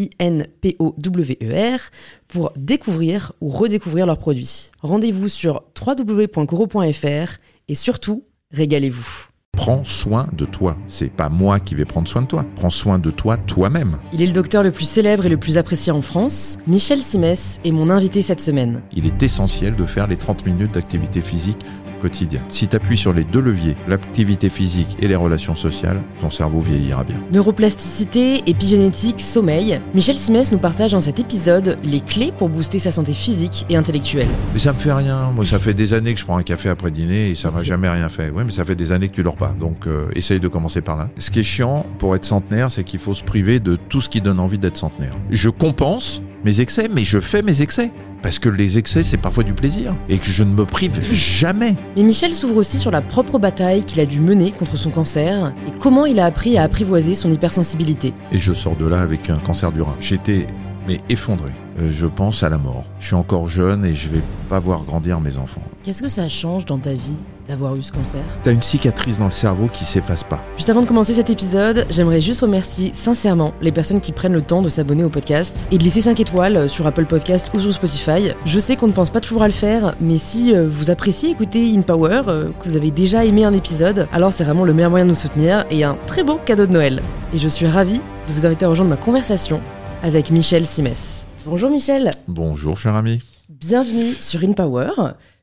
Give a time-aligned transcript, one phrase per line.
[0.00, 1.80] I-N-P-O-W-E-R,
[2.28, 4.70] pour découvrir ou redécouvrir leurs produits.
[4.80, 9.30] Rendez-vous sur www.coro.fr et surtout, régalez-vous.
[9.52, 10.76] Prends soin de toi.
[10.86, 12.46] C'est pas moi qui vais prendre soin de toi.
[12.56, 13.98] Prends soin de toi toi-même.
[14.12, 16.58] Il est le docteur le plus célèbre et le plus apprécié en France.
[16.66, 18.80] Michel Simès est mon invité cette semaine.
[18.92, 21.58] Il est essentiel de faire les 30 minutes d'activité physique
[22.00, 22.40] quotidien.
[22.48, 26.60] Si tu appuies sur les deux leviers, l'activité physique et les relations sociales, ton cerveau
[26.60, 27.16] vieillira bien.
[27.32, 29.80] Neuroplasticité, épigénétique, sommeil.
[29.94, 33.76] Michel Simès nous partage dans cet épisode les clés pour booster sa santé physique et
[33.76, 34.28] intellectuelle.
[34.52, 35.30] Mais ça me fait rien.
[35.30, 37.62] Moi, ça fait des années que je prends un café après dîner et ça m'a
[37.62, 38.30] jamais rien fait.
[38.34, 39.54] Oui, mais ça fait des années que tu dors pas.
[39.58, 41.08] Donc, euh, essaye de commencer par là.
[41.18, 44.08] Ce qui est chiant pour être centenaire, c'est qu'il faut se priver de tout ce
[44.08, 45.14] qui donne envie d'être centenaire.
[45.30, 47.92] Je compense mes excès, mais je fais mes excès.
[48.22, 49.94] Parce que les excès, c'est parfois du plaisir.
[50.08, 51.76] Et que je ne me prive jamais.
[51.96, 55.52] Mais Michel s'ouvre aussi sur la propre bataille qu'il a dû mener contre son cancer
[55.66, 58.12] et comment il a appris à apprivoiser son hypersensibilité.
[58.32, 59.96] Et je sors de là avec un cancer du rein.
[60.00, 60.46] J'étais
[60.86, 61.50] mais effondré.
[61.80, 62.84] Euh, je pense à la mort.
[62.98, 65.62] Je suis encore jeune et je vais pas voir grandir mes enfants.
[65.82, 67.16] Qu'est-ce que ça change dans ta vie
[67.48, 68.22] d'avoir eu ce cancer?
[68.42, 70.40] T'as une cicatrice dans le cerveau qui s'efface pas.
[70.56, 74.42] Juste avant de commencer cet épisode, j'aimerais juste remercier sincèrement les personnes qui prennent le
[74.42, 77.72] temps de s'abonner au podcast et de laisser 5 étoiles sur Apple Podcast ou sur
[77.72, 78.32] Spotify.
[78.44, 81.30] Je sais qu'on ne pense pas toujours à le faire, mais si euh, vous appréciez
[81.30, 84.74] écouter In Power, euh, que vous avez déjà aimé un épisode, alors c'est vraiment le
[84.74, 87.00] meilleur moyen de nous soutenir et un très beau cadeau de Noël.
[87.32, 89.60] Et je suis ravie de vous inviter à rejoindre ma conversation
[90.02, 91.26] avec Michel Simès.
[91.50, 92.12] Bonjour Michel.
[92.28, 93.20] Bonjour cher ami.
[93.48, 94.92] Bienvenue sur In Power.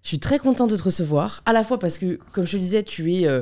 [0.04, 2.56] Je suis très contente de te recevoir, à la fois parce que, comme je te
[2.56, 3.42] disais, tu es euh,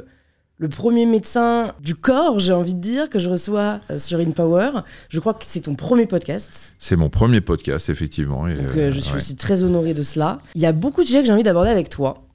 [0.57, 4.31] le premier médecin du corps, j'ai envie de dire, que je reçois euh, sur In
[4.31, 4.71] Power.
[5.09, 6.75] Je crois que c'est ton premier podcast.
[6.79, 8.47] C'est mon premier podcast, effectivement.
[8.47, 10.39] Et Donc, euh, je suis aussi très honorée de cela.
[10.55, 12.25] Il y a beaucoup de sujets que j'ai envie d'aborder avec toi.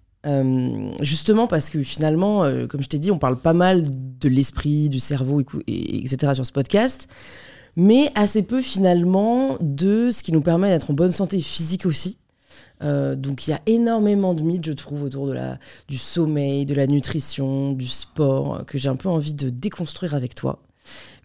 [1.00, 5.00] justement parce que finalement, comme je t'ai dit, on parle pas mal de l'esprit, du
[5.00, 6.34] cerveau, et, etc.
[6.34, 7.08] sur ce podcast
[7.76, 12.18] mais assez peu finalement de ce qui nous permet d'être en bonne santé physique aussi.
[12.82, 15.58] Euh, donc il y a énormément de mythes, je trouve, autour de la,
[15.88, 20.34] du sommeil, de la nutrition, du sport, que j'ai un peu envie de déconstruire avec
[20.34, 20.60] toi.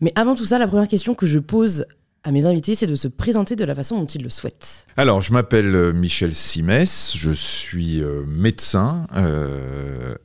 [0.01, 1.85] Mais avant tout ça, la première question que je pose
[2.25, 4.87] à mes invités, c'est de se présenter de la façon dont ils le souhaitent.
[4.97, 9.05] Alors, je m'appelle euh, Michel Simès, je suis euh, médecin.
[9.15, 10.15] Euh,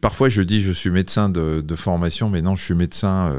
[0.00, 3.32] parfois, je dis je suis médecin de, formation, mais non, je suis médecin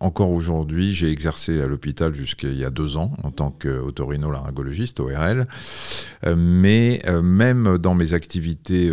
[0.00, 0.92] encore aujourd'hui.
[0.92, 5.46] J'ai exercé à l'hôpital jusqu'à il y a deux ans en tant qu'otorhinolaryngologiste, ORL.
[6.36, 8.92] mais même dans mes activités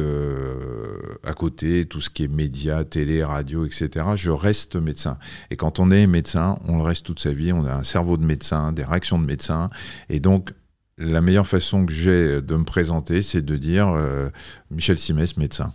[1.24, 5.18] à côté, tout ce qui est médias, télé, radio, etc., je reste médecin.
[5.50, 7.52] Et quand on est médecin, on le reste toute sa vie.
[7.54, 9.70] On a un cerveau de médecin, des réactions de médecin.
[10.10, 10.52] Et donc,
[10.98, 14.30] la meilleure façon que j'ai de me présenter, c'est de dire euh,
[14.70, 15.74] Michel Simès, médecin.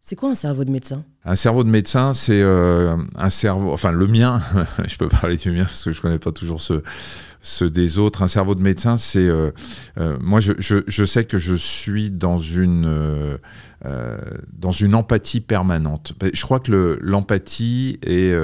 [0.00, 1.04] C'est quoi un cerveau de médecin?
[1.24, 4.40] Un cerveau de médecin, c'est euh, un cerveau, enfin le mien,
[4.88, 6.82] je peux parler du mien parce que je connais pas toujours ceux,
[7.42, 8.22] ceux des autres.
[8.22, 9.28] Un cerveau de médecin, c'est.
[9.28, 9.50] Euh,
[10.20, 13.38] moi, je, je, je, sais que je suis dans une.
[14.52, 16.14] dans une empathie permanente.
[16.32, 18.34] Je crois que l'empathie est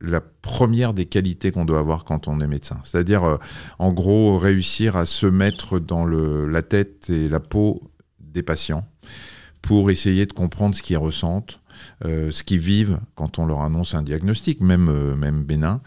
[0.00, 2.80] la première des qualités qu'on doit avoir quand on est médecin.
[2.84, 3.36] C'est-à-dire, euh,
[3.78, 7.82] en gros, réussir à se mettre dans le, la tête et la peau
[8.20, 8.86] des patients
[9.62, 11.60] pour essayer de comprendre ce qu'ils ressentent,
[12.04, 15.80] euh, ce qu'ils vivent quand on leur annonce un diagnostic, même, euh, même bénin.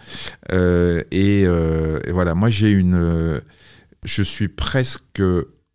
[0.51, 3.41] Et, et, voilà, moi j'ai une...
[4.03, 5.21] je suis presque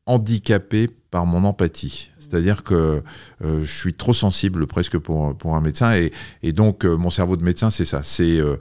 [0.05, 2.11] handicapé par mon empathie.
[2.29, 3.03] C'est-à-dire que
[3.45, 5.95] euh, je suis trop sensible presque pour, pour un médecin
[6.43, 8.03] et, donc euh, mon cerveau de médecin c'est ça.
[8.03, 8.57] C'est euh,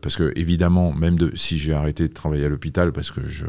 [0.00, 3.46] parce que évidemment même si j'ai arrêté de travailler à l'hôpital parce que je,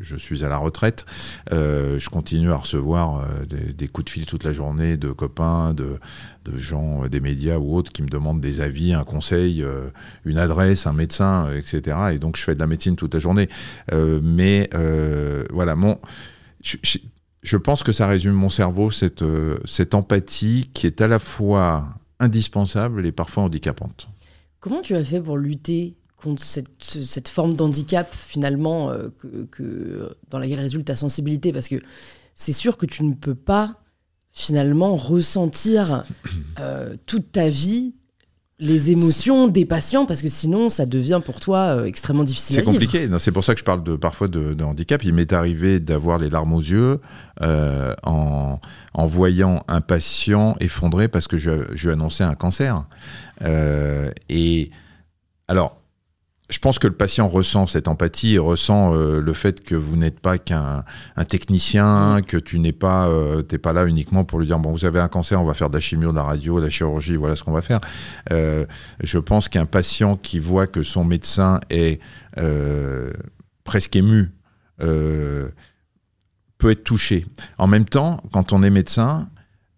[0.00, 1.06] je, suis à la retraite,
[1.50, 5.98] je continue à recevoir des, coups de fil toute la journée de copains, de,
[6.44, 9.64] de gens des médias ou autres qui me demandent des avis, un conseil,
[10.24, 11.96] une adresse, un médecin, etc.
[12.12, 13.48] Et donc je fais de la médecine toute la journée.
[13.92, 14.68] mais
[15.50, 15.98] voilà mon
[17.56, 21.88] pense que ça résume mon cerveau, cette, euh, cette empathie qui est à la fois
[22.18, 24.08] indispensable et parfois handicapante.
[24.60, 29.08] Comment tu as fait pour lutter contre cette, cette forme d'handicap finalement euh,
[29.50, 31.52] que, dans laquelle résulte ta sensibilité?
[31.52, 31.80] Parce que
[32.34, 33.80] c'est sûr que tu ne peux pas
[34.32, 36.04] finalement ressentir
[36.58, 37.94] euh, toute ta vie
[38.60, 42.62] les émotions des patients parce que sinon ça devient pour toi euh, extrêmement difficile à
[42.62, 42.72] vivre.
[42.72, 45.04] C'est compliqué, c'est pour ça que je parle de, parfois de, handicap.
[45.04, 47.00] Il m'est arrivé d'avoir les larmes aux yeux
[47.40, 48.60] euh, en,
[48.94, 52.84] en, voyant un patient effondré parce que je, je lui annonçais un cancer.
[53.42, 54.70] Euh, et
[55.46, 55.77] alors,
[56.48, 59.96] je pense que le patient ressent cette empathie et ressent euh, le fait que vous
[59.96, 60.84] n'êtes pas qu'un
[61.28, 62.22] technicien, mm.
[62.22, 65.08] que tu n'es pas, euh, pas là uniquement pour lui dire bon vous avez un
[65.08, 67.44] cancer, on va faire de la chimio, de la radio, de la chirurgie, voilà ce
[67.44, 67.80] qu'on va faire.
[68.32, 68.64] Euh,
[69.02, 72.00] je pense qu'un patient qui voit que son médecin est
[73.64, 74.32] presque ému
[74.78, 75.50] peut
[76.70, 77.26] être touché.
[77.58, 79.28] En même temps, quand on est médecin,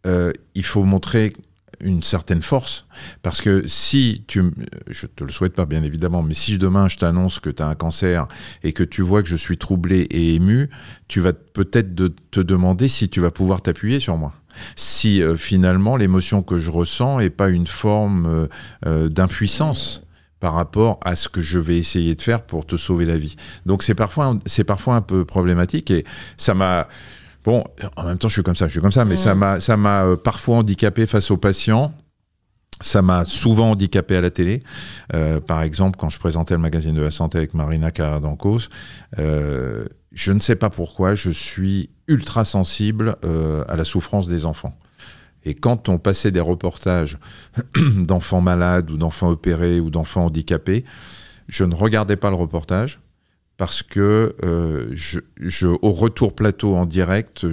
[0.05, 1.33] il faut montrer
[1.81, 2.87] une certaine force.
[3.23, 4.51] Parce que si tu.
[4.89, 7.67] Je te le souhaite pas, bien évidemment, mais si demain je t'annonce que tu as
[7.67, 8.27] un cancer
[8.63, 10.71] et que tu vois que je suis troublé et ému,
[11.09, 11.95] tu vas peut-être
[12.31, 14.35] te demander si tu vas pouvoir t'appuyer sur moi
[14.77, 18.47] si euh, finalement l'émotion que je ressens n'est pas une forme euh,
[18.87, 20.03] euh, d'impuissance
[20.41, 23.37] par rapport à ce que je vais essayer de faire pour te sauver la vie.
[23.67, 26.05] Donc c'est parfois, c'est parfois un peu problématique et
[26.39, 26.89] ça m'a,
[27.45, 27.65] Bon,
[27.97, 29.77] en même temps, je suis comme ça, je suis comme ça, mais ça m'a, ça
[29.77, 31.95] m'a euh, parfois handicapé face aux patients.
[32.83, 34.63] Ça m'a souvent handicapé à la télé.
[35.15, 38.69] Euh, par exemple, quand je présentais le magazine de la santé avec Marina Caradancos,
[39.19, 43.17] euh, je ne sais pas pourquoi, je suis ultra sensible
[43.69, 44.77] à la souffrance des enfants.
[45.45, 47.19] Et quand on passait des reportages
[47.97, 50.85] d'enfants malades ou d'enfants opérés ou d'enfants handicapés,
[51.49, 53.01] je ne regardais pas le reportage
[53.61, 57.45] parce que euh, je, au retour plateau en direct,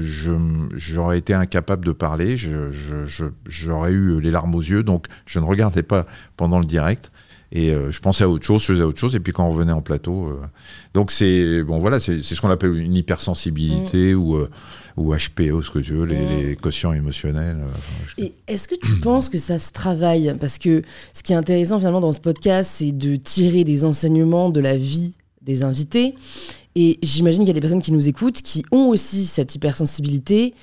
[0.73, 5.83] j'aurais été incapable de parler, j'aurais eu les larmes aux yeux, donc je ne regardais
[5.83, 6.05] pas
[6.37, 7.11] pendant le direct.
[7.51, 9.51] Et euh, je pensais à autre chose, je faisais autre chose, et puis quand on
[9.51, 10.29] revenait en plateau.
[10.29, 10.41] Euh,
[10.93, 14.17] donc c'est bon, voilà, c'est ce qu'on appelle une hypersensibilité mm.
[14.17, 14.37] ou,
[14.95, 16.29] ou HPO, ce que tu veux, les, mm.
[16.29, 17.57] les quotients émotionnels.
[18.17, 20.33] et est-ce que tu penses que ça se travaille?
[20.39, 20.83] Parce que
[21.13, 24.77] ce qui est intéressant finalement dans ce podcast, c'est de tirer des enseignements de la
[24.77, 25.13] vie
[25.47, 26.13] des invités.
[26.75, 30.53] Et j'imagine qu'il y a des personnes qui nous écoutent qui ont aussi cette hypersensibilité,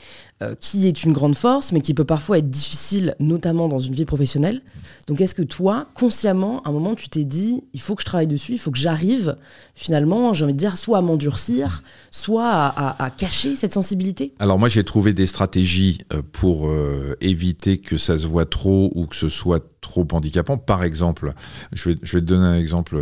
[0.45, 3.95] euh, qui est une grande force, mais qui peut parfois être difficile, notamment dans une
[3.95, 4.63] vie professionnelle.
[5.07, 8.07] Donc est-ce que toi, consciemment, à un moment, tu t'es dit, il faut que je
[8.07, 9.37] travaille dessus, il faut que j'arrive,
[9.75, 14.33] finalement, j'ai envie de dire, soit à m'endurcir, soit à, cacher cette sensibilité?
[14.39, 18.91] Alors moi, j'ai trouvé des stratégies euh, pour euh, éviter que ça se voit trop
[18.95, 20.57] ou que ce soit trop handicapant.
[20.57, 21.35] Par exemple,
[21.73, 22.99] je vais, je vais te donner un exemple,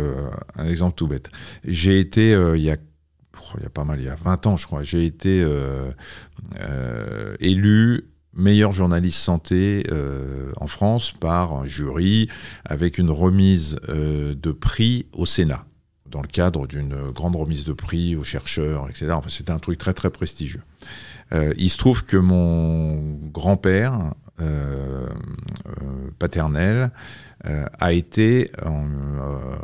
[0.55, 1.29] un exemple tout bête.
[1.65, 2.77] J'ai été, il y a
[3.57, 5.43] il y a pas mal, il y a 20 ans, je crois, j'ai été
[7.39, 8.05] élu
[8.35, 12.29] meilleur journaliste santé euh, en France par un jury
[12.65, 15.65] avec une remise de prix au Sénat
[16.09, 19.07] dans le cadre d'une grande remise de prix aux chercheurs, etc.
[19.11, 20.61] Enfin, c'était un truc très très prestigieux.
[21.57, 24.13] il se trouve que mon grand-père
[26.19, 26.87] paternel euh,
[27.43, 29.55] a, été, euh,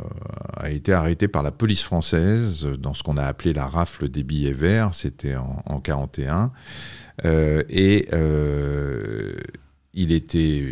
[0.56, 4.22] a été arrêté par la police française dans ce qu'on a appelé la rafle des
[4.22, 6.52] billets verts, c'était en, en 41.
[7.24, 8.08] Euh, et
[9.92, 10.64] il était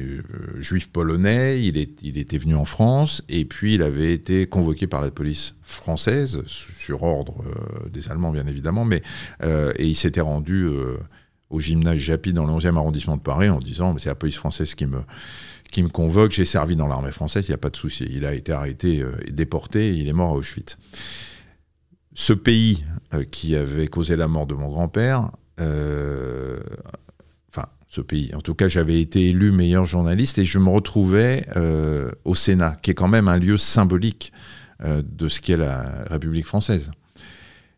[0.59, 4.87] juif polonais, il, est, il, était venu en France, et puis il avait été convoqué
[4.87, 7.43] par la police française, sur ordre
[7.93, 9.03] des Allemands bien évidemment, mais,
[9.43, 10.69] et il s'était rendu
[11.50, 14.75] au gymnase Japy dans le 11e arrondissement de Paris en disant c'est la police française
[14.75, 15.00] qui me,
[15.71, 16.33] qui me convoque.
[16.33, 18.07] J'ai servi dans l'armée française, il n'y a pas de souci.
[18.11, 20.77] Il a été arrêté euh, et déporté, il est mort à Auschwitz.
[22.15, 22.85] Ce pays
[23.15, 26.59] euh, qui avait causé la mort de mon grand-père, euh,
[27.49, 31.47] enfin, ce pays, en tout cas, j'avais été élu meilleur journaliste et je me retrouvais
[32.25, 34.33] au Sénat, qui est quand même un lieu symbolique
[34.85, 36.93] de ce qu'est la République française.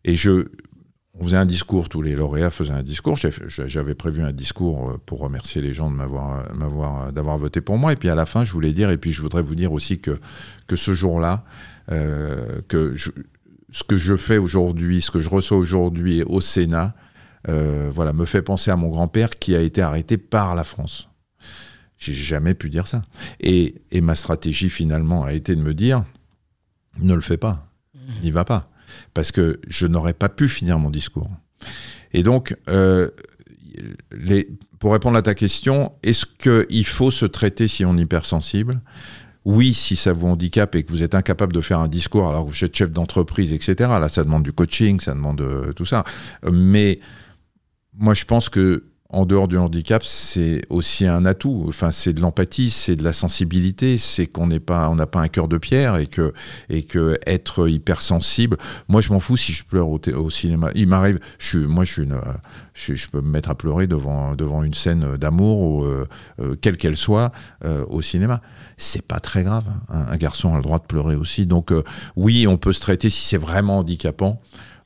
[0.04, 0.48] Et je,
[1.20, 3.18] on faisait un discours, tous les lauréats faisaient un discours.
[3.18, 7.76] J'avais prévu un discours euh, pour remercier les gens de m'avoir, m'avoir, d'avoir voté pour
[7.76, 7.92] moi.
[7.92, 10.00] Et puis à la fin, je voulais dire, et puis je voudrais vous dire aussi
[10.00, 10.18] que,
[10.66, 11.44] que ce jour-là,
[11.92, 16.94] euh, que ce que je fais aujourd'hui, ce que je reçois aujourd'hui au Sénat,
[17.48, 21.10] euh, voilà, me fait penser à mon grand-père qui a été arrêté par la France.
[21.98, 23.02] J'ai jamais pu dire ça.
[23.40, 26.02] Et, et ma stratégie finalement a été de me dire,
[26.98, 27.68] ne le fais pas,
[28.22, 28.64] n'y va pas
[29.14, 31.30] parce que je n'aurais pas pu finir mon discours.
[32.12, 33.10] Et donc, euh,
[34.78, 38.80] pour répondre à ta question, est-ce qu'il faut se traiter si on est hypersensible?
[39.44, 42.44] Oui, si ça vous handicape et que vous êtes incapable de faire un discours alors
[42.44, 43.90] que vous êtes chef d'entreprise, etc.
[44.00, 46.04] Là, ça demande du coaching, ça demande euh, tout ça.
[46.50, 47.00] Mais
[47.94, 51.64] moi, je pense que en dehors du handicap, c'est aussi un atout.
[51.68, 55.20] Enfin, c'est de l'empathie, c'est de la sensibilité, c'est qu'on n'est pas, on n'a pas
[55.20, 56.32] un cœur de pierre et que,
[56.68, 58.56] et que être hypersensible.
[58.88, 60.70] Moi, je m'en fous si je pleure au, cinéma.
[60.74, 62.20] Il m'arrive, je moi, je suis une,
[62.74, 66.06] je, peux me mettre à pleurer devant, devant une scène d'amour ou euh,
[66.40, 67.32] euh, quelle qu'elle soit
[67.64, 68.40] euh, au cinéma.
[68.76, 69.64] C'est pas très grave.
[69.88, 70.06] Hein.
[70.08, 71.46] Un, garçon a le droit de pleurer aussi.
[71.46, 71.72] Donc,
[72.16, 74.38] oui, on peut se traiter si c'est vraiment handicapant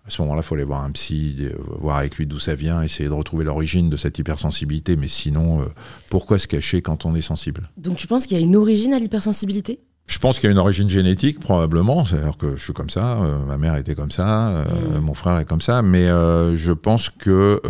[0.06, 2.54] à ce moment-là, il faut aller voir un psy, euh, voir avec lui d'où ça
[2.54, 4.96] vient, essayer de retrouver l'origine de cette hypersensibilité.
[4.96, 5.64] Mais sinon, euh,
[6.10, 7.70] pourquoi se cacher quand on est sensible?
[7.78, 9.80] Donc tu penses qu'il y a une origine à l'hypersensibilité?
[10.06, 12.04] Je pense qu'il y a une origine génétique, probablement.
[12.04, 14.98] C'est-à-dire que je suis comme ça, euh, ma mère était comme ça, mm.
[14.98, 15.80] mon frère est comme ça.
[15.80, 17.62] Mais je pense que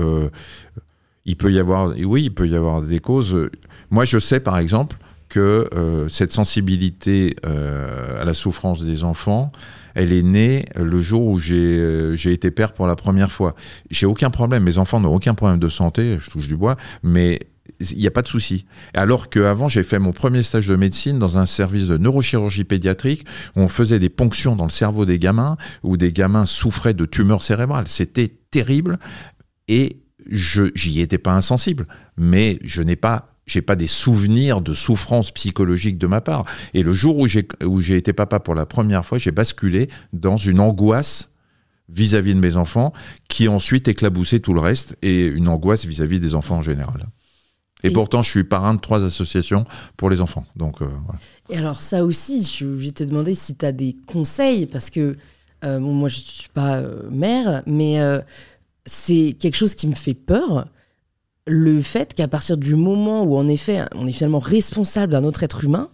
[1.27, 3.49] il peut y avoir, oui, il peut y avoir des causes.
[3.91, 4.97] Moi, je sais, par exemple,
[5.29, 5.71] que
[6.11, 9.53] cette sensibilité à la souffrance des enfants,
[9.95, 13.55] elle est née le jour où euh, j'ai été père pour la première fois.
[13.91, 17.41] J'ai aucun problème, mes enfants n'ont aucun problème de santé, je touche du bois, mais
[17.81, 18.67] il n'y a pas de souci.
[18.95, 23.27] Alors qu'avant, j'ai fait mon premier stage de médecine dans un service de neurochirurgie pédiatrique
[23.57, 27.07] où on faisait des ponctions dans le cerveau des gamins, où des gamins souffraient de
[27.07, 27.89] tumeurs cérébrales.
[27.89, 28.99] C'était terrible
[29.69, 31.87] et je j'y étais pas insensible,
[32.17, 36.45] mais je n'ai pas j'ai pas des souvenirs de souffrance psychologique de ma part.
[36.73, 39.89] Et le jour où j'ai, où j'ai été papa pour la première fois, j'ai basculé
[40.13, 41.31] dans une angoisse
[41.89, 42.93] vis-à-vis de mes enfants,
[43.29, 47.07] qui ensuite éclaboussait tout le reste, et une angoisse vis-à-vis des enfants en général.
[47.83, 49.65] Et, pourtant, je suis parrain de trois associations
[49.99, 50.45] pour les enfants.
[50.57, 50.87] Donc, euh,
[51.51, 55.19] Et alors ça aussi, je vais te demander si tu as des conseils, parce que
[55.65, 57.99] euh, moi, je ne suis pas euh, mère, mais
[58.87, 60.67] c'est quelque chose qui me fait peur
[61.47, 65.43] le fait qu'à partir du moment où, en effet, on est finalement responsable d'un autre
[65.43, 65.89] être humain,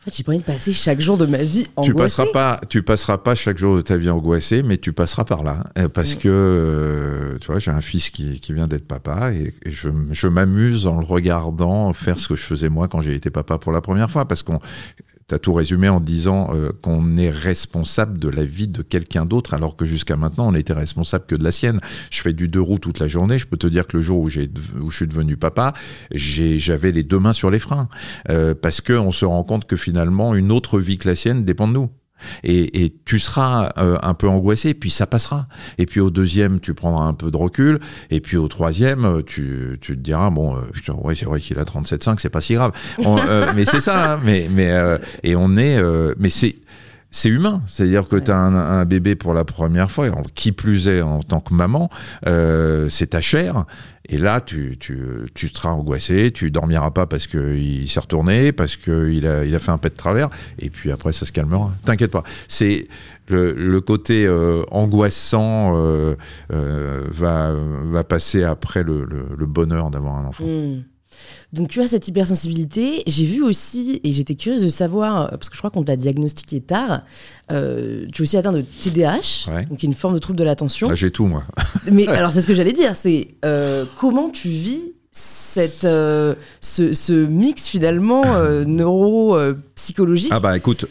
[0.00, 1.92] en fait, j'ai pas envie de passer chaque jour de ma vie angoissée.
[1.92, 5.24] Tu passeras pas, tu passeras pas chaque jour de ta vie angoissée, mais tu passeras
[5.24, 9.32] par là, euh, parce que euh, tu vois, j'ai un fils qui, vient d'être papa
[9.32, 13.14] et, je, je m'amuse en le regardant faire ce que je faisais moi quand j'ai
[13.14, 14.58] été papa pour la première fois, parce qu'on
[15.38, 19.54] tu tout résumé en disant euh, qu'on est responsable de la vie de quelqu'un d'autre,
[19.54, 21.80] alors que jusqu'à maintenant, on n'était responsable que de la sienne.
[22.10, 23.38] Je fais du deux roues toute la journée.
[23.38, 25.74] Je peux te dire que le jour où, où je suis devenu papa,
[26.12, 27.88] j'avais les deux mains sur les freins.
[28.28, 31.68] Euh, parce qu'on se rend compte que finalement, une autre vie que la sienne dépend
[31.68, 31.90] de nous.
[32.44, 35.46] Et, tu seras euh, un peu angoissé, puis ça passera.
[35.78, 37.80] Et puis au deuxième, tu prendras un peu de recul.
[38.10, 41.58] Et puis au troisième, euh, tu, tu te diras, bon, euh, ouais, c'est vrai qu'il
[41.58, 42.72] a 37,5, c'est pas si grave.
[43.56, 44.70] mais c'est ça, hein, mais, mais,
[45.22, 45.80] et on est,
[46.18, 46.56] mais c'est,
[47.10, 47.62] c'est humain.
[47.66, 51.40] C'est-à-dire que tu as un, bébé pour la première fois, qui plus est en tant
[51.40, 51.90] que maman,
[52.88, 53.64] c'est ta chair.
[54.12, 54.98] Et là, tu, tu,
[55.34, 59.58] tu seras angoissé, tu dormiras pas parce qu'il s'est retourné, parce qu'il a, il a
[59.60, 61.72] fait un pet de travers, et puis après, ça se calmera.
[61.84, 62.24] T'inquiète pas.
[62.48, 62.88] C'est
[63.28, 66.16] le, le côté euh, angoissant euh,
[66.52, 70.44] euh, va, va passer après le, le, bonheur d'avoir un enfant.
[70.44, 70.82] Hmm.
[71.52, 73.02] Donc tu as cette hypersensibilité.
[73.06, 75.96] J'ai vu aussi, et j'étais curieuse de savoir, parce que je crois qu'on te l'a
[75.96, 77.02] diagnostiqué tard,
[77.50, 80.88] euh, tu es aussi atteint de TDAH, donc une forme de trouble de l'attention.
[80.90, 81.44] Ah, j'ai tout moi.
[81.90, 86.92] Mais alors c'est ce que j'allais dire, c'est euh, comment tu vis cette, euh, ce,
[86.92, 88.22] ce, mix finalement
[88.64, 90.86] neuro-psychologique Ah bah écoute,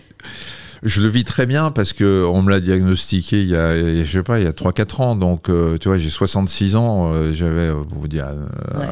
[0.83, 4.09] je le vis très bien parce que on me l'a diagnostiqué il y a, je
[4.09, 5.15] sais pas, il y a 3-4 ans.
[5.15, 7.11] Donc, euh, tu vois, j'ai 66 ans.
[7.13, 8.27] Euh, j'avais, euh, pour vous dire,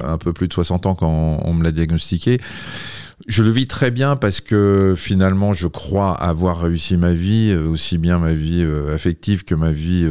[0.03, 2.39] un peu plus de 60 ans quand on me l'a diagnostiqué.
[3.27, 7.97] Je le vis très bien parce que finalement, je crois avoir réussi ma vie, aussi
[7.97, 10.07] bien ma vie affective que ma vie,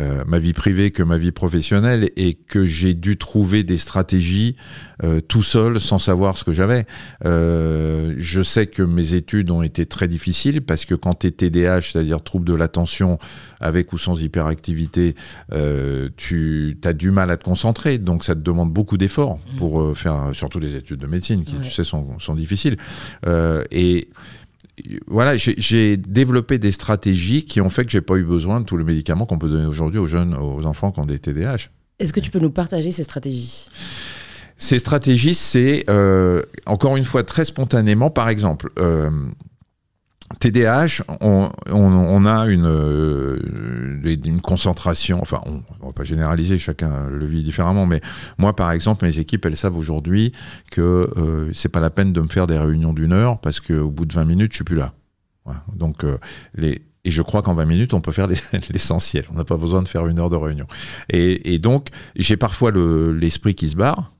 [0.00, 4.56] euh, ma vie privée que ma vie professionnelle, et que j'ai dû trouver des stratégies
[5.28, 6.86] tout seul sans savoir ce que j'avais.
[7.22, 11.82] je sais que mes études ont été très difficiles parce que quand tu es TDAH,
[11.82, 13.18] c'est-à-dire trouble de l'attention
[13.60, 15.14] avec ou sans hyperactivité,
[16.16, 20.30] tu as du mal à te concentrer, donc ça te demande beaucoup d'efforts pour faire,
[20.32, 22.76] surtout les études de médecine qui, tu sais, sont sont difficiles.
[23.26, 24.08] Euh, et
[25.06, 28.76] voilà, j'ai développé des stratégies qui ont fait que j'ai pas eu besoin de tous
[28.76, 31.68] les médicaments qu'on peut donner aujourd'hui aux jeunes, aux enfants qui ont des TDAH.
[31.98, 33.68] Est-ce que tu peux nous partager ces stratégies?
[34.58, 38.10] Ces stratégies, c'est euh, encore une fois très spontanément.
[38.10, 39.10] Par exemple, euh,
[40.40, 43.38] TDAH, on, a une, euh,
[44.04, 48.00] une concentration, enfin, on ne va pas généraliser, chacun le vit différemment, mais
[48.36, 50.32] moi, par exemple, mes équipes, elles savent aujourd'hui
[50.70, 53.90] que euh, c'est pas la peine de me faire des réunions d'une heure parce qu'au
[53.90, 54.92] bout de 20 minutes, je suis plus là.
[55.72, 56.18] Donc, euh,
[56.60, 58.26] et je crois qu'en 20 minutes, on peut faire
[58.72, 59.26] l'essentiel.
[59.30, 60.66] On n'a pas besoin de faire une heure de réunion.
[61.08, 64.15] Et donc, j'ai parfois l'esprit qui se barre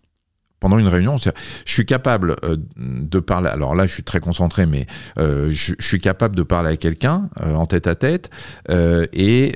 [0.61, 1.31] pendant une réunion, je
[1.65, 3.49] suis capable euh, de parler.
[3.49, 4.87] Alors là, je suis très concentré, mais
[5.19, 8.31] euh, je, suis capable de parler à quelqu'un euh, en tête à tête,
[8.69, 9.55] et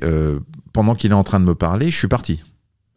[0.73, 2.45] pendant qu'il est en train de me parler, je suis parti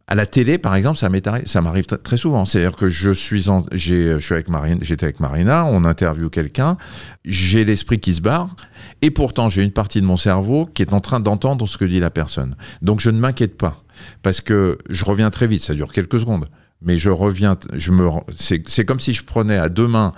[0.07, 2.45] À la télé, par exemple, ça m'arrive, très souvent.
[2.45, 4.47] C'est-à-dire que je suis, en, je suis avec
[4.81, 6.77] j'étais avec Marina, on interviewe quelqu'un,
[7.25, 8.55] j'ai l'esprit qui se barre,
[9.01, 11.85] et pourtant j'ai une partie de mon cerveau qui est en train d'entendre ce que
[11.85, 12.55] dit la personne.
[12.81, 13.81] Donc je ne m'inquiète pas,
[14.21, 16.47] parce que je reviens très vite, ça dure quelques secondes,
[16.83, 20.13] mais je reviens, je me, c'est, comme si je prenais à deux mains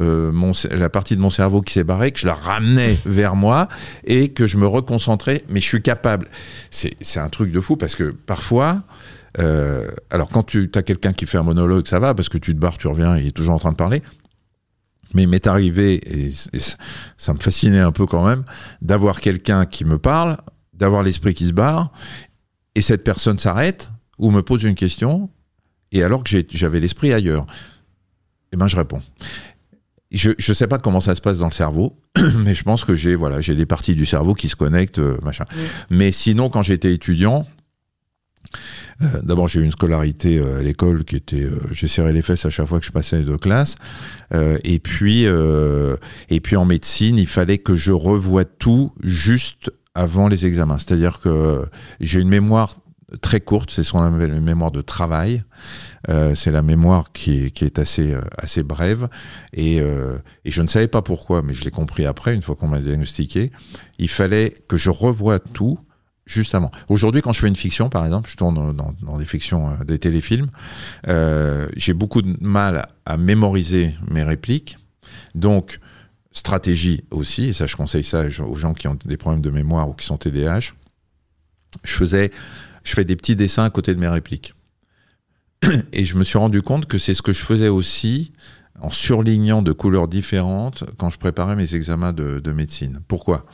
[0.00, 3.36] euh, mon, la partie de mon cerveau qui s'est barrée, que je la ramenais vers
[3.36, 3.68] moi
[4.04, 6.28] et que je me reconcentrais, mais je suis capable.
[6.70, 8.82] C'est, c'est un truc de fou parce que parfois,
[9.38, 12.54] euh, alors quand tu as quelqu'un qui fait un monologue, ça va parce que tu
[12.54, 14.02] te barres, tu reviens, il est toujours en train de parler.
[15.12, 16.30] Mais il m'est arrivé, et,
[17.16, 18.44] ça me fascinait un peu quand même,
[18.80, 20.36] d'avoir quelqu'un qui me parle,
[20.72, 21.90] d'avoir l'esprit qui se barre,
[22.76, 25.28] et cette personne s'arrête ou me pose une question,
[25.92, 27.46] et alors que j'avais l'esprit ailleurs,
[28.52, 29.00] eh ben je réponds.
[30.12, 31.96] Je ne sais pas comment ça se passe dans le cerveau,
[32.38, 35.16] mais je pense que j'ai voilà, j'ai des parties du cerveau qui se connectent, euh.
[35.88, 37.46] Mais sinon, quand j'étais étudiant,
[39.02, 42.44] euh, D'abord, j'ai eu une scolarité euh, à l'école qui était, j'ai serré les fesses
[42.44, 43.76] à chaque fois que je passais de classe.
[44.32, 50.44] et puis, et puis en médecine, il fallait que je revoie tout juste avant les
[50.44, 50.78] examens.
[50.78, 51.66] C'est-à-dire que
[52.00, 52.76] j'ai une mémoire
[53.20, 55.42] très courte, c'est ce qu'on appelle une mémoire de travail.
[56.08, 59.08] Euh, c'est la mémoire qui est, assez, euh, assez brève.
[59.52, 62.54] Et, euh, et, je ne savais pas pourquoi, mais je l'ai compris après, une fois
[62.54, 63.50] qu'on m'a diagnostiqué.
[63.98, 65.78] Il fallait que je revoie tout
[66.26, 66.70] juste avant.
[66.88, 69.98] Aujourd'hui, quand je fais une fiction, par exemple, je tourne dans, dans des fictions, des
[69.98, 70.46] téléfilms,
[71.76, 74.78] j'ai beaucoup de mal à mémoriser mes répliques.
[75.34, 75.80] Donc,
[76.32, 79.88] stratégie aussi, et ça je conseille ça aux gens qui ont des problèmes de mémoire
[79.88, 80.72] ou qui sont TDAH,
[81.84, 82.30] je faisais
[82.84, 84.54] je fais des petits dessins à côté de mes répliques.
[85.92, 88.32] Et je me suis rendu compte que c'est ce que je faisais aussi
[88.80, 93.00] en surlignant de couleurs différentes quand je préparais mes examens de, médecine.
[93.08, 93.44] Pourquoi?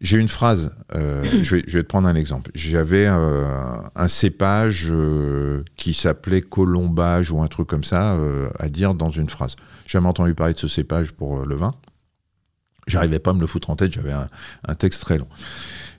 [0.00, 2.50] J'ai une phrase, euh, je, vais, te prendre un exemple.
[2.54, 8.18] J'avais euh, un cépage euh, qui s'appelait colombage ou un truc comme ça
[8.58, 9.54] à dire dans une phrase.
[9.84, 11.72] J'ai jamais entendu parler de ce cépage pour le vin.
[12.88, 15.28] J'arrivais pas à me le foutre en tête, j'avais un texte très long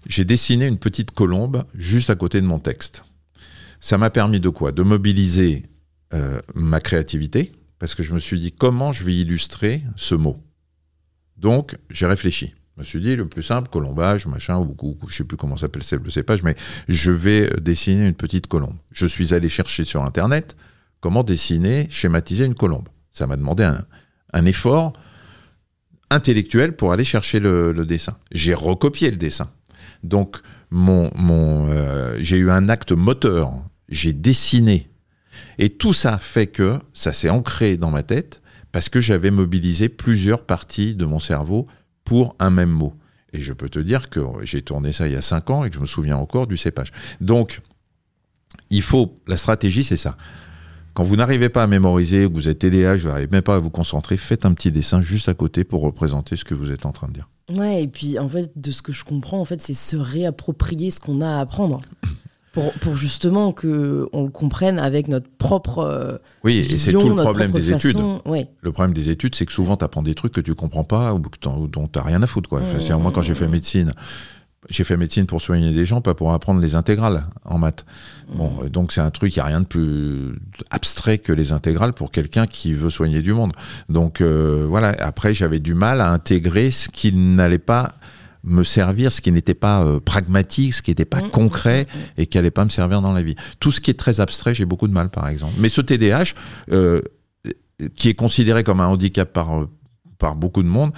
[0.05, 3.03] j'ai dessiné une petite colombe juste à côté de mon texte.
[3.79, 4.71] Ça m'a permis de quoi?
[4.71, 5.63] De mobiliser
[6.13, 10.37] euh, ma créativité, parce que je me suis dit comment je vais illustrer ce mot?
[11.37, 12.53] Donc, j'ai réfléchi.
[12.75, 15.57] Je me suis dit, le plus simple, colombage, machin, ou, ou je sais plus comment
[15.57, 16.55] s'appelle le cépage, mais
[16.87, 18.75] je vais dessiner une petite colombe.
[18.91, 20.55] Je suis allé chercher sur Internet
[20.99, 22.87] comment dessiner, schématiser une colombe.
[23.11, 23.63] Ça m'a demandé
[24.33, 24.93] un, effort
[26.09, 28.17] intellectuel pour aller chercher le dessin.
[28.31, 29.51] J'ai recopié le dessin.
[30.03, 30.37] Donc,
[30.69, 33.53] mon, mon, euh, j'ai eu un acte moteur,
[33.89, 34.89] j'ai dessiné.
[35.57, 39.87] Et tout ça fait que ça s'est ancré dans ma tête parce que j'avais mobilisé
[39.87, 41.67] plusieurs parties de mon cerveau
[42.03, 42.93] pour un même mot.
[43.31, 45.69] Et je peux te dire que j'ai tourné ça il y a cinq ans et
[45.69, 46.91] que je me souviens encore du cépage.
[47.21, 47.61] Donc,
[48.69, 50.17] il faut, la stratégie, c'est ça.
[50.93, 53.59] Quand vous n'arrivez pas à mémoriser, que vous êtes TDAH, vous n'arrivez même pas à
[53.59, 56.85] vous concentrer, faites un petit dessin juste à côté pour représenter ce que vous êtes
[56.85, 57.29] en train de dire.
[57.49, 60.91] Ouais, et puis en fait, de ce que je comprends, en fait, c'est se réapproprier
[60.91, 61.81] ce qu'on a à apprendre.
[62.53, 67.09] Pour, pour, justement que on le comprenne avec notre propre euh, oui et c'est tout
[67.09, 67.97] le problème des études.
[67.97, 71.15] le problème des études c'est que souvent tu apprends des trucs que tu comprends pas
[71.15, 71.19] ou
[71.67, 72.61] dont tu n'as rien à foutre quoi.
[72.61, 73.91] Enfin, moi quand j'ai fait médecine
[74.69, 77.85] j'ai fait médecine pour soigner des gens, pas pour apprendre les intégrales en maths.
[78.33, 78.69] Bon, mmh.
[78.69, 80.35] donc c'est un truc, il n'y a rien de plus
[80.69, 83.53] abstrait que les intégrales pour quelqu'un qui veut soigner du monde.
[83.89, 87.93] Donc euh, voilà, après j'avais du mal à intégrer ce qui n'allait pas
[88.43, 91.29] me servir, ce qui n'était pas euh, pragmatique, ce qui n'était pas mmh.
[91.31, 92.21] concret mmh.
[92.21, 93.35] et qui n'allait pas me servir dans la vie.
[93.59, 95.53] Tout ce qui est très abstrait, j'ai beaucoup de mal par exemple.
[95.59, 96.33] Mais ce TDAH,
[96.71, 97.01] euh,
[97.95, 99.67] qui est considéré comme un handicap par,
[100.17, 100.91] par beaucoup de monde,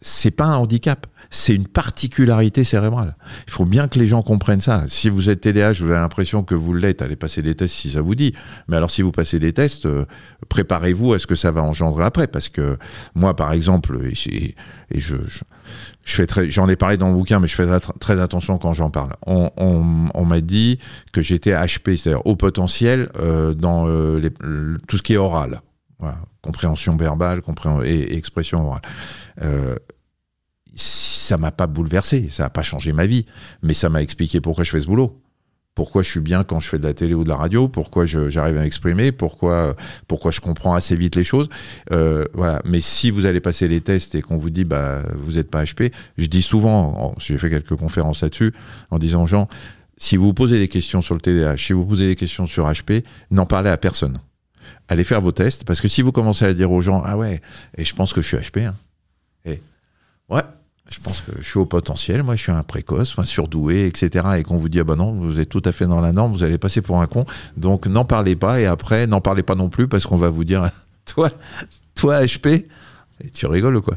[0.00, 3.16] c'est pas un handicap c'est une particularité cérébrale.
[3.46, 4.84] Il faut bien que les gens comprennent ça.
[4.86, 7.90] Si vous êtes TDAH, vous avez l'impression que vous l'êtes, allez passer des tests si
[7.90, 8.34] ça vous dit.
[8.68, 10.04] Mais alors si vous passez des tests, euh,
[10.50, 12.26] préparez-vous à ce que ça va engendrer après.
[12.26, 12.76] Parce que
[13.14, 14.54] moi, par exemple, et,
[14.94, 15.16] je,
[16.04, 17.66] fais très, j'en ai parlé dans le bouquin, mais je fais
[17.98, 19.14] très attention quand j'en parle.
[19.26, 20.78] On, m'a dit
[21.14, 24.20] que j'étais HP, c'est-à-dire au potentiel euh, dans euh,
[24.86, 25.62] tout ce qui est oral.
[26.42, 28.82] compréhension verbale, compréhension et, expression orale
[31.32, 33.24] ça m'a pas bouleversé, ça n'a pas changé ma vie,
[33.62, 35.18] mais ça m'a expliqué pourquoi je fais ce boulot.
[35.74, 38.04] Pourquoi je suis bien quand je fais de la télé ou de la radio, pourquoi
[38.04, 39.74] j'arrive à m'exprimer, pourquoi,
[40.08, 41.48] pourquoi je comprends assez vite les choses.
[41.90, 42.60] Euh, voilà.
[42.66, 45.64] Mais si vous allez passer les tests et qu'on vous dit bah vous n'êtes pas
[45.64, 48.52] HP, je dis souvent, j'ai fait quelques conférences là-dessus,
[48.90, 49.48] en disant aux gens,
[49.96, 53.04] si vous posez des questions sur le TDAH, si vous posez des questions sur HP,
[53.30, 54.18] n'en parlez à personne.
[54.88, 57.40] Allez faire vos tests, parce que si vous commencez à dire aux gens, ah ouais,
[57.78, 58.74] et je pense que je suis HP, hein,
[59.46, 59.62] et
[60.28, 60.42] ouais,
[60.90, 64.26] Je pense que je suis au potentiel, moi je suis un précoce, un surdoué, etc.
[64.38, 66.32] Et qu'on vous dit, ah bah non, vous êtes tout à fait dans la norme,
[66.32, 67.24] vous allez passer pour un con.
[67.56, 70.44] Donc n'en parlez pas et après, n'en parlez pas non plus parce qu'on va vous
[70.44, 70.68] dire,
[71.04, 71.30] toi,
[71.94, 72.66] toi HP,
[73.20, 73.96] et tu rigoles ou quoi?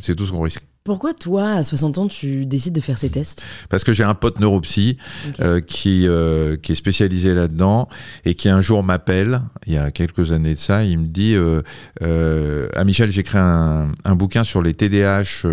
[0.00, 0.64] C'est tout ce qu'on risque.
[0.84, 3.46] Pourquoi toi, à 60 ans, tu décides de faire ces tests?
[3.68, 4.96] Parce que j'ai un pote neuropsy
[5.28, 5.42] okay.
[5.42, 7.86] euh, qui, euh, qui est spécialisé là-dedans
[8.24, 11.36] et qui un jour m'appelle, il y a quelques années de ça, il me dit
[11.36, 15.46] euh, Ah Michel, j'ai écrit un, un, bouquin sur les TDAH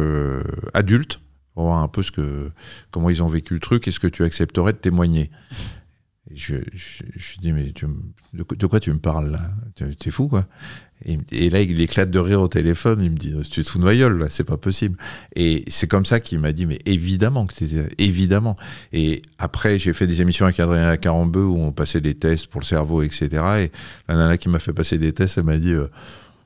[0.73, 1.19] adultes,
[1.53, 2.49] pour voir un peu ce que,
[2.89, 5.29] comment ils ont vécu le truc, est-ce que tu accepterais de témoigner.
[6.31, 7.85] Et je, je, je dis, mais tu,
[8.33, 9.51] de, de, quoi tu me parles là?
[9.99, 10.45] T'es fou quoi?
[11.05, 13.01] Et, et, là, il éclate de rire au téléphone.
[13.01, 14.97] Il me dit Tu te fous de ma gueule, là, c'est pas possible.
[15.35, 17.53] Et c'est comme ça qu'il m'a dit Mais évidemment que
[17.97, 18.55] évidemment.
[18.91, 22.59] Et après, j'ai fait des émissions avec Adrien Carambeu où on passait des tests pour
[22.59, 23.27] le cerveau, etc.
[23.31, 23.71] Et
[24.07, 25.87] la nana qui m'a fait passer des tests, elle m'a dit euh,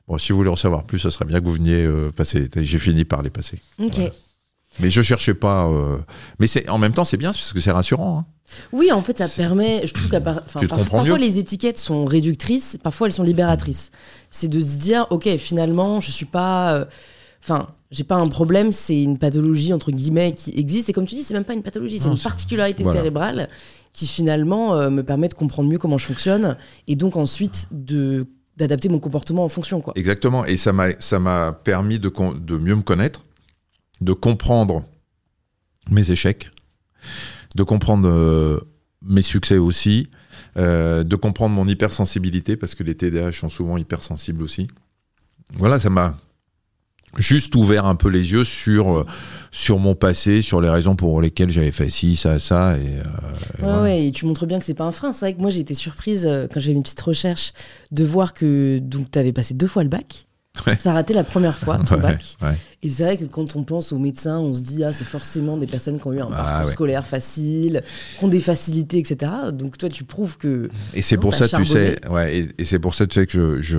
[0.06, 2.38] Bon, si vous voulez en savoir plus, ça serait bien que vous veniez euh, passer
[2.38, 2.66] les tests.
[2.66, 3.58] J'ai fini par les passer.
[3.78, 3.96] Ok.
[3.96, 4.10] Voilà.
[4.80, 5.66] Mais je cherchais pas.
[5.66, 5.98] Euh...
[6.38, 8.18] Mais c'est en même temps, c'est bien parce que c'est rassurant.
[8.18, 8.26] Hein.
[8.72, 9.86] Oui, en fait, ça permet.
[9.86, 13.90] Je trouve que enfin, parfois, les étiquettes sont réductrices, parfois elles sont libératrices.
[14.30, 16.86] C'est de se dire, ok, finalement, je suis pas.
[17.42, 20.88] Enfin, j'ai pas un problème, c'est une pathologie entre guillemets qui existe.
[20.88, 22.98] Et comme tu dis, c'est même pas une pathologie, c'est une particularité voilà.
[22.98, 23.48] cérébrale
[23.92, 26.56] qui finalement euh, me permet de comprendre mieux comment je fonctionne
[26.88, 29.80] et donc ensuite de d'adapter mon comportement en fonction.
[29.80, 29.92] Quoi.
[29.96, 30.44] Exactement.
[30.44, 33.24] Et ça m'a ça m'a permis de, de mieux me connaître
[34.00, 34.84] de comprendre
[35.90, 36.50] mes échecs,
[37.54, 38.60] de comprendre euh,
[39.02, 40.08] mes succès aussi,
[40.56, 44.68] euh, de comprendre mon hypersensibilité, parce que les TDAH sont souvent hypersensibles aussi.
[45.54, 46.16] Voilà, ça m'a
[47.18, 49.06] juste ouvert un peu les yeux sur, euh,
[49.50, 52.76] sur mon passé, sur les raisons pour lesquelles j'avais fait ci, ça, ça.
[52.76, 53.02] Et, euh, ouais,
[53.58, 53.82] voilà.
[53.82, 55.12] ouais, et tu montres bien que c'est pas un frein.
[55.12, 57.52] C'est vrai que moi, j'ai été surprise euh, quand j'avais une petite recherche
[57.92, 58.80] de voir que
[59.12, 60.26] tu avais passé deux fois le bac.
[60.66, 60.76] Ouais.
[60.76, 62.36] T'as raté la première fois ton bac.
[62.84, 65.56] Et c'est vrai que quand on pense aux médecins, on se dit, ah, c'est forcément
[65.56, 66.72] des personnes qui ont eu un Ah, parcours ouais.
[66.72, 67.82] scolaire facile,
[68.18, 69.32] qui ont des facilités, etc.
[69.52, 70.68] Donc toi, tu prouves que.
[70.92, 73.32] Et c'est pour ça, tu sais, ouais, et, et c'est pour ça, tu sais, que
[73.32, 73.78] je, je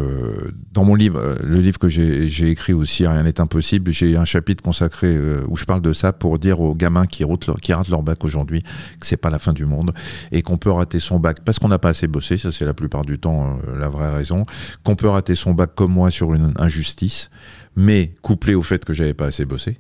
[0.72, 4.18] dans mon livre, euh, le livre que j'ai j'ai écrit aussi, Rien n'est impossible, j'ai
[4.18, 7.46] un chapitre consacré euh, où je parle de ça pour dire aux gamins qui, ratent
[7.48, 8.64] leur, qui ratent leur bac aujourd'hui
[9.00, 9.94] que c'est pas la fin du monde
[10.32, 12.74] et qu'on peut rater son bac parce qu'on n'a pas assez bossé, ça c'est la
[12.74, 14.44] plupart du temps euh, la vraie raison,
[14.84, 17.30] qu'on peut rater son bac comme moi sur une injustice,
[17.76, 19.78] mais couplé au fait que j'avais pas assez bossé.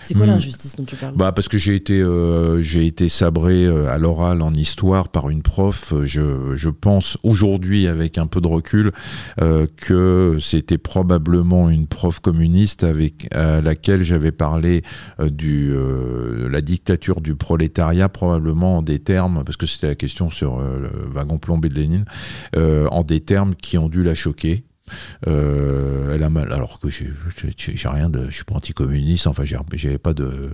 [0.00, 0.28] C'est quoi Hmm.
[0.30, 1.16] l'injustice dont tu parles?
[1.16, 5.28] Bah parce que j'ai été euh, j'ai été sabré euh, à l'oral en histoire par
[5.28, 5.92] une prof.
[6.04, 8.92] Je, je pense aujourd'hui avec un peu de recul
[9.40, 14.82] euh, que c'était probablement une prof communiste avec à laquelle j'avais parlé
[15.18, 19.88] euh, du euh, de la dictature du prolétariat probablement en des termes parce que c'était
[19.88, 22.04] la question sur le wagon plombé de Lénine
[22.54, 24.62] euh, en des termes qui ont dû la choquer.
[25.26, 27.12] Euh, elle a mal, alors que j'ai
[27.88, 30.50] rien de, je suis pas anticommuniste, enfin j'avais pas de,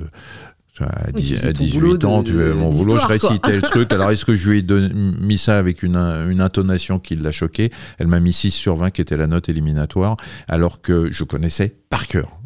[0.81, 2.70] à, Oui, tu 10 faisais à ton 18 boulot de- ans, tu de- vois, mon
[2.70, 3.92] boulot, je récitais le truc.
[3.92, 7.70] Alors est-ce que je lui ai mis ça avec une, une intonation qui l'a choqué?
[7.99, 10.16] Elle m'a mis 6 sur 20 qui était la note éliminatoire,
[10.49, 12.38] alors que je connaissais par cœur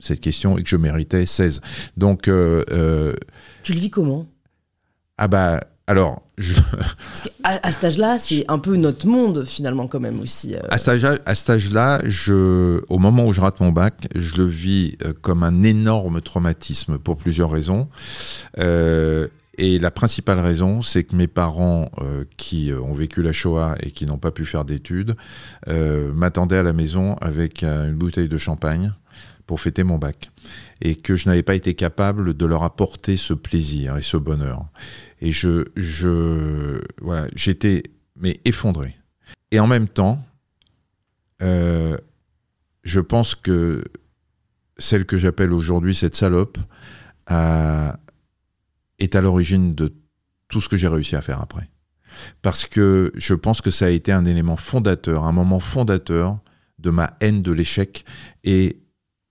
[0.00, 1.62] cette question et que je méritais 16.
[1.96, 3.14] Donc, euh, euh,
[3.62, 4.26] Tu le vis comment?
[5.16, 7.30] Ah bah, alors, je, qu'à
[7.62, 10.54] à cet âge-là, c'est un peu notre monde finalement quand même aussi.
[10.54, 10.60] euh.
[10.70, 14.36] À cet âge- à cet âge-là, je, au moment où je rate mon bac, je
[14.36, 17.88] le vis euh, comme un énorme traumatisme pour plusieurs raisons.
[18.58, 23.76] Euh, et la principale raison, c'est que mes parents, euh, qui ont vécu la Shoah
[23.80, 25.14] et qui n'ont pas pu faire d'études,
[25.68, 28.92] m'attendaient à la maison avec une bouteille de champagne
[29.46, 30.30] pour fêter mon bac.
[30.80, 34.64] Et que je n'avais pas été capable de leur apporter ce plaisir et ce bonheur.
[35.20, 35.64] Et je,
[37.00, 37.82] voilà, j'étais
[38.16, 38.96] mais effondré.
[39.50, 40.24] Et en même temps,
[41.42, 41.96] euh,
[42.82, 43.84] je pense que
[44.78, 46.58] celle que j'appelle aujourd'hui cette salope
[47.26, 47.96] a-
[48.98, 49.92] est à l'origine de
[50.48, 51.68] tout ce que j'ai réussi à faire après.
[52.42, 56.38] Parce que je pense que ça a été un élément fondateur, un moment fondateur
[56.78, 58.04] de ma haine de l'échec
[58.44, 58.80] et,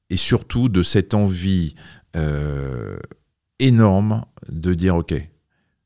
[0.09, 1.75] et surtout de cette envie
[2.15, 2.97] euh,
[3.59, 5.13] énorme de dire ok,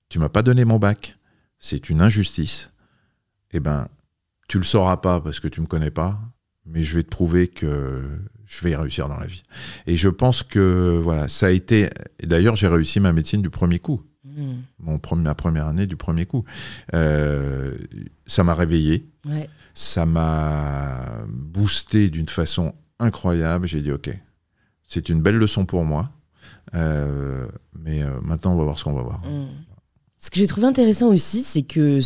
[0.09, 1.17] tu m'as pas donné mon bac,
[1.59, 2.71] c'est une injustice.
[3.51, 3.87] Eh ben,
[4.47, 6.19] tu le sauras pas parce que tu me connais pas,
[6.65, 8.03] mais je vais te prouver que
[8.45, 9.43] je vais y réussir dans la vie.
[9.87, 11.89] Et je pense que voilà, ça a été.
[12.19, 14.57] et D'ailleurs, j'ai réussi ma médecine du premier coup, Hmm.
[14.79, 16.43] mon premier, ma première année du premier coup.
[16.93, 17.75] Euh,
[18.27, 19.49] ça m'a réveillé, Ouais.
[19.73, 23.67] ça m'a boosté d'une façon incroyable.
[23.67, 24.09] J'ai dit ok,
[24.85, 26.09] c'est une belle leçon pour moi,
[26.75, 27.47] Euh,
[27.79, 29.21] mais euh, maintenant on va voir ce qu'on va voir.
[29.25, 29.47] Hmm.
[30.19, 32.01] Ce que j'ai trouvé intéressant aussi, c'est que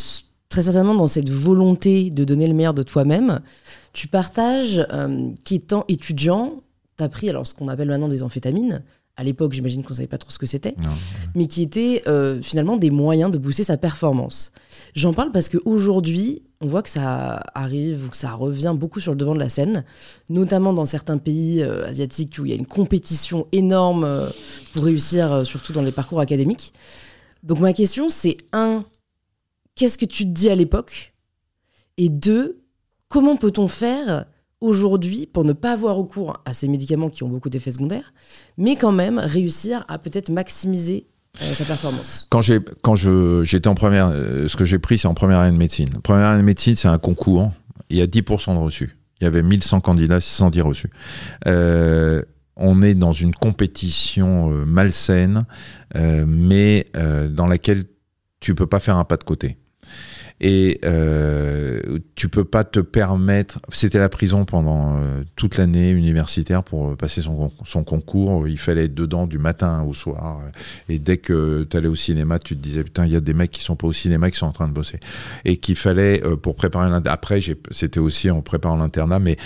[0.49, 3.39] très certainement dans cette volonté de donner le meilleur de toi-même,
[3.93, 6.61] tu partages euh, qu'étant étudiant,
[6.97, 8.83] tu as pris alors ce qu'on appelle maintenant des amphétamines.
[9.15, 10.75] À l'époque, j'imagine qu'on savait pas trop ce que c'était,
[11.35, 14.51] mais qui étaient euh, finalement des moyens de booster sa performance.
[14.95, 19.11] J'en parle parce qu'aujourd'hui, on voit que ça arrive ou que ça revient beaucoup sur
[19.11, 19.83] le devant de la scène,
[20.29, 24.29] notamment dans certains pays euh, asiatiques où il y a une compétition énorme euh,
[24.73, 26.73] pour réussir, surtout dans les parcours académiques.
[27.43, 28.85] Donc ma question, c'est un,
[29.75, 31.13] qu'est-ce que tu te dis à l'époque?
[31.97, 32.61] Et deux,
[33.07, 34.25] comment peut-on faire
[34.61, 38.13] aujourd'hui pour ne pas avoir recours à ces médicaments qui ont beaucoup d'effets secondaires,
[38.57, 41.07] mais quand même réussir à peut-être maximiser
[41.41, 44.97] euh, sa performance Quand j'ai quand je j'étais en première, euh, ce que j'ai pris
[44.97, 45.89] c'est en première année de médecine.
[46.03, 47.51] Première année de médecine c'est un concours.
[47.89, 48.97] Il y a 10% de reçus.
[49.19, 50.89] Il y avait 1100 candidats, 610 reçus.
[51.47, 52.21] Euh,
[52.55, 55.45] on est dans une compétition malsaine,
[55.95, 56.87] mais
[57.29, 57.85] dans laquelle
[58.39, 59.57] tu peux pas faire un pas de côté
[60.43, 63.59] et euh, tu peux pas te permettre.
[63.71, 68.47] C'était la prison pendant euh, toute l'année universitaire pour passer son, son, concours.
[68.47, 70.41] Il fallait être dedans du matin au soir.
[70.89, 73.35] Et dès que tu allais au cinéma, tu te disais putain, il y a des
[73.35, 74.99] mecs qui sont pas au cinéma qui sont en train de bosser.
[75.45, 77.13] Et qu'il fallait euh, pour préparer l'internat.
[77.13, 79.37] Après, c'était aussi en préparant l'internat, mais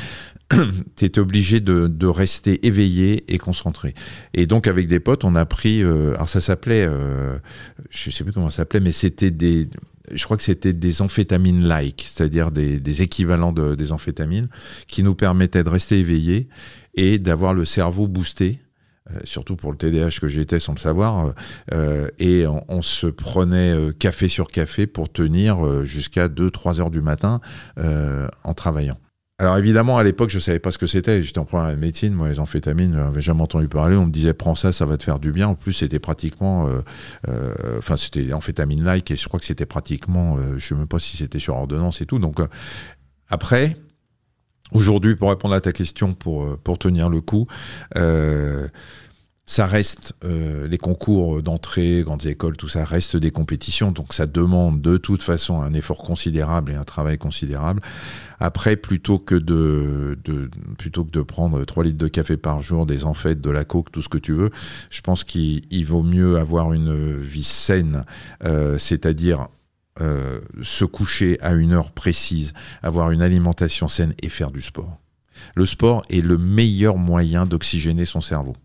[0.96, 3.94] tu étais obligé de, rester éveillé et concentré.
[4.34, 7.38] Et donc avec des potes, on a pris, euh, alors ça s'appelait, euh,
[7.90, 9.68] je sais plus comment ça s'appelait, mais c'était des,
[10.12, 14.50] je crois que c'était des amphétamines-like, c'est-à-dire des, équivalents de, des amphétamines,
[14.88, 16.48] qui nous permettaient de rester éveillés
[16.96, 18.60] et d'avoir le cerveau boosté.
[19.12, 21.36] Euh, surtout pour le TDAH que j'étais sans le savoir,
[21.74, 27.02] euh, et on, se prenait euh, café sur café pour tenir jusqu'à 2-3 heures du
[27.02, 27.40] matin
[27.78, 28.98] en travaillant.
[29.38, 31.22] Alors évidemment, à l'époque, je savais pas ce que c'était.
[31.22, 33.98] J'étais en première médecine, moi, les amphétamines, j'avais jamais entendu parler.
[33.98, 35.50] On me disait, prends ça, ça va te faire du bien.
[35.50, 36.82] En plus, c'était pratiquement, euh,
[37.28, 41.00] euh, enfin, c'était amphétamine-like, et je crois que c'était pratiquement, euh, je sais même pas
[41.00, 42.18] si c'était sur ordonnance et tout.
[42.18, 42.40] Donc
[43.28, 43.76] après,
[44.72, 47.46] aujourd'hui, pour répondre à ta question, pour pour tenir le coup
[49.48, 54.26] ça reste euh, les concours d'entrée, grandes écoles, tout ça reste des compétitions, donc ça
[54.26, 57.82] demande de toute façon un effort considérable et un travail considérable.
[58.40, 60.18] Après, plutôt que de,
[60.80, 63.92] plutôt que de prendre 3 litres de café par jour, des amphètes, de la coke,
[63.92, 64.50] tout ce que tu veux,
[64.90, 68.04] je pense qu'il vaut mieux avoir une vie saine,
[68.44, 69.48] euh, c'est-à-dire
[70.02, 75.00] euh, se coucher à une heure précise, avoir une alimentation saine et faire du sport.
[75.54, 78.56] Le sport est le meilleur moyen d'oxygéner son cerveau.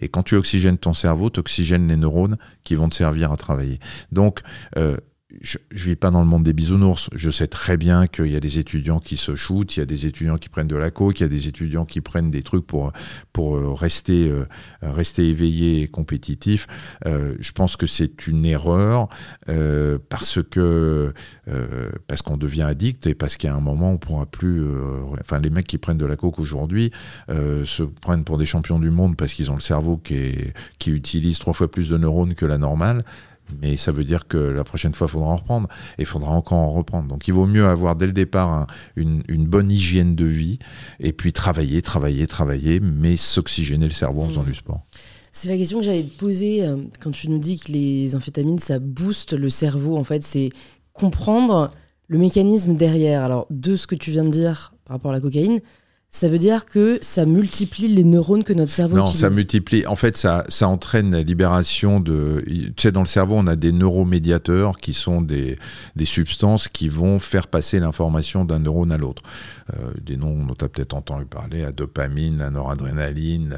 [0.00, 3.36] Et quand tu oxygènes ton cerveau, tu oxygènes les neurones qui vont te servir à
[3.36, 3.78] travailler.
[4.12, 4.40] Donc,
[4.76, 4.96] euh,
[5.40, 7.08] je, ne vis pas dans le monde des bisounours.
[7.14, 9.86] Je sais très bien qu'il y a des étudiants qui se shootent, il y a
[9.86, 12.42] des étudiants qui prennent de la coke, il y a des étudiants qui prennent des
[12.42, 12.92] trucs pour
[13.32, 14.46] pour euh, rester euh,
[14.82, 16.66] rester éveillés et compétitifs.
[17.06, 19.08] Euh, je pense que c'est une erreur
[20.08, 21.12] parce que
[22.06, 24.64] parce qu'on devient addict et parce qu'à un moment on pourra plus.
[25.20, 26.92] enfin, les mecs qui prennent de la coke aujourd'hui
[27.28, 30.90] se prennent pour des champions du monde parce qu'ils ont le cerveau qui est, qui
[30.90, 33.04] utilise trois fois plus de neurones que la normale
[33.60, 36.32] mais ça veut dire que la prochaine fois, il faudra en reprendre et il faudra
[36.32, 37.08] encore en reprendre.
[37.08, 40.58] Donc il vaut mieux avoir dès le départ une, bonne hygiène de vie
[40.98, 44.46] et puis travailler, travailler, travailler, mais s'oxygéner le cerveau en faisant mmh.
[44.46, 44.82] du sport.
[45.32, 48.58] C'est la question que j'allais te poser euh, quand tu nous dis que les amphétamines,
[48.58, 49.96] ça booste le cerveau.
[49.96, 50.50] En fait, c'est
[50.92, 51.70] comprendre
[52.08, 53.22] le mécanisme derrière.
[53.22, 55.60] Alors, de ce que tu viens de dire par rapport à la cocaïne,
[56.12, 59.86] ça veut dire que ça multiplie les neurones que notre cerveau non, ça multiplie.
[59.86, 62.42] En fait, ça, ça entraîne la libération de.
[62.48, 65.56] Tu sais, dans le cerveau, on a des neuromédiateurs qui sont des,
[65.94, 69.22] des substances qui vont faire passer l'information d'un neurone à l'autre.
[69.72, 73.56] Euh, des noms dont tu as peut-être entendu parler, la dopamine, la noradrénaline,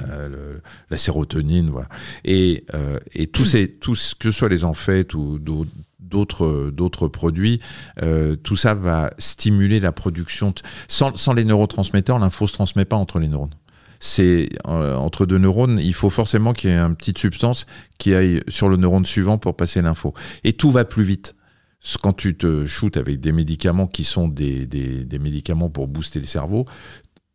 [0.90, 1.88] la sérotonine, voilà.
[2.26, 5.70] Et, euh, et tous ces, tous, que ce soit les amphètes ou d'autres
[6.12, 7.60] d'autres produits,
[8.02, 10.54] euh, tout ça va stimuler la production.
[10.88, 13.54] Sans, les neurotransmetteurs, l'info se transmet pas entre les neurones.
[14.00, 17.66] C'est euh, entre deux neurones, il faut forcément qu'il y ait une petite substance
[17.98, 20.12] qui aille sur le neurone suivant pour passer l'info.
[20.42, 21.36] Et tout va plus vite
[22.00, 26.20] quand tu te shootes avec des médicaments qui sont des, des, des, médicaments pour booster
[26.20, 26.64] le cerveau,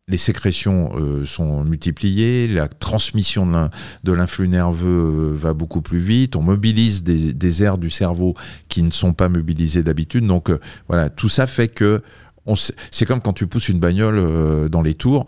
[0.10, 3.70] les sécrétions euh, sont multipliées, la transmission
[4.04, 8.34] de l'influx nerveux euh, va beaucoup plus vite, on mobilise des, des, aires du cerveau
[8.70, 10.26] qui ne sont pas mobilisées d'habitude.
[10.26, 12.02] Donc euh, voilà, tout ça fait que
[12.92, 15.26] c'est comme quand tu pousses une bagnole dans les tours.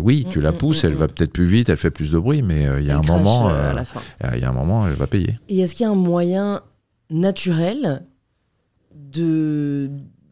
[0.00, 2.12] oui, tu la mm, mm, pousses, elle mm, va peut-être plus vite, elle fait plus
[2.12, 3.50] de bruit, mais il y a un moment,
[4.32, 5.36] il y a un moment, elle va payer.
[5.48, 6.60] Et est-ce qu'il y a un moyen
[7.10, 8.06] naturel
[8.94, 9.90] de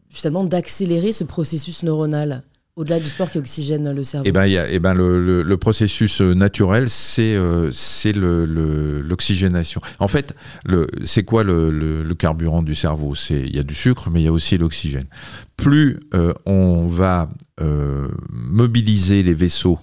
[0.08, 2.44] justement d'accélérer ce processus neuronal?
[2.76, 5.56] Au-delà du sport qui oxygène le cerveau Eh ben, y a, eh ben le, le,
[5.56, 9.80] processus euh, naturel, c'est euh, l'oxygénation.
[9.98, 10.34] En fait,
[11.04, 13.14] c'est quoi le, carburant du cerveau?
[13.14, 15.06] C'est il y a du sucre, mais il y a aussi l'oxygène.
[15.56, 17.30] Plus euh, on va
[18.30, 19.78] mobiliser les vaisseaux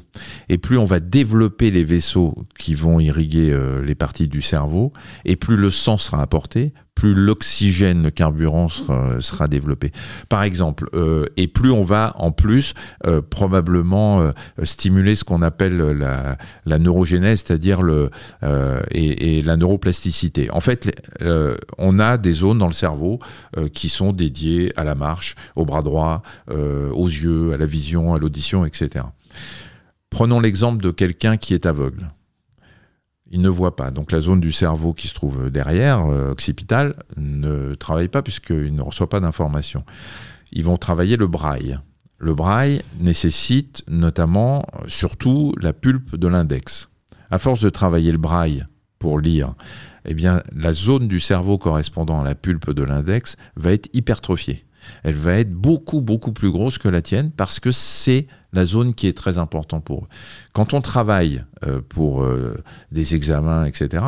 [0.48, 4.94] et plus on va développer les vaisseaux qui vont irriguer les parties du cerveau
[5.26, 9.92] et plus le sang sera apporté, plus l'oxygène, le carburant sera, développé.
[10.30, 12.74] Par exemple, euh, et plus on va en plus
[13.30, 14.32] probablement
[14.64, 18.10] stimuler ce qu'on appelle la, la, neurogénèse, c'est-à-dire le
[18.92, 20.50] et, et, la neuroplasticité.
[20.52, 20.92] En fait,
[21.78, 23.20] on a des zones dans le cerveau
[23.74, 28.20] qui sont dédiées à la marche, au bras droit, aux yeux, à la vision, à
[28.20, 29.06] l'audition, etc.
[30.14, 32.08] Prenons l'exemple de quelqu'un qui est aveugle.
[33.34, 33.90] Il ne voit pas.
[33.90, 38.76] Donc la zone du cerveau qui se trouve derrière, euh, occipital, ne travaille pas puisqu'il
[38.76, 39.84] ne reçoit pas d'informations.
[40.52, 41.80] Ils vont travailler le braille.
[42.20, 46.90] Le braille nécessite notamment, surtout, la pulpe de l'index.
[47.32, 48.66] À force de travailler le braille
[49.00, 49.56] pour lire,
[50.06, 54.66] eh bien, la zone du cerveau correspondant à la pulpe de l'index va être hypertrophiée
[55.04, 58.94] elle va être beaucoup, beaucoup plus grosse que la tienne parce que c'est la zone
[58.94, 60.08] qui est très importante pour eux.
[60.54, 64.04] Quand on travaille euh, pour euh, des examens, etc.,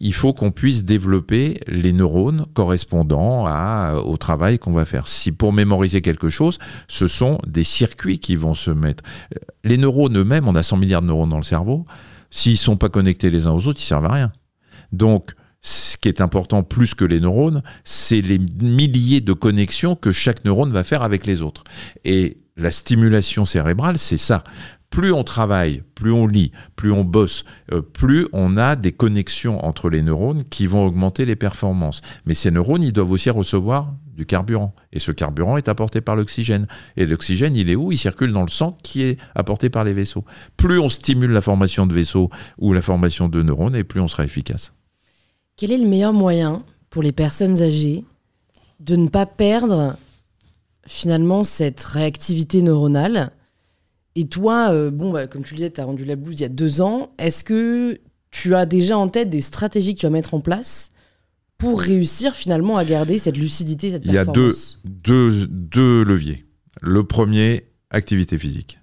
[0.00, 3.46] il faut qu'on puisse développer les neurones correspondant
[3.98, 5.08] au travail qu'on va faire.
[5.08, 9.02] Si pour mémoriser quelque chose, ce sont des circuits qui vont se mettre.
[9.64, 11.84] Les neurones eux-mêmes, on a 100 milliards de neurones dans le cerveau,
[12.30, 14.32] s'ils ne sont pas connectés les uns aux autres, ils servent à rien.
[14.92, 15.32] Donc,
[15.68, 20.44] ce qui est important plus que les neurones, c'est les milliers de connexions que chaque
[20.46, 21.64] neurone va faire avec les autres.
[22.06, 24.44] Et la stimulation cérébrale, c'est ça.
[24.88, 29.62] Plus on travaille, plus on lit, plus on bosse, euh, plus on a des connexions
[29.62, 32.00] entre les neurones qui vont augmenter les performances.
[32.24, 34.74] Mais ces neurones, ils doivent aussi recevoir du carburant.
[34.94, 36.66] Et ce carburant est apporté par l'oxygène.
[36.96, 37.92] Et l'oxygène, il est où?
[37.92, 40.24] Il circule dans le sang qui est apporté par les vaisseaux.
[40.56, 44.08] Plus on stimule la formation de vaisseaux ou la formation de neurones, et plus on
[44.08, 44.72] sera efficace.
[45.58, 48.04] Quel est le meilleur moyen pour les personnes âgées
[48.78, 49.96] de ne pas perdre
[50.86, 53.32] finalement cette réactivité neuronale?
[54.14, 56.42] Et toi, euh, bon, bah, comme tu le disais, tu as rendu la blouse il
[56.42, 57.10] y a deux ans.
[57.18, 57.98] Est-ce que
[58.30, 60.90] tu as déjà en tête des stratégies que tu vas mettre en place
[61.58, 66.46] pour réussir finalement à garder cette lucidité, cette performance Il y a deux, deux leviers.
[66.80, 68.78] Le premier, activité physique.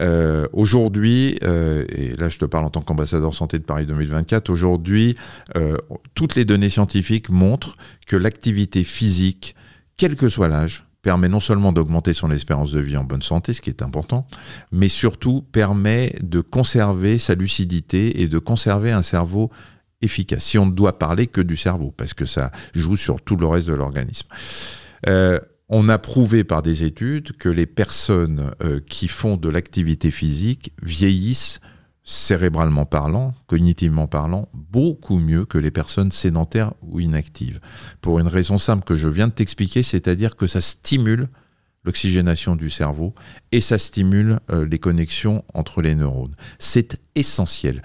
[0.00, 4.50] Euh, aujourd'hui, euh, et là je te parle en tant qu'ambassadeur santé de Paris 2024,
[4.50, 5.16] aujourd'hui,
[5.56, 5.76] euh,
[6.14, 9.54] toutes les données scientifiques montrent que l'activité physique,
[9.96, 13.52] quel que soit l'âge, permet non seulement d'augmenter son espérance de vie en bonne santé,
[13.52, 14.26] ce qui est important,
[14.72, 19.50] mais surtout permet de conserver sa lucidité et de conserver un cerveau
[20.02, 20.42] efficace.
[20.42, 23.46] Si on ne doit parler que du cerveau, parce que ça joue sur tout le
[23.46, 24.26] reste de l'organisme.
[25.06, 30.10] Euh, on a prouvé par des études que les personnes euh, qui font de l'activité
[30.10, 31.60] physique vieillissent
[32.04, 37.60] cérébralement parlant, cognitivement parlant, beaucoup mieux que les personnes sédentaires ou inactives.
[38.00, 41.28] Pour une raison simple que je viens de t'expliquer, c'est-à-dire que ça stimule
[41.84, 43.14] l'oxygénation du cerveau
[43.50, 46.36] et ça stimule euh, les connexions entre les neurones.
[46.60, 47.82] C'est essentiel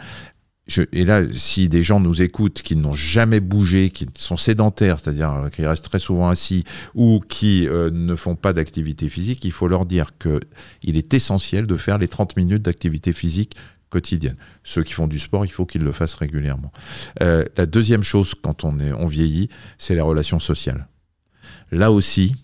[0.92, 5.32] et là, si des gens nous écoutent qui n'ont jamais bougé, qui sont sédentaires, c'est-à-dire
[5.34, 6.64] euh, qui restent très souvent assis
[6.96, 11.68] ou qui euh, ne font pas d'activité physique, il faut leur dire qu'il est essentiel
[11.68, 13.56] de faire les 30 minutes d'activité physique
[13.90, 14.36] quotidienne.
[14.64, 16.72] Ceux qui font du sport, il faut qu'ils le fassent régulièrement.
[17.22, 20.88] Euh, la deuxième chose quand on, vieillit, c'est les relations sociales.
[21.72, 22.36] Là aussi,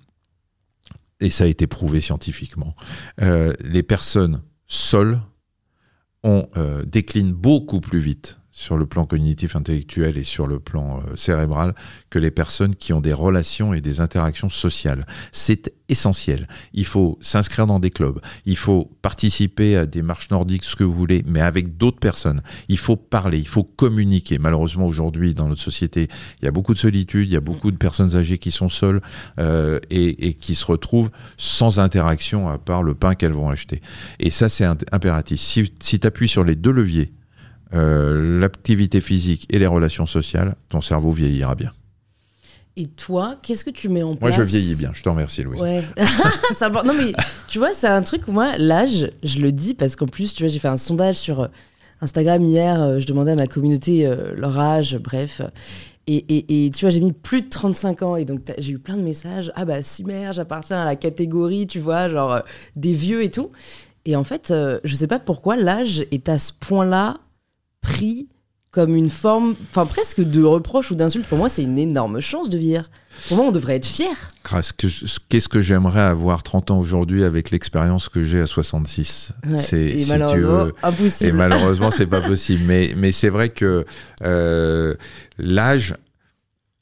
[1.20, 2.76] et ça a été prouvé scientifiquement,
[3.20, 5.20] les personnes seules
[6.28, 10.90] on euh, décline beaucoup plus vite sur le plan cognitif intellectuel et sur le plan
[10.90, 11.76] euh, cérébral
[12.10, 15.06] que les personnes qui ont des relations et des interactions sociales.
[15.32, 16.48] C'est essentiel.
[16.74, 20.84] Il faut s'inscrire dans des clubs, il faut participer à des marches nordiques, ce que
[20.84, 22.42] vous voulez, mais avec d'autres personnes.
[22.68, 24.40] Il faut parler, il faut communiquer.
[24.40, 26.08] Malheureusement, aujourd'hui, dans notre société,
[26.42, 28.70] il y a beaucoup de solitude, il y a beaucoup de personnes âgées qui sont
[28.70, 29.02] seules
[29.40, 33.82] euh, et, qui se retrouvent sans interaction à part le pain qu'elles vont acheter.
[34.20, 35.40] Et ça, c'est impératif.
[35.40, 37.12] Si, si tu appuies sur les deux leviers,
[37.74, 41.72] euh, l'activité physique et les relations sociales, ton cerveau vieillira bien.
[42.78, 44.92] Et toi, qu'est-ce que tu mets en place Moi, je vieillis bien.
[44.94, 45.60] Je te remercie, Louise.
[45.62, 45.84] Ouais.
[46.86, 47.12] non, mais
[47.48, 50.44] tu vois, c'est un truc où moi, l'âge, je le dis parce qu'en plus, tu
[50.44, 51.48] vois, j'ai fait un sondage sur euh,
[52.02, 52.82] Instagram hier.
[52.82, 55.42] Euh, je demandais à ma communauté leur âge, bref.
[56.06, 58.80] Et, et, et, tu vois, j'ai mis plus de 35 ans et donc j'ai eu
[58.80, 59.52] plein de messages.
[59.56, 62.44] Ah bah, Simer, j'appartiens à la catégorie, tu vois, genre
[62.78, 63.52] des vieux et tout.
[64.06, 67.18] Et en fait, je sais pas pourquoi l'âge est à ce point-là
[67.88, 68.28] pris
[68.70, 71.26] comme une forme, enfin presque de reproche ou d'insulte.
[71.26, 72.90] Pour moi, c'est une énorme chance de vieillir.
[73.28, 74.14] Pour moi, on devrait être fier.
[75.30, 80.06] Qu'est-ce que j'aimerais avoir 30 ans aujourd'hui avec l'expérience que j'ai à 66 C'est Et
[80.08, 81.30] malheureusement, impossible.
[81.30, 82.64] Et malheureusement, c'est pas possible.
[82.66, 83.86] Mais, mais c'est vrai que
[84.22, 84.94] euh,
[85.40, 85.96] l'âge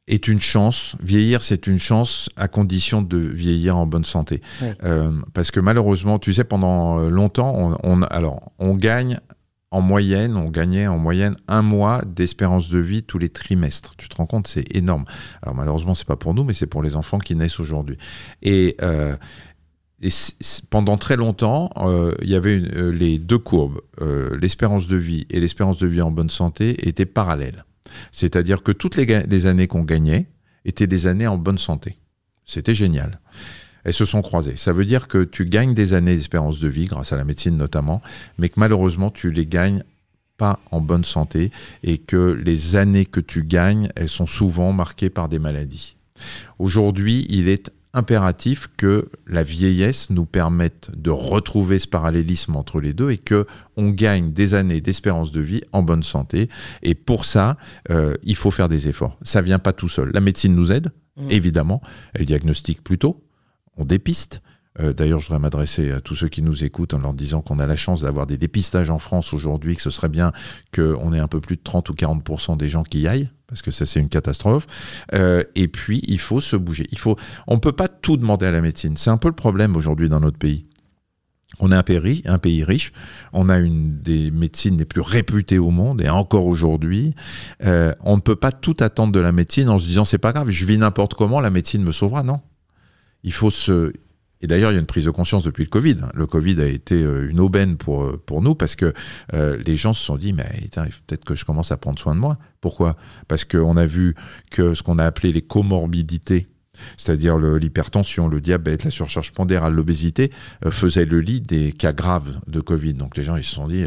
[0.07, 0.95] est une chance.
[1.01, 4.41] Vieillir, c'est une chance à condition de vieillir en bonne santé.
[4.83, 9.19] Euh, parce que malheureusement, tu sais, pendant euh, longtemps, on, alors, on gagne
[9.75, 13.93] en moyenne, on gagnait en moyenne un mois d'espérance de vie tous les trimestres.
[13.97, 15.03] Tu te rends compte, c'est énorme.
[15.41, 17.97] Alors malheureusement, c'est pas pour nous, mais c'est pour les enfants qui naissent aujourd'hui.
[18.41, 19.17] Et, euh,
[20.69, 21.71] pendant très longtemps,
[22.21, 23.81] il y avait les deux courbes,
[24.39, 27.65] l'espérance de vie et l'espérance de vie en bonne santé étaient parallèles.
[28.11, 30.27] C'est-à-dire que toutes les, années qu'on gagnait
[30.63, 31.97] étaient des années en bonne santé.
[32.45, 33.19] C'était génial.
[33.85, 34.57] Elles se sont croisées.
[34.57, 37.55] Ça veut dire que tu gagnes des années d'espérance de vie, grâce à la médecine
[37.55, 38.01] notamment,
[38.37, 39.83] mais que malheureusement, tu les gagnes
[40.37, 41.51] pas en bonne santé
[41.83, 45.95] et que les années que tu gagnes, elles sont souvent marquées par des maladies.
[46.59, 52.93] Aujourd'hui, il est impératif que la vieillesse nous permette de retrouver ce parallélisme entre les
[52.93, 53.45] deux et que
[53.77, 56.49] on gagne des années d'espérance de vie en bonne santé.
[56.83, 57.57] Et pour ça,
[57.89, 59.17] euh, il faut faire des efforts.
[59.21, 60.11] Ça vient pas tout seul.
[60.13, 61.31] La médecine nous aide, mmh.
[61.31, 61.81] évidemment.
[62.13, 63.23] Elle diagnostique plus tôt,
[63.77, 64.41] on dépiste.
[64.79, 67.59] Euh, d'ailleurs, je voudrais m'adresser à tous ceux qui nous écoutent en leur disant qu'on
[67.59, 70.33] a la chance d'avoir des dépistages en France aujourd'hui, que ce serait bien
[70.73, 73.61] qu'on ait un peu plus de 30 ou 40% des gens qui y aillent parce
[73.61, 74.67] que ça c'est une catastrophe.
[75.13, 76.89] Euh, et puis il faut se bouger.
[77.47, 78.97] On peut pas tout demander à la médecine.
[78.97, 80.65] C'est un peu le problème aujourd'hui dans notre pays.
[81.59, 82.91] On est un pays, un pays riche,
[83.31, 87.15] on a une des médecines les plus réputées au monde, et encore aujourd'hui,
[87.63, 90.33] euh, on ne peut pas tout attendre de la médecine en se disant c'est pas
[90.33, 92.23] grave, je vis n'importe comment, la médecine me sauvera.
[92.23, 92.41] Non,
[93.25, 93.91] il faut se,
[94.41, 95.97] et d'ailleurs, il y a une prise de conscience depuis le Covid.
[96.13, 98.93] Le Covid a été euh, une aubaine pour, euh, pour nous parce que
[99.33, 100.47] euh, les gens se sont dit, mais
[101.07, 102.37] peut-être que je commence à prendre soin de moi.
[102.61, 102.95] Pourquoi?
[103.27, 104.13] Parce qu'on a vu
[104.51, 106.47] que ce qu'on a appelé les comorbidités,
[106.95, 110.31] c'est-à-dire l'hypertension, le, diabète, la surcharge pondérale, l'obésité,
[110.69, 112.93] faisaient le lit des cas graves de Covid.
[112.93, 113.85] Donc les gens, ils se sont dit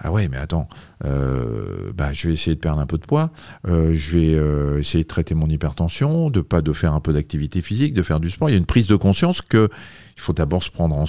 [0.00, 0.68] ah ouais, mais attends,
[1.04, 3.30] euh, bah, je vais essayer de perdre un peu de poids,
[3.66, 7.12] euh, je vais euh, essayer de traiter mon hypertension, de pas de faire un peu
[7.12, 8.48] d'activité physique, de faire du sport.
[8.48, 9.68] Il y a une prise de conscience que
[10.16, 11.04] il faut d'abord se prendre en,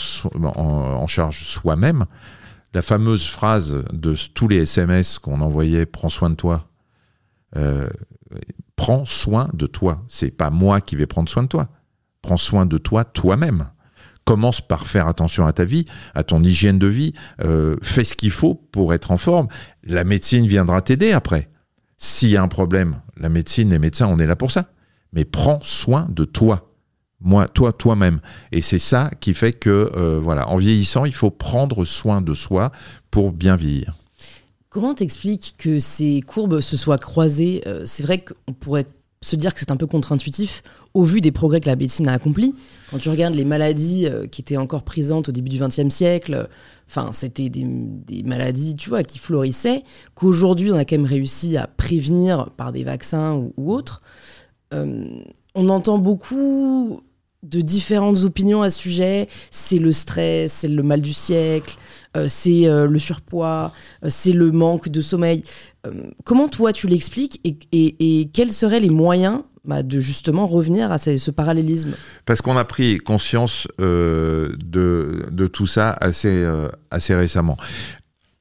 [0.45, 2.05] en, charge soi-même.
[2.73, 6.67] La fameuse phrase de tous les SMS qu'on envoyait "Prends soin de toi",
[8.75, 10.03] prends soin de toi.
[10.07, 11.69] C'est pas moi qui vais prendre soin de toi.
[12.21, 13.69] Prends soin de toi toi-même
[14.29, 17.13] commence par faire attention à ta vie, à ton hygiène de vie,
[17.43, 19.47] euh, fais ce qu'il faut pour être en forme.
[19.81, 21.49] La médecine viendra t'aider après.
[21.97, 24.65] S'il y a un problème, la médecine, les médecins, on est là pour ça.
[25.13, 26.75] Mais prends soin de toi.
[27.19, 28.19] Moi, toi, toi-même.
[28.51, 32.35] Et c'est ça qui fait que, euh, voilà, en vieillissant, il faut prendre soin de
[32.35, 32.71] soi
[33.09, 33.95] pour bien vieillir.
[34.69, 37.63] Comment t'expliques que ces courbes se soient croisées?
[37.65, 38.85] Euh, C'est vrai qu'on pourrait
[39.21, 40.63] se dire que c'est un peu contre-intuitif
[40.93, 42.55] au vu des progrès que la médecine a accomplis.
[42.89, 46.47] Quand tu regardes les maladies euh, qui étaient encore présentes au début du XXe siècle,
[46.87, 47.65] enfin, c'était des,
[48.23, 49.83] maladies, tu vois, qui florissaient,
[50.15, 54.01] qu'aujourd'hui, on a quand même réussi à prévenir par des vaccins ou, autres.
[54.73, 55.05] Euh,
[55.53, 57.01] on entend beaucoup
[57.43, 59.27] de différentes opinions à ce sujet.
[59.51, 61.88] C'est le stress, c'est le mal du siècle, euh,
[62.27, 63.73] c'est le surpoids,
[64.07, 65.43] c'est le manque de sommeil.
[66.23, 71.31] comment toi tu l'expliques et, quels seraient les moyens bah, de justement revenir à ce,
[71.31, 71.93] parallélisme?
[72.25, 77.57] Parce qu'on a pris conscience euh, de, tout ça assez, euh, récemment.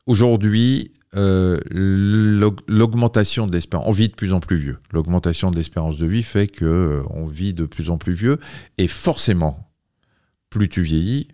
[0.06, 4.78] Aujourd'hui, euh, l'augmentation de l'espérance, on vit de plus en plus vieux.
[4.92, 8.38] L'augmentation de l'espérance de vie fait que on vit de plus en plus vieux
[8.78, 9.70] et forcément,
[10.50, 11.28] plus tu vieillis,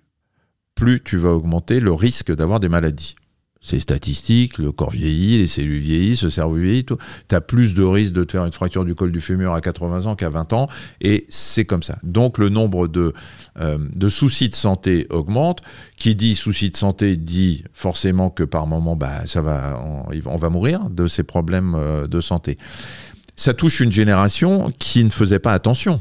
[0.74, 3.16] plus tu vas augmenter le risque d'avoir des maladies
[3.64, 7.82] c'est statistique, le corps vieillit, les cellules vieillissent, le cerveau vieillit, tu as plus de
[7.82, 10.52] risques de te faire une fracture du col du fémur à 80 ans qu'à 20
[10.52, 10.68] ans,
[11.00, 11.96] et c'est comme ça.
[12.02, 13.14] Donc le nombre de,
[13.58, 15.62] euh, de soucis de santé augmente.
[15.96, 19.82] Qui dit soucis de santé dit forcément que par moment, bah, ça va,
[20.26, 22.58] on, va mourir de ces problèmes euh, de santé.
[23.36, 26.00] Ça touche une génération qui ne faisait pas attention.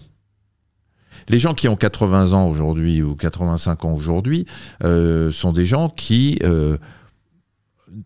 [1.30, 4.46] Les gens qui ont 80 ans aujourd'hui ou 85 ans aujourd'hui
[4.84, 6.40] euh, sont des gens qui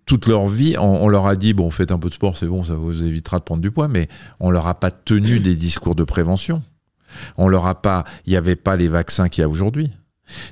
[0.06, 2.64] toute leur vie, on, leur a dit bon, faites un peu de sport, c'est bon,
[2.64, 4.08] ça vous évitera de prendre du poids, mais
[4.40, 6.62] on leur a pas tenu des discours de prévention.
[7.38, 9.92] On leur a pas, il n'y avait pas les vaccins qu'il y a aujourd'hui.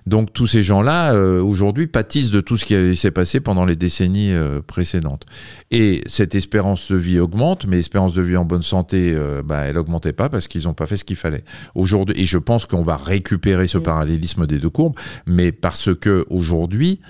[0.05, 3.75] Donc tous ces gens-là, euh, aujourd'hui, pâtissent de tout ce qui s'est passé pendant les
[3.75, 5.25] décennies euh, précédentes.
[5.71, 9.61] Et cette espérance de vie augmente, mais l'espérance de vie en bonne santé, euh, bah,
[9.61, 11.43] elle augmentait pas parce qu'ils n'ont pas fait ce qu'il fallait.
[11.73, 14.95] Aujourd'hui, et je pense qu'on va récupérer ce parallélisme des deux courbes,
[15.25, 17.01] mais parce que aujourd'hui,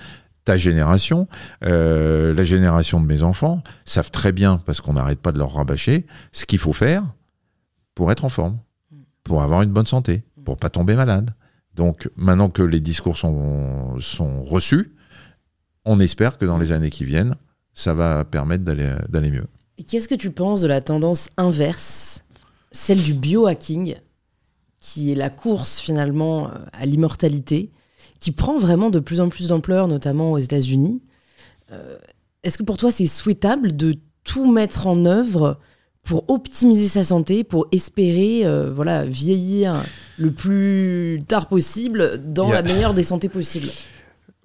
[0.44, 1.28] ta génération,
[1.62, 6.06] la génération de mes enfants, savent très bien, parce qu'on n'arrête pas de leur rabâcher,
[6.32, 7.04] ce qu'il faut faire
[7.96, 8.60] pour être en forme,
[9.24, 11.32] pour avoir une bonne santé, pour pas tomber malade.
[11.76, 14.96] Donc maintenant que les discours sont, sont reçus,
[15.84, 17.36] on espère que dans les années qui viennent,
[17.74, 19.46] ça va permettre d'aller mieux.
[19.88, 22.24] Qu'est-ce que tu penses de la tendance inverse
[22.72, 23.96] celle du biohacking,
[24.80, 27.72] qui est la course finalement à l'immortalité,
[28.20, 31.02] qui prend vraiment de plus en plus d'ampleur, notamment aux États-Unis?
[31.72, 31.98] Euh,
[32.44, 35.60] est-ce que pour toi c'est souhaitable de tout mettre en œuvre
[36.06, 39.84] pour optimiser sa santé, pour espérer euh, voilà, vieillir
[40.18, 43.68] le plus tard possible dans la meilleure des santé possibles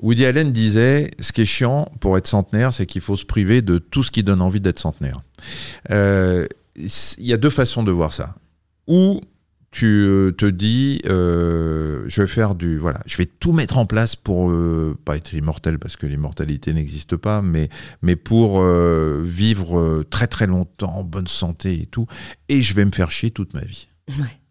[0.03, 3.63] Woody Allen disait, ce qui est chiant pour être centenaire, c'est qu'il faut se priver
[3.63, 5.21] de tout ce qui donne envie d'être centenaire.
[5.91, 6.47] Euh,
[6.77, 8.35] il y a deux façons de voir ça.
[8.87, 9.21] Ou
[9.71, 13.87] tu euh, te dis, euh, je vais faire du, voilà, je vais tout mettre en
[13.87, 17.69] place pour euh, pas être immortel parce que l'immortalité n'existe pas, mais
[18.03, 22.07] mais pour vivre très très longtemps en bonne santé et tout,
[22.49, 23.89] et je vais me faire chier toute ma vie.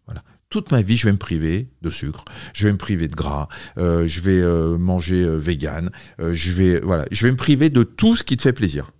[0.06, 0.22] Voilà.
[0.48, 3.48] Toute ma vie, je vais me priver de sucre, je vais me priver de gras,
[3.76, 8.36] je vais manger vegan, je vais voilà, je vais me priver de tout ce qui
[8.36, 8.90] te fait plaisir.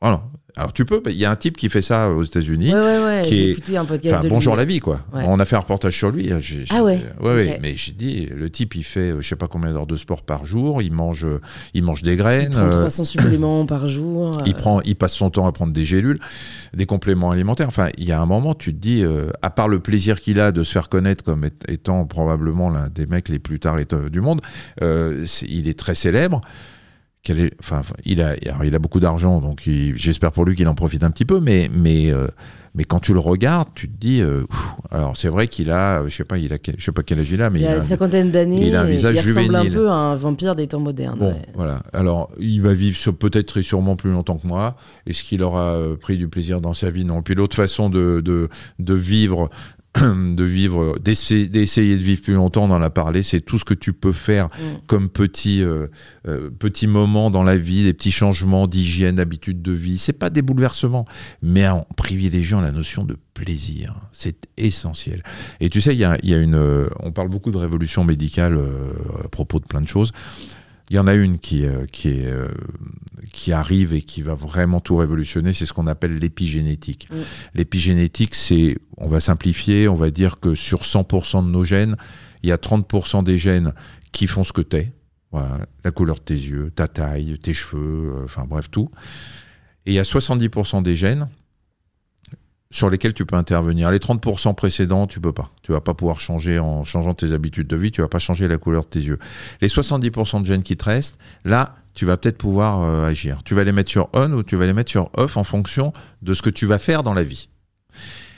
[0.00, 2.72] Voilà, alors tu peux, il y a un type qui fait ça aux États-Unis.
[2.74, 3.22] Ouais, ouais, ouais.
[3.26, 5.00] Qui écouté un podcast de Bonjour la vie, quoi.
[5.12, 6.30] On a fait un reportage sur lui.
[6.70, 7.00] ah ouais.
[7.20, 10.22] Ouais, Mais j'ai dit, le type, il fait, je sais pas combien d'heures de sport
[10.22, 10.80] par jour.
[10.80, 11.26] Il mange,
[11.74, 12.52] il mange des graines.
[12.52, 14.42] Il prend 300 euh, suppléments par jour.
[14.46, 16.18] Il prend, il passe son temps à prendre des gélules,
[16.72, 17.66] des compléments alimentaires.
[17.68, 20.40] Enfin, il y a un moment, tu te dis, euh, à part le plaisir qu'il
[20.40, 23.76] a de se faire connaître comme étant probablement l'un des mecs les plus tard
[24.10, 24.40] du monde,
[24.82, 26.40] euh, il est très célèbre
[27.60, 31.10] enfin, il a, il a beaucoup d'argent, donc j'espère pour lui qu'il en profite un
[31.10, 32.26] petit peu, mais, mais, euh,
[32.74, 34.44] mais quand tu le regardes, tu te dis, euh,
[34.90, 37.30] alors c'est vrai qu'il a, je sais pas, il a, je sais pas quel âge
[37.30, 39.64] il a, mais il, a une cinquantaine d'années, il a un visage il ressemble un
[39.70, 41.18] peu à un vampire des temps modernes.
[41.18, 41.82] Bon, voilà.
[41.92, 44.76] Alors, il va vivre peut-être et sûrement plus longtemps que moi.
[45.06, 47.04] Est-ce qu'il aura euh, pris du plaisir dans sa vie?
[47.04, 47.22] Non.
[47.22, 48.48] Puis l'autre façon de, de,
[48.78, 49.48] de vivre
[50.36, 51.48] de vivre, d'essayer
[51.96, 54.46] de vivre plus longtemps, on en a parlé, c'est tout ce que tu peux faire
[54.46, 54.86] mm.
[54.86, 55.86] comme petit, euh,
[56.28, 59.98] euh, petit moment dans la vie, des petits changements d'hygiène, d'habitude de vie.
[59.98, 61.06] C'est pas des bouleversements,
[61.42, 63.94] mais en privilégiant la notion de plaisir.
[64.12, 65.22] C'est essentiel.
[65.60, 68.04] Et tu sais, il y a, y a, une, euh, on parle beaucoup de révolution
[68.04, 68.58] médicale
[69.24, 70.12] à propos de plein de choses.
[70.90, 72.32] Il y en a une qui, qui, est,
[73.32, 77.08] qui arrive et qui va vraiment tout révolutionner, c'est ce qu'on appelle l'épigénétique.
[77.10, 77.16] Mm.
[77.54, 81.96] L'épigénétique, c'est, on va simplifier, on va dire que sur 100% de nos gènes,
[82.42, 83.72] il y a 30% des gènes
[84.12, 84.92] qui font ce que t'es,
[85.32, 88.90] voilà, la couleur de tes yeux, ta taille, tes cheveux, euh, enfin bref tout.
[89.84, 91.28] Et il y a 70% des gènes
[92.76, 93.90] sur lesquels tu peux intervenir.
[93.90, 95.50] Les 30% précédents, tu peux pas.
[95.62, 98.48] Tu vas pas pouvoir changer en changeant tes habitudes de vie, tu vas pas changer
[98.48, 99.18] la couleur de tes yeux.
[99.60, 103.42] Les 70% de gènes qui te restent, là, tu vas peut-être pouvoir euh, agir.
[103.44, 105.92] Tu vas les mettre sur on ou tu vas les mettre sur off en fonction
[106.20, 107.48] de ce que tu vas faire dans la vie.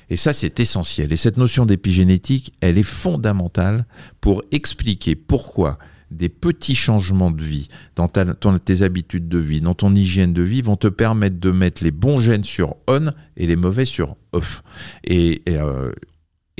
[0.08, 1.12] Et ça, c'est essentiel.
[1.12, 3.86] Et cette notion d'épigénétique, elle est fondamentale
[4.20, 5.78] pour expliquer pourquoi
[6.10, 10.62] des petits changements de vie dans, tes habitudes de vie, dans ton hygiène de vie,
[10.62, 14.62] vont te permettre de mettre les bons gènes sur on et les mauvais sur off.
[15.04, 15.92] Et, euh,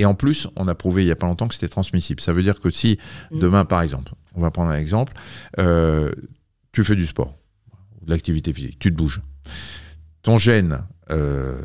[0.03, 2.20] en plus, on a prouvé il n'y a pas longtemps que c'était transmissible.
[2.20, 2.99] Ça veut dire que si
[3.30, 3.40] mm.
[3.40, 5.12] demain, par exemple, on va prendre un exemple,
[5.59, 6.12] euh,
[6.72, 7.36] tu fais du sport,
[8.03, 9.20] de l'activité physique, tu te bouges.
[10.22, 11.61] Ton gène, euh,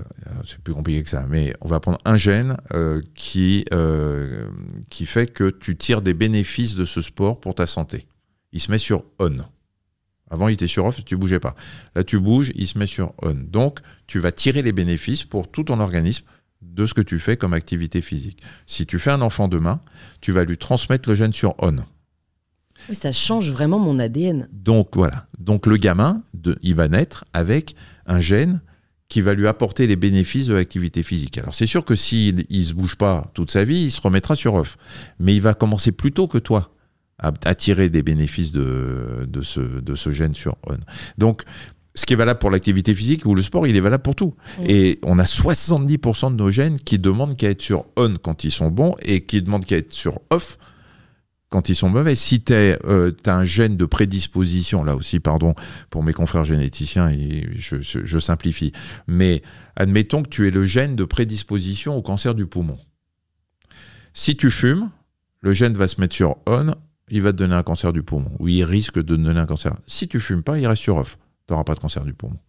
[0.46, 4.48] c'est plus compliqué que ça, mais on va prendre un gène euh, qui, euh,
[4.90, 8.08] qui fait que tu tires des bénéfices de ce sport pour ta santé.
[8.52, 9.38] Il se met sur on.
[10.30, 11.56] Avant, il était sur off, tu bougeais pas.
[11.96, 13.34] Là, tu bouges, il se met sur on.
[13.34, 16.26] Donc, tu vas tirer les bénéfices pour tout ton organisme
[16.62, 18.42] de ce que tu fais comme activité physique.
[18.66, 19.82] Si tu fais un enfant demain,
[20.22, 21.76] tu vas lui transmettre le gène sur on.
[22.90, 24.48] Oui, ça change vraiment mon ADN.
[24.52, 25.28] Donc voilà.
[25.38, 27.76] Donc le gamin, de, il va naître avec
[28.06, 28.62] un gène
[29.10, 31.38] qui va lui apporter les bénéfices de l'activité physique.
[31.38, 34.36] Alors c'est sûr que s'il ne se bouge pas toute sa vie, il se remettra
[34.36, 34.78] sur off.
[35.20, 36.72] Mais il va commencer plus tôt que toi
[37.20, 40.78] à, tirer des bénéfices de, de, ce, de ce gène sur on.
[41.18, 41.44] Donc
[41.96, 44.34] ce qui est valable pour l'activité physique ou le sport, il est valable pour tout.
[44.60, 44.66] Mm.
[44.68, 48.52] Et on a 70% de nos gènes qui demandent qu'à être sur on quand ils
[48.52, 50.58] sont bons et qui demandent qu'à être sur off
[51.54, 52.16] quand ils sont mauvais.
[52.16, 55.54] Si tu euh, as un gène de prédisposition, là aussi, pardon
[55.92, 57.16] pour mes confrères généticiens,
[57.56, 58.72] je, simplifie,
[59.06, 59.44] mais
[59.76, 62.80] admettons que tu aies le gène de prédisposition au cancer du poumon.
[64.16, 64.90] Si tu fumes,
[65.42, 66.74] le gène va se mettre sur on,
[67.10, 69.46] il va te donner un cancer du poumon, ou il risque de te donner un
[69.46, 69.76] cancer.
[69.86, 72.40] Si tu fumes pas, il reste sur off, tu n'auras pas de cancer du poumon.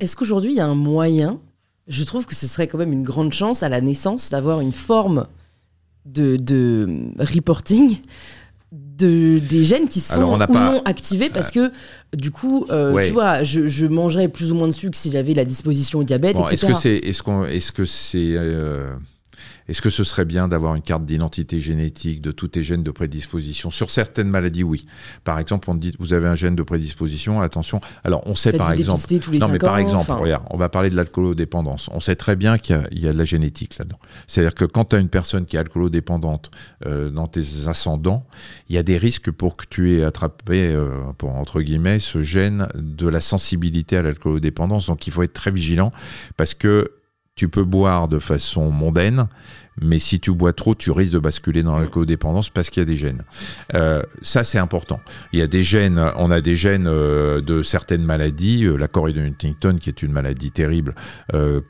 [0.00, 1.40] Est-ce qu'aujourd'hui, il y a un moyen,
[1.88, 4.72] je trouve que ce serait quand même une grande chance à la naissance d'avoir une
[4.72, 5.26] forme
[6.06, 7.96] de, reporting
[8.72, 11.70] de, des gènes qui sont ou non activés parce que
[12.16, 15.34] du coup, euh, tu vois, je, je, mangerais plus ou moins de sucre si j'avais
[15.34, 18.88] la disposition au diabète, Est-ce que c'est, est-ce que c'est, euh,
[19.68, 22.90] Est-ce que ce serait bien d'avoir une carte d'identité génétique de tous tes gènes de
[22.90, 23.70] prédisposition?
[23.70, 24.86] Sur certaines maladies, oui.
[25.24, 27.80] Par exemple, on dit vous avez un gène de prédisposition, attention.
[28.04, 29.00] Alors, on sait par exemple.
[29.20, 30.16] Tous les non, mais par ans, exemple, enfin.
[30.16, 31.88] regarde, on va parler de l'alcoolodépendance.
[31.92, 33.98] On sait très bien qu'il y, a- il y a de la génétique là-dedans.
[34.26, 36.50] C'est-à-dire que quand tu as une personne qui est alcoolodépendante
[36.86, 38.26] euh, dans tes ascendants,
[38.68, 42.22] il y a des risques pour que tu aies attrapé, euh, pour, entre guillemets, ce
[42.22, 44.86] gène de la sensibilité à l'alcoolodépendance.
[44.86, 45.90] Donc, il faut être très vigilant
[46.36, 46.90] parce que
[47.36, 49.28] tu peux boire de façon mondaine,
[49.78, 52.86] mais si tu bois trop, tu risques de basculer dans l'alcoolodépendance parce qu'il y a
[52.86, 53.24] des gènes.
[53.74, 55.00] Euh, ça, c'est important.
[55.34, 58.88] Il y a des gènes, on a des gènes euh, de certaines maladies, euh, la
[58.88, 60.94] chorée de Huntington, qui est une maladie terrible,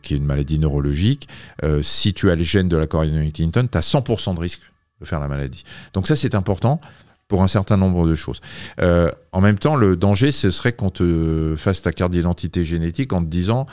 [0.03, 1.29] qui est une maladie neurologique.
[1.83, 4.62] Si tu as le gène de la chorée de Huntington, tu as 100% de risque
[5.01, 5.64] de faire la maladie.
[5.95, 6.81] Donc ça, c'est important
[7.27, 8.41] pour un certain nombre de choses.
[8.79, 13.21] En même temps, le danger, ce serait qu'on te fasse ta carte d'identité génétique en
[13.21, 13.67] te disant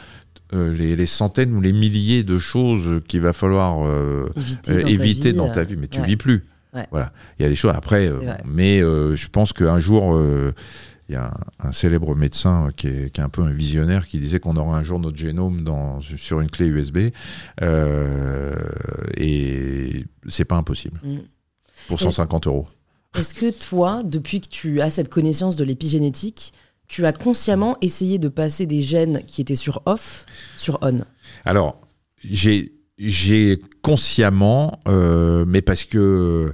[0.54, 4.88] les, les centaines ou les milliers de choses qu'il va falloir euh, éviter, euh, dans,
[4.88, 6.06] éviter ta vie, dans euh, ta vie, mais tu ouais.
[6.08, 6.43] vis plus.
[6.74, 6.88] Ouais.
[6.91, 10.54] Voilà, il y a des choses après, euh, mais euh, je pense qu'un jour, euh,
[11.10, 11.32] il y a
[11.62, 14.56] un, un célèbre médecin qui est, qui est un peu un visionnaire qui disait qu'on
[14.58, 17.10] aura un jour notre génome dans, sur une clé USB,
[17.62, 18.56] euh,
[19.18, 21.18] et c'est pas impossible Mm.
[21.88, 22.68] pour Et- 150 euros.
[23.16, 26.51] Est-ce que toi, depuis que tu as cette connaissance de l'épigénétique,
[26.94, 30.28] tu as consciemment essayé de passer des gènes qui étaient sur off
[30.58, 31.00] sur on
[31.44, 31.82] Alors,
[32.24, 36.54] j'ai j'ai consciemment, euh, mais parce que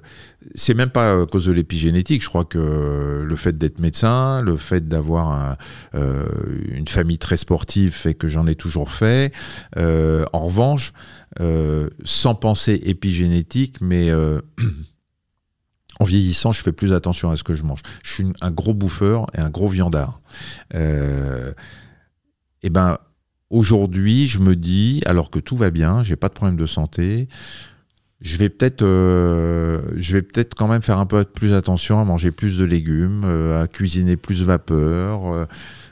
[0.56, 2.24] c'est même pas à cause de l'épigénétique.
[2.24, 5.58] Je crois que le fait d'être médecin, le fait d'avoir
[5.94, 6.26] euh,
[6.72, 9.34] une famille très sportive fait que j'en ai toujours fait.
[9.76, 10.94] Euh, en revanche,
[12.06, 14.10] sans penser épigénétique, mais
[16.00, 17.82] en vieillissant, je fais plus attention à ce que je mange.
[18.04, 20.22] Je suis un gros bouffeur et un gros viandard.
[20.74, 21.54] Euh,
[22.64, 22.98] et ben,
[23.50, 27.28] aujourd'hui, je me dis, alors que tout va bien, j'ai pas de problème de santé,
[28.22, 32.06] je vais peut-être, euh, je vais peut-être quand même faire un peu plus attention à
[32.06, 35.46] manger plus de légumes, euh, à cuisiner plus vapeur, euh,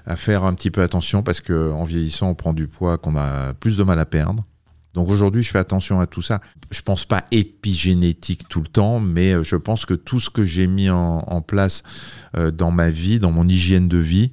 [0.06, 3.16] à faire un petit peu attention parce que en vieillissant, on prend du poids qu'on
[3.16, 4.44] a plus de mal à perdre.
[4.94, 6.42] Donc aujourd'hui, je fais attention à tout ça.
[6.72, 10.44] Je pense pas épigénétique tout le temps, mais euh, je pense que tout ce que
[10.46, 11.84] j'ai mis en, en place
[12.36, 14.32] euh, dans ma vie, dans mon hygiène de vie,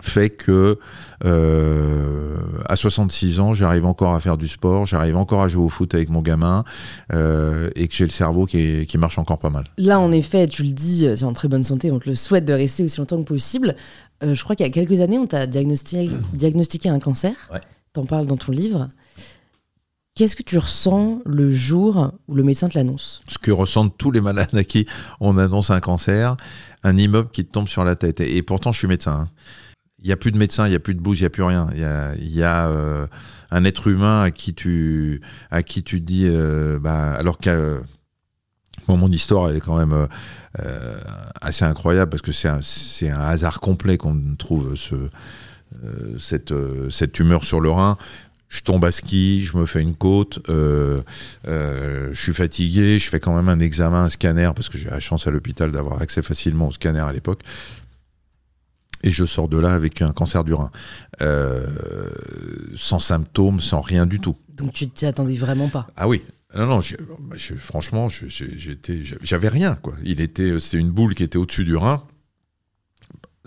[0.00, 0.78] fait que
[1.24, 2.36] euh,
[2.66, 5.92] à 66 ans, j'arrive encore à faire du sport, j'arrive encore à jouer au foot
[5.94, 6.64] avec mon gamin
[7.12, 9.64] euh, et que j'ai le cerveau qui, est- qui marche encore pas mal.
[9.76, 12.14] Là, en effet, tu le dis, tu es en très bonne santé, on te le
[12.14, 13.74] souhaite de rester aussi longtemps que possible.
[14.22, 17.32] Euh, je crois qu'il y a quelques années, on t'a diagnostiqué, diagnostiqué un cancer.
[17.52, 17.60] Ouais.
[17.92, 18.88] T'en parles dans ton livre.
[20.18, 23.20] Qu'est-ce que tu ressens le jour où le médecin te l'annonce?
[23.28, 24.84] Ce que ressentent tous les malades à qui
[25.20, 26.36] on annonce un cancer,
[26.82, 28.20] un immeuble qui te tombe sur la tête.
[28.20, 29.12] Et, pourtant, je suis médecin.
[29.12, 29.28] hein.
[30.00, 31.30] Il n'y a plus de médecin, il n'y a plus de bouse, il n'y a
[31.30, 31.68] plus rien.
[31.72, 33.06] Il y a, euh,
[33.52, 35.20] un être humain à qui tu,
[35.52, 37.78] à qui tu dis, euh, bah, alors que euh,
[38.88, 40.08] mon histoire, elle est quand même
[41.40, 44.96] assez incroyable parce que c'est un, c'est un hasard complet qu'on trouve ce,
[46.18, 46.54] cette,
[46.90, 47.96] cette tumeur sur le rein.
[48.48, 51.02] Je tombe à ski, je me fais une côte, euh,
[51.46, 54.88] euh, je suis fatigué, je fais quand même un examen, un scanner, parce que j'ai
[54.88, 57.42] la chance à l'hôpital d'avoir accès facilement au scanner à l'époque.
[59.02, 60.70] Et je sors de là avec un cancer du rein.
[61.20, 61.66] Euh,
[62.74, 64.36] sans symptômes, sans rien du tout.
[64.56, 65.86] Donc tu t'y attendais vraiment pas?
[65.96, 66.22] Ah oui.
[66.56, 66.96] Non, non, je-
[67.54, 69.92] franchement, j'avais rien, quoi.
[70.02, 72.02] Il était, c'était une boule qui était au-dessus du rein.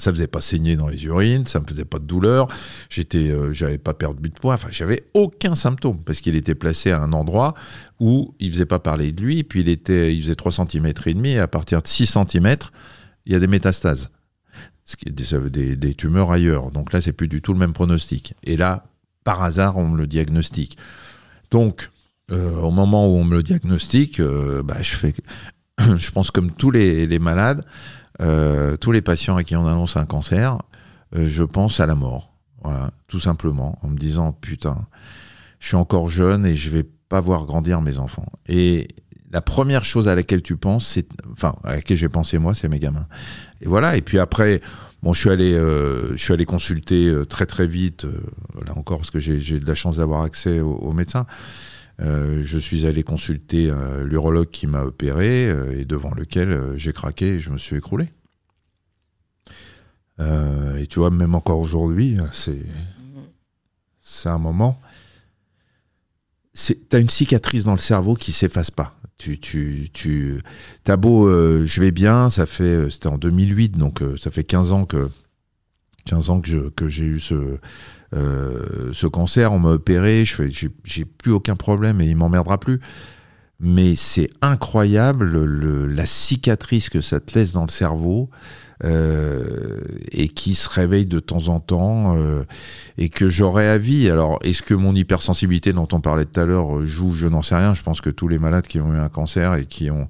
[0.02, 2.48] Ça faisait pas saigner dans les urines, ça me faisait pas de douleur.
[2.90, 4.56] J'étais, euh, j'avais pas perdu de poids.
[4.56, 7.54] Enfin, j'avais aucun symptôme parce qu'il était placé à un endroit
[8.00, 9.44] où il faisait pas parler de lui.
[9.44, 11.38] Puis il était, il faisait 3 cm et demi.
[11.38, 12.56] À partir de 6 cm,
[13.28, 14.10] il y a des métastases.
[14.86, 16.72] Ce qui est veut des, tumeurs ailleurs.
[16.72, 18.34] Donc là, c'est plus du tout le même pronostic.
[18.44, 18.86] Et là,
[19.24, 20.80] par hasard, on me le diagnostique.
[21.52, 21.92] Donc,
[22.32, 25.14] euh, au moment où on me le diagnostique, euh, bah, je fais,
[25.96, 27.64] je pense comme tous les malades,
[28.22, 30.58] euh, tous les patients à qui on annonce un cancer,
[31.16, 32.34] euh, je pense à la mort.
[32.64, 34.86] Voilà, tout simplement, en me disant putain,
[35.60, 38.28] je suis encore jeune et je vais pas voir grandir mes enfants.
[38.48, 38.90] Et
[39.32, 42.70] la première chose à laquelle tu penses, c'est, enfin, à laquelle j'ai pensé moi, c'est
[42.70, 43.08] mes gamins.
[43.62, 43.98] Et voilà.
[43.98, 44.62] Et puis après,
[45.02, 48.06] bon, je suis allé, euh, je suis allé consulter très très vite,
[48.66, 51.26] là encore parce que j'ai de la chance d'avoir accès au, au médecin.
[52.02, 56.94] Euh, je suis allé consulter euh, l'urologue qui m'a opéré euh, et devant lequel j'ai
[56.94, 58.10] craqué et je me suis écroulé.
[60.78, 64.80] Et tu vois, même encore aujourd'hui, c'est un moment.
[66.54, 68.96] Tu as une cicatrice dans le cerveau qui s'efface pas.
[69.18, 70.44] Tu, tu, tu,
[70.84, 71.28] t'as beau,
[71.66, 75.10] je vais bien, ça fait, c'était en 2008, donc ça fait 15 ans que
[76.06, 77.58] 15 ans que j'ai eu ce,
[78.14, 82.80] ce cancer, on m'a opéré, j'ai plus aucun problème et il m'emmerdera plus.
[83.60, 85.46] Mais c'est incroyable
[85.86, 88.30] la cicatrice que ça te laisse dans le cerveau.
[88.84, 89.80] Euh,
[90.12, 92.44] et qui se réveille de temps en temps euh,
[92.98, 94.10] et que j'aurais à vie.
[94.10, 97.56] Alors, est-ce que mon hypersensibilité dont on parlait tout à l'heure joue Je n'en sais
[97.56, 97.76] rien.
[97.76, 100.08] Je pense que tous les malades qui ont eu un cancer et qui ont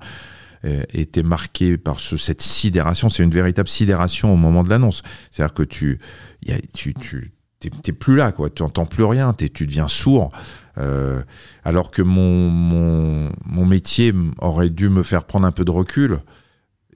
[0.64, 5.02] euh, été marqués par ce, cette sidération, c'est une véritable sidération au moment de l'annonce.
[5.32, 6.00] C'est-à-dire que tu,
[6.46, 7.34] y a, tu, tu
[7.70, 8.50] t'es plus là, quoi.
[8.50, 10.32] Tu entends plus rien, tu deviens sourd.
[10.78, 11.22] Euh,
[11.64, 16.20] alors que mon, mon, mon, métier aurait dû me faire prendre un peu de recul.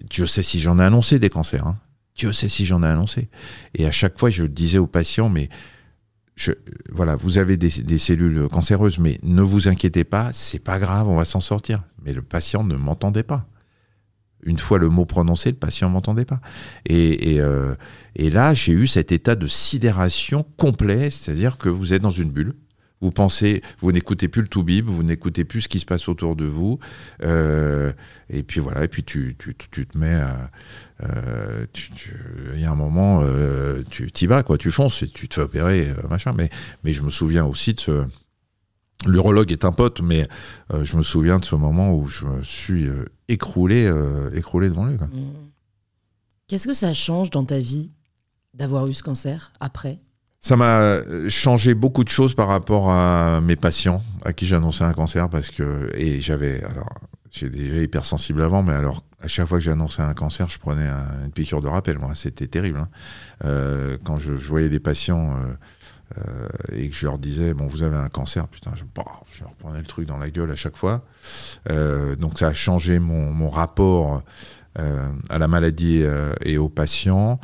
[0.09, 1.67] Dieu sait si j'en ai annoncé des cancers.
[1.67, 1.77] Hein.
[2.15, 3.29] Dieu sait si j'en ai annoncé.
[3.73, 5.49] Et à chaque fois, je disais aux patients, mais
[6.35, 6.51] je,
[6.91, 11.07] voilà, vous avez des, des, cellules cancéreuses, mais ne vous inquiétez pas, c'est pas grave,
[11.07, 11.83] on va s'en sortir.
[12.03, 13.45] Mais le patient ne m'entendait pas.
[14.45, 16.39] Une fois le mot prononcé, le patient m'entendait pas.
[16.91, 17.75] Euh,
[18.15, 22.29] et là, j'ai eu cet état de sidération complet, c'est-à-dire que vous êtes dans une
[22.29, 22.53] bulle,
[23.01, 26.07] vous pensez, vous n'écoutez plus le tout bib, vous n'écoutez plus ce qui se passe
[26.07, 26.79] autour de vous.
[27.23, 27.91] Euh,
[28.29, 30.21] et puis voilà, et puis tu, te mets.
[31.03, 31.65] Euh,
[32.53, 33.23] il y a un moment,
[33.89, 36.33] tu t'y vas, quoi, tu fonces et tu te fais opérer, machin.
[36.37, 36.49] Mais
[36.93, 38.05] je me souviens aussi de ce.
[39.05, 40.27] L'urologue est un pote, mais
[40.81, 42.87] je me souviens de ce moment où je me suis
[43.27, 43.91] écroulé,
[44.33, 44.95] écroulé devant lui.
[44.95, 45.33] Mmh.
[46.47, 47.91] Qu'est-ce que ça change dans ta vie
[48.53, 49.99] d'avoir eu ce cancer après?
[50.45, 54.93] Ça m'a changé beaucoup de choses par rapport à mes patients à qui j'annonçais un
[54.93, 56.99] cancer parce que et j'avais alors
[57.31, 60.87] j'ai déjà hypersensible avant mais alors à chaque fois que j'annonçais un cancer je prenais
[61.23, 62.89] une piqûre de rappel moi c'était terrible hein.
[63.43, 65.35] euh, quand je, voyais des patients
[66.17, 66.21] euh,
[66.71, 69.43] euh, et que je leur disais bon vous avez un cancer putain je, bah, je
[69.43, 71.03] leur prenais le truc dans la gueule à chaque fois
[71.67, 74.21] donc ça a changé mon, mon rapport
[74.75, 76.03] à la maladie
[76.41, 77.39] et aux patients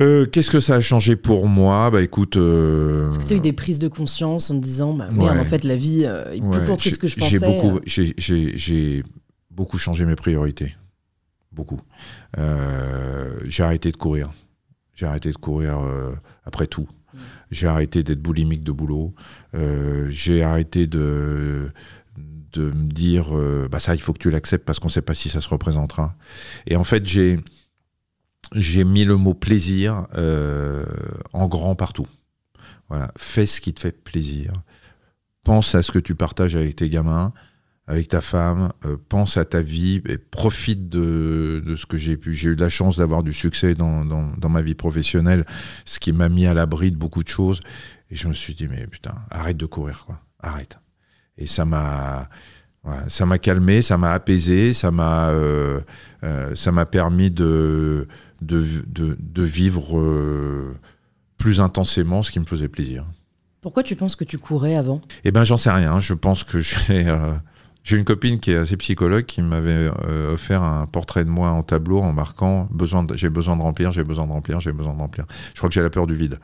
[0.00, 1.90] euh, qu'est-ce que ça a changé pour moi?
[1.90, 2.36] Bah écoute.
[2.36, 3.08] Euh...
[3.08, 5.44] Est-ce que tu as eu des prises de conscience en te disant, bah merde, en
[5.44, 8.12] fait, la vie euh, est plus courte que ce que je pensais J'ai beaucoup, euh.
[8.56, 9.02] j'ai
[9.50, 10.76] beaucoup changé mes priorités.
[11.50, 11.80] Beaucoup.
[12.36, 14.30] j'ai arrêté de courir.
[14.94, 15.80] J'ai arrêté de courir
[16.44, 16.86] après tout.
[17.50, 19.14] J'ai arrêté d'être boulimique de boulot.
[20.08, 21.70] j'ai arrêté de
[22.56, 23.28] me dire,
[23.70, 25.48] bah ça, il faut que tu l'acceptes parce qu'on ne sait pas si ça se
[25.48, 26.14] représentera.
[26.66, 27.38] Et en fait, j'ai
[28.54, 30.84] j'ai mis le mot plaisir euh,
[31.32, 32.06] en grand partout.
[32.88, 34.52] Voilà, fais ce qui te fait plaisir.
[35.44, 37.32] Pense à ce que tu partages avec tes gamins,
[37.88, 38.68] avec ta femme.
[38.84, 42.34] Euh, pense à ta vie et profite de, de ce que j'ai pu.
[42.34, 45.44] J'ai eu de la chance d'avoir du succès dans, dans, dans, ma vie professionnelle,
[45.86, 47.60] ce qui m'a mis à l'abri de beaucoup de choses.
[48.10, 50.20] Et je me suis dit, mais putain, arrête de courir, quoi.
[50.40, 50.78] Arrête.
[51.36, 52.28] Et ça m'a
[53.08, 55.80] ça m'a calmé, ça m'a apaisé, ça m'a euh,
[56.24, 58.08] euh, ça m'a permis de
[58.40, 60.72] de, de, de vivre
[61.36, 63.04] plus intensément ce qui me faisait plaisir.
[63.60, 65.02] Pourquoi tu penses que tu courais avant?
[65.24, 66.00] Eh ben, j'en sais rien.
[66.00, 67.04] Je pense que j'ai
[67.84, 69.88] j'ai une copine qui est assez psychologue qui m'avait
[70.30, 74.04] offert un portrait de moi en tableau en marquant besoin j'ai besoin de remplir, j'ai
[74.04, 75.24] besoin de remplir, j'ai besoin de remplir.
[75.54, 76.38] Je crois que j'ai la peur du vide.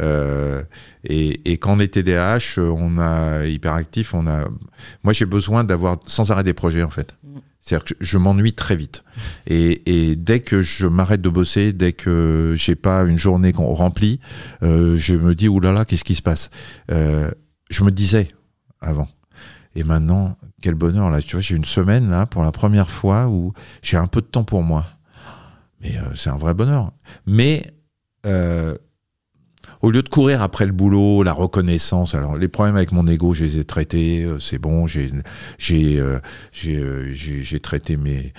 [0.00, 0.62] Euh,
[1.04, 4.48] et, et, quand on est TDAH, on a hyperactif, on a.
[5.02, 7.14] Moi, j'ai besoin d'avoir sans arrêt des projets en fait.
[7.22, 7.38] Mm.
[7.60, 9.04] C'est-à-dire que je, m'ennuie très vite.
[9.46, 13.74] Et, et, dès que je m'arrête de bosser, dès que j'ai pas une journée qu'on
[13.74, 14.20] remplit,
[14.62, 16.50] euh, je me dis oulala, là là, qu'est-ce qui se passe?
[16.90, 17.30] Euh,
[17.68, 18.28] Je me disais
[18.80, 19.08] avant.
[19.76, 21.20] Et maintenant, quel bonheur là.
[21.20, 23.52] Tu vois, j'ai une semaine là pour la première fois où
[23.82, 24.86] j'ai un peu de temps pour moi.
[25.80, 26.92] Mais euh, c'est un vrai bonheur.
[27.26, 27.62] Mais
[28.26, 28.76] euh,
[29.82, 33.34] au lieu de courir après le boulot, la reconnaissance, alors les problèmes avec mon ego,
[33.34, 35.10] je les ai traités, euh, c'est bon, j'ai
[35.58, 36.02] j'ai
[36.52, 38.32] j'ai traité mes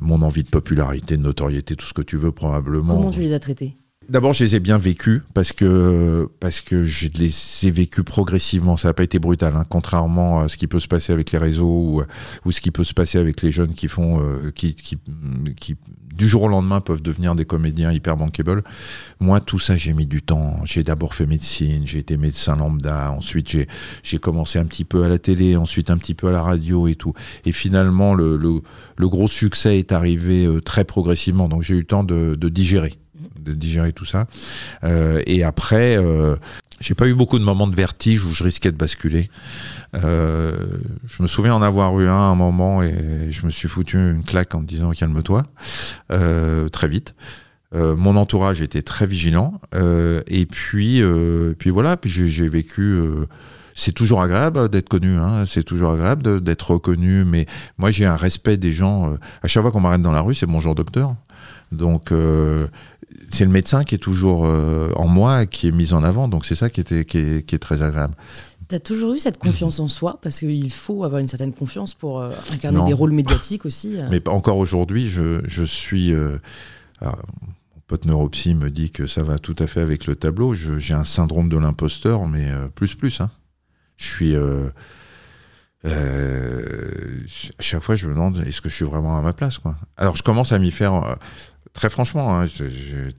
[0.00, 2.96] mon envie de popularité, de notoriété, tout ce que tu veux probablement.
[2.96, 3.76] Comment tu les as traités?
[4.10, 7.32] D'abord, je les ai bien vécus parce que parce que je les
[7.62, 8.76] ai vécus progressivement.
[8.76, 11.38] Ça n'a pas été brutal, hein, contrairement à ce qui peut se passer avec les
[11.38, 12.02] réseaux ou,
[12.44, 14.20] ou ce qui peut se passer avec les jeunes qui font
[14.56, 14.98] qui, qui,
[15.56, 15.76] qui
[16.12, 18.64] du jour au lendemain peuvent devenir des comédiens hyper bankable.
[19.20, 20.56] Moi, tout ça, j'ai mis du temps.
[20.64, 23.48] J'ai d'abord fait médecine, j'ai été médecin lambda, ensuite
[24.02, 26.88] j'ai, commencé un petit peu à la télé, ensuite un petit peu à la radio
[26.88, 27.14] et tout.
[27.44, 31.86] Et finalement, le, le, gros succès est arrivé euh, très progressivement, donc j'ai eu le
[31.86, 32.98] temps de, de digérer
[33.42, 34.26] de digérer tout ça.
[34.84, 36.36] Euh, et après, euh,
[36.80, 39.30] j'ai pas eu beaucoup de moments de vertige où je risquais de basculer.
[39.94, 40.54] Euh,
[41.08, 43.96] je me souviens en avoir eu un à un moment et je me suis foutu
[43.96, 45.42] une claque en me disant calme-toi
[46.72, 47.14] très vite.
[47.72, 51.02] Mon entourage était très vigilant et puis
[51.58, 52.98] puis voilà puis j'ai vécu
[53.74, 57.46] c'est toujours agréable d'être connu, hein, c'est toujours agréable d'être reconnu, mais
[57.78, 59.16] moi j'ai un respect des gens.
[59.42, 61.14] à chaque fois qu'on m'arrête dans la rue, c'est bonjour docteur.
[61.72, 62.10] Donc
[63.30, 66.28] c'est le médecin qui est toujours euh, en moi, qui est mis en avant.
[66.28, 68.14] Donc c'est ça qui, était, qui, est, qui est très agréable.
[68.68, 70.18] Tu as toujours eu cette confiance en soi?
[70.22, 73.96] Parce qu'il faut avoir une certaine confiance pour euh, incarner des rôles médiatiques aussi.
[73.98, 74.06] euh.
[74.10, 76.12] Mais encore aujourd'hui, je, je suis.
[76.12, 76.38] euh,
[77.00, 80.54] alors, mon pote neuropsy me dit que ça va tout à fait avec le tableau.
[80.54, 83.20] J'ai un syndrome de l'imposteur, mais plus plus.
[83.20, 83.30] Hein.
[83.96, 84.36] Je suis.
[84.36, 84.68] euh,
[87.58, 89.76] à chaque fois, je me demande est-ce que je suis vraiment à ma place quoi?
[89.96, 91.16] Alors, je commence à m'y faire.
[91.72, 92.46] Très franchement, hein,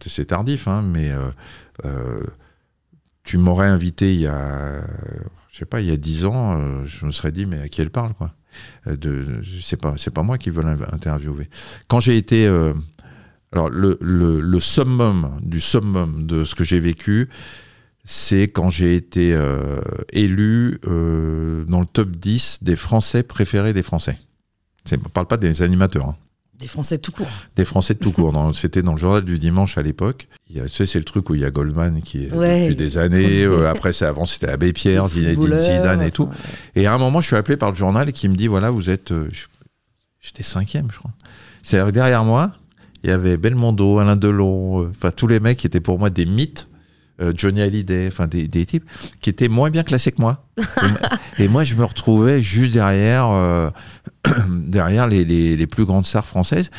[0.08, 1.30] c'est tardif, hein, mais euh,
[1.86, 2.24] euh,
[3.24, 4.82] tu m'aurais invité il y a,
[5.52, 7.70] je sais pas, il y a dix ans, euh, je me serais dit mais à
[7.70, 8.32] qui elle parle quoi?
[9.62, 11.50] C'est pas, moi qui veux l'interviewer.
[11.88, 12.48] Quand j'ai été,
[13.54, 17.30] le, summum du summum de ce que j'ai vécu,
[18.04, 19.40] c'est quand j'ai été
[20.12, 24.18] élu dans le top 10 des Français préférés des Français.
[24.84, 26.10] C'est- On parle pas des animateurs.
[26.10, 26.18] hein
[26.62, 27.28] Des Français tout court.
[27.56, 28.52] des Français de tout court.
[28.54, 30.28] C'était dans le journal du dimanche à l'époque.
[30.54, 32.70] Tu sais, c'est le truc où il y a Goldman qui est Ouais.
[32.70, 33.44] depuis des années.
[33.44, 36.30] euh, après, avant, c'était Abbé Pierre, Zinedine Zidane et tout.
[36.76, 38.70] Et à un moment, je suis appelé par le journal et qui me dit voilà,
[38.70, 39.12] vous êtes.
[39.12, 39.28] euh,
[40.22, 41.12] J'étais cinquième, je crois.
[41.64, 42.52] C'est-à-dire que derrière moi,
[43.04, 46.12] il y avait Belmondo, Alain Delon, euh, enfin tous les mecs qui étaient pour moi
[46.12, 46.68] des mythes.
[47.22, 48.84] Euh, Johnny Hallyday, enfin des, des types
[49.22, 50.48] qui étaient moins bien classés que moi.
[50.58, 51.00] et, moi-
[51.40, 53.70] et moi, je me retrouvais juste derrière, euh,
[54.50, 56.70] derrière les, les- les plus grandes stars françaises.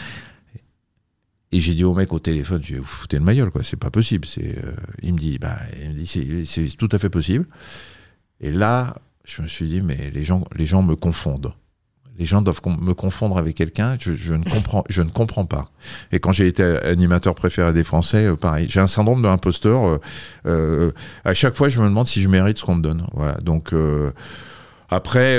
[1.55, 3.76] Et j'ai dit au mec au téléphone, je dit, vous foutez le maillot, quoi, c'est
[3.76, 4.26] pas possible.
[4.26, 4.72] C'est, euh,
[5.03, 7.47] il me dit, bah, il me dit, c'est, c'est tout à fait possible.
[8.40, 8.95] Et là,
[9.26, 11.53] je me suis dit, mais les gens, les gens me confondent.
[12.18, 15.70] Les gens doivent me confondre avec quelqu'un, je, je ne comprends, je ne comprends pas.
[16.12, 19.86] Et quand j'ai été animateur préféré des Français, euh, pareil, j'ai un syndrome de l'imposteur.
[19.86, 19.98] euh,
[20.46, 20.90] euh,
[21.24, 23.06] à chaque fois, je me demande si je mérite ce qu'on me donne.
[23.14, 23.38] Voilà.
[23.42, 23.72] Donc
[24.90, 25.36] après,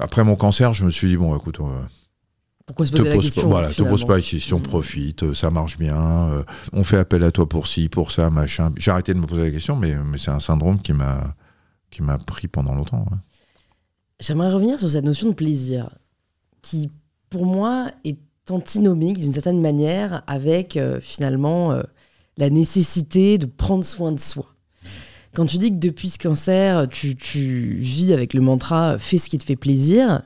[0.00, 1.58] après mon cancer, je me suis dit bon, écoute,
[2.66, 4.62] Pourquoi se te poser la pose, question pas, voilà, te pose pas de questions, Mm.
[4.62, 6.44] profite, ça marche bien.
[6.72, 8.72] on fait appel à toi pour ci, pour ça, machin.
[8.76, 11.34] J'ai arrêté de me poser la question, mais, mais c'est un syndrome qui m'a
[11.90, 13.04] qui m'a pris pendant longtemps.
[13.10, 13.16] ouais.
[14.20, 15.90] J'aimerais revenir sur cette notion de plaisir,
[16.62, 16.90] qui
[17.30, 18.18] pour moi est
[18.50, 21.82] antinomique d'une certaine manière avec euh, finalement euh,
[22.36, 24.46] la nécessité de prendre soin de soi.
[25.34, 27.16] Quand tu dis que depuis ce cancer, tu,
[27.78, 30.22] vis avec le mantra fais ce qui te fait plaisir,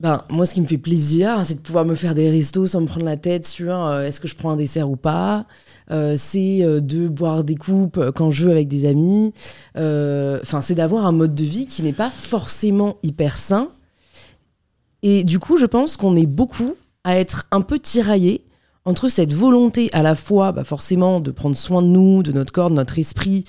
[0.00, 2.80] ben, moi ce qui me fait plaisir, c'est de pouvoir me faire des restos sans
[2.80, 5.46] me prendre la tête sur euh, est-ce que je prends un dessert ou pas.
[5.90, 9.34] Euh, c'est euh, de boire des coupes quand je veux avec des amis.
[9.74, 13.68] Enfin, c'est d'avoir un mode de vie qui n'est pas forcément hyper sain.
[15.02, 18.44] Et du coup, je pense qu'on est beaucoup à être un peu tiraillés
[18.86, 22.52] entre cette volonté à la fois, bah, forcément, de prendre soin de nous, de notre
[22.52, 23.44] corps, de notre esprit,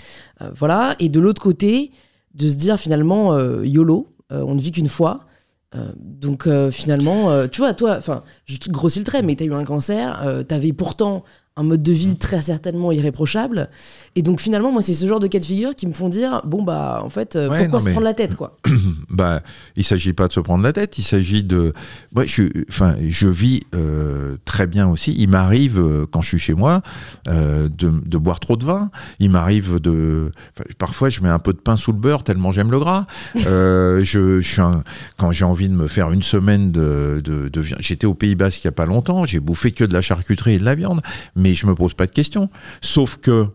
[0.55, 1.91] voilà, et de l'autre côté,
[2.35, 5.25] de se dire finalement, YOLO, on ne vit qu'une fois.
[5.73, 9.35] Euh, donc euh, finalement, euh, tu vois, toi, enfin, je te grossis le trait, mais
[9.35, 11.23] tu as eu un cancer, euh, tu avais pourtant
[11.57, 13.69] un mode de vie très certainement irréprochable.
[14.15, 16.41] Et donc finalement, moi, c'est ce genre de cas de figure qui me font dire,
[16.45, 18.57] bon, bah, en fait, euh, Ouais, pourquoi se mais- prendre la tête, quoi?
[19.09, 19.41] Bah,
[19.75, 21.73] il s'agit pas de se prendre la tête, il s'agit de.
[22.15, 25.13] Moi, je, enfin, je vis euh, très bien aussi.
[25.17, 26.81] Il m'arrive euh, quand je suis chez moi
[27.27, 28.89] de, de boire trop de vin.
[29.19, 30.31] Il m'arrive de.
[30.55, 33.05] enfin, parfois, je mets un peu de pain sous le beurre tellement j'aime le gras.
[33.35, 33.99] Je,
[34.41, 34.83] je suis un-
[35.17, 37.79] quand j'ai envie de me faire une semaine de, de, de viande.
[37.81, 39.25] J'étais au Pays Basque il y a pas longtemps.
[39.25, 41.01] J'ai bouffé que de la charcuterie et de la viande,
[41.35, 42.49] mais je me pose pas de questions.
[42.81, 43.47] Sauf que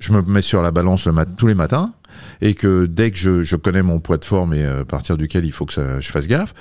[0.00, 1.94] je me mets sur la balance tous les matins
[2.40, 5.44] et que dès que je, connais mon poids de forme et euh, à partir duquel
[5.44, 6.54] il faut que je fasse gaffe,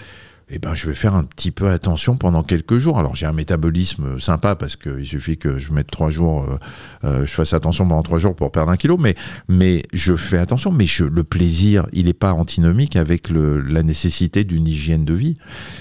[0.50, 3.00] eh ben, je vais faire un petit peu attention pendant quelques jours.
[3.00, 6.58] Alors j'ai un métabolisme sympa parce qu'il suffit que je mette trois jours, euh,
[7.06, 9.16] euh, je fasse attention pendant trois jours pour perdre un kilo, mais,
[9.48, 10.72] mais je fais attention.
[10.72, 15.38] Mais le plaisir, il n'est pas antinomique avec la nécessité d'une hygiène de vie.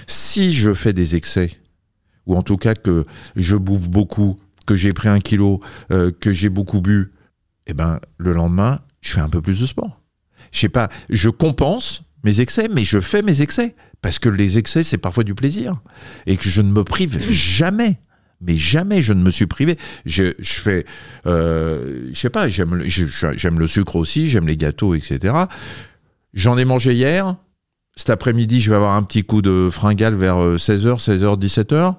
[0.06, 1.50] Si je fais des excès,
[2.26, 3.04] ou en tout cas que
[3.36, 5.60] je bouffe beaucoup, que j'ai pris un kilo,
[5.90, 7.12] euh, que j'ai beaucoup bu,
[7.66, 10.00] eh ben, le lendemain, je fais un peu plus de sport.
[10.52, 13.74] Je sais pas, je compense mes excès, mais je fais mes excès.
[14.00, 15.80] Parce que les excès, c'est parfois du plaisir.
[16.26, 18.00] Et que je ne me prive jamais.
[18.40, 19.78] Mais jamais je ne me suis privé.
[20.04, 20.84] Je, fais,
[21.26, 25.32] euh, je sais pas, j'aime le- le sucre aussi, j'aime les gâteaux, etc.
[26.34, 27.36] J'en ai mangé hier.
[27.94, 31.96] Cet après-midi, je vais avoir un petit coup de fringale vers 16h, 16h, 17h.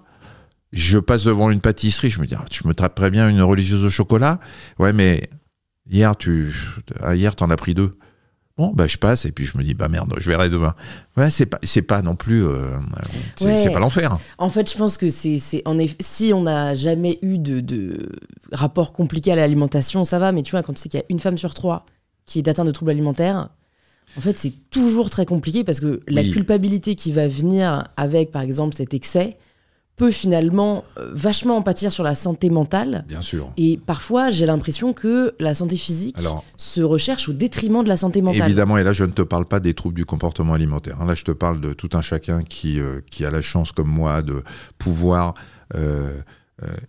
[0.73, 3.85] Je passe devant une pâtisserie, je me dis, ah, je me taperais bien une religieuse
[3.85, 4.39] au chocolat.
[4.79, 5.29] Ouais, mais
[5.89, 6.51] hier, tu
[7.01, 7.91] ah, hier, t'en as pris deux.
[8.57, 10.75] Bon, bah, je passe et puis je me dis, bah merde, je verrai demain.
[11.17, 12.69] Ouais, c'est pas, c'est pas non plus, euh,
[13.35, 13.71] c'est Ouais.
[13.73, 14.17] pas l'enfer.
[14.37, 17.61] En fait, je pense que c'est, c'est en effet, si on n'a jamais eu de,
[17.61, 17.97] de
[18.51, 20.31] rapport compliqué à l'alimentation, ça va.
[20.31, 21.85] Mais tu vois, quand tu sais qu'il y a une femme sur trois
[22.25, 23.49] qui est atteinte de troubles alimentaires,
[24.17, 26.31] en fait, c'est toujours très compliqué parce que la Oui.
[26.31, 29.37] culpabilité qui va venir avec, par exemple, cet excès
[29.95, 33.05] peut finalement euh, vachement en pâtir sur la santé mentale.
[33.07, 33.51] Bien sûr.
[33.57, 36.17] Et parfois, j'ai l'impression que la santé physique
[36.57, 38.43] se recherche au détriment de la santé mentale.
[38.43, 40.99] Évidemment, et là, je ne te parle pas des troubles du comportement alimentaire.
[41.01, 41.05] Hein.
[41.05, 43.89] Là, je te parle de tout un chacun qui, euh, qui a la chance, comme
[43.89, 44.43] moi, de
[44.77, 45.35] pouvoir
[45.75, 46.19] euh,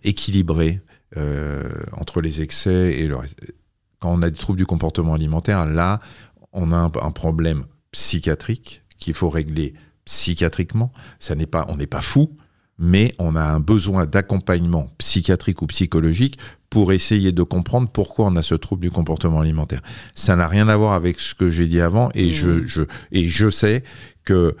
[0.03, 0.81] équilibrer
[1.93, 3.39] entre les excès et le reste.
[3.99, 6.01] Quand on a des troubles du comportement alimentaire, là,
[6.51, 10.91] on a un, un problème psychiatrique qu'il faut régler psychiatriquement.
[11.19, 12.35] Ça n'est pas, on n'est pas fou,
[12.77, 16.37] mais on a un besoin d'accompagnement psychiatrique ou psychologique
[16.69, 19.81] pour essayer de comprendre pourquoi on a ce trouble du comportement alimentaire.
[20.13, 22.67] Ça n'a rien à voir avec ce que j'ai dit avant et, je, mmh.
[22.67, 23.83] je, et je sais
[24.25, 24.57] que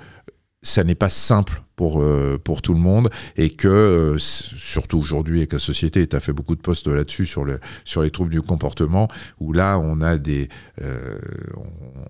[0.61, 5.41] ça n'est pas simple pour, euh, pour tout le monde et que, euh, surtout aujourd'hui,
[5.41, 8.11] et que la société, tu as fait beaucoup de posts là-dessus sur, le, sur les
[8.11, 9.07] troubles du comportement,
[9.39, 10.49] où là, on a des.
[10.81, 11.17] Euh,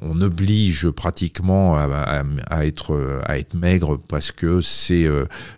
[0.01, 5.05] on, oblige pratiquement à, à, être, à être maigre parce que c'est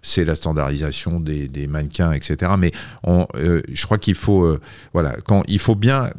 [0.01, 2.53] c'est la standardisation des, des, mannequins, etc.
[2.58, 2.72] Mais
[3.03, 4.58] on, je crois qu'il faut.
[4.93, 6.10] voilà, quand, il, faut bien,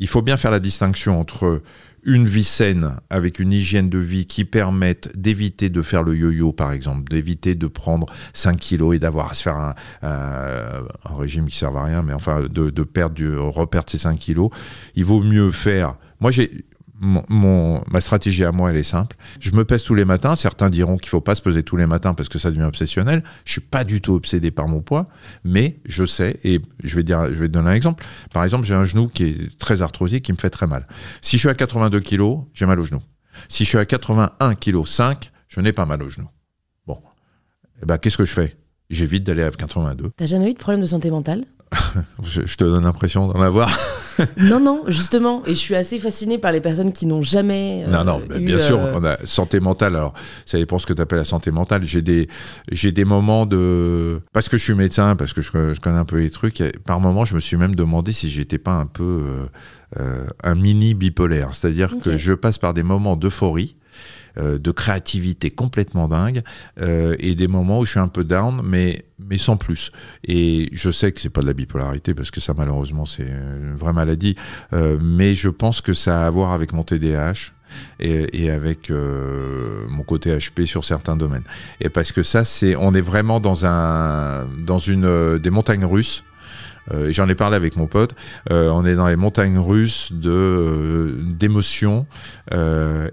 [0.00, 1.62] il faut bien faire la distinction entre
[2.06, 6.52] une vie saine avec une hygiène de vie qui permette d'éviter de faire le yo-yo,
[6.52, 11.56] par exemple, d'éviter de prendre 5 kilos et d'avoir à se faire un, régime qui
[11.56, 14.50] ne sert à rien, mais enfin de, de perdre du, reperdre ces 5 kilos.
[14.94, 15.96] Il vaut mieux faire.
[16.20, 16.64] Moi, j'ai
[17.00, 19.16] mon, ma stratégie à moi, elle est simple.
[19.40, 20.36] Je me pèse tous les matins.
[20.36, 22.64] Certains diront qu'il ne faut pas se peser tous les matins parce que ça devient
[22.64, 23.22] obsessionnel.
[23.44, 25.04] Je suis pas du tout obsédé par mon poids,
[25.44, 28.04] mais je sais, et je vais, dire, je vais te donner un exemple.
[28.32, 30.86] Par exemple, j'ai un genou qui est très arthrosique, qui me fait très mal.
[31.20, 33.02] Si je suis à 82 kg, j'ai mal au genou.
[33.48, 36.28] Si je suis à 81 kg 5, je n'ai pas mal au genou.
[36.86, 36.98] Bon.
[37.82, 38.56] Eh ben, qu'est-ce que je fais?
[38.88, 40.10] J'évite d'aller à 82.
[40.16, 41.44] T'as jamais eu de problème de santé mentale?
[42.22, 43.76] je, te donne l'impression d'en avoir.
[44.36, 45.42] non, non, justement.
[45.46, 47.84] Et je suis assez fasciné par les personnes qui n'ont jamais.
[47.86, 49.96] Euh, non, non, bien sûr, euh, on a santé mentale.
[49.96, 50.14] Alors,
[50.44, 51.82] ça dépend ce que tu appelles la santé mentale.
[51.84, 52.28] J'ai des,
[52.70, 54.20] j'ai des moments de.
[54.32, 57.24] Parce que je suis médecin, parce que je, connais un peu les trucs, par moments,
[57.24, 59.48] je me suis même demandé si j'étais pas un peu
[59.98, 61.50] euh, un mini bipolaire.
[61.54, 63.76] C'est-à-dire que je passe par des moments d'euphorie
[64.36, 66.42] de créativité complètement dingue
[66.80, 69.90] euh, et des moments où je suis un peu down, mais, mais sans plus.
[70.24, 73.76] Et je sais que c'est pas de la bipolarité parce que ça, malheureusement, c'est une
[73.76, 74.36] vraie maladie,
[74.72, 77.52] euh, mais je pense que ça a à voir avec mon TDAH.
[77.98, 81.42] Et, avec mon côté HP sur certains domaines.
[81.80, 86.22] Et parce que ça, c'est, on est vraiment dans un, dans une des montagnes russes.
[87.08, 88.14] J'en ai parlé avec mon pote.
[88.48, 92.06] on est dans les montagnes russes de d'émotions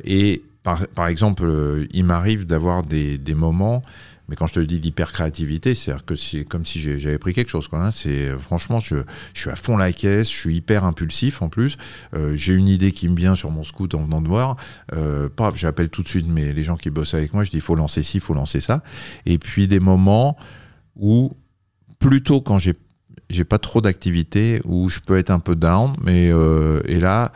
[0.06, 3.82] et par, exemple, euh, il m'arrive d'avoir des, moments,
[4.30, 7.68] mais quand je te dis d'hyper-créativité, c'est-à-dire que c'est comme si j'avais pris quelque chose.
[7.68, 7.92] Quoi, hein.
[7.92, 8.96] C'est Franchement, je,
[9.34, 11.78] suis à fond la caisse, je suis hyper impulsif en plus.
[12.14, 14.56] Euh, j'ai une idée qui me vient sur mon scout en venant de voir.
[14.94, 17.62] Euh, j'appelle tout de suite mais les gens qui bossent avec moi, je dis il
[17.62, 18.82] faut lancer ci, il faut lancer ça.
[19.26, 20.38] Et puis des moments
[20.96, 21.36] où,
[22.00, 26.28] plutôt quand j'ai pas trop d'activité, où je peux être un peu down, mais
[26.86, 27.34] et là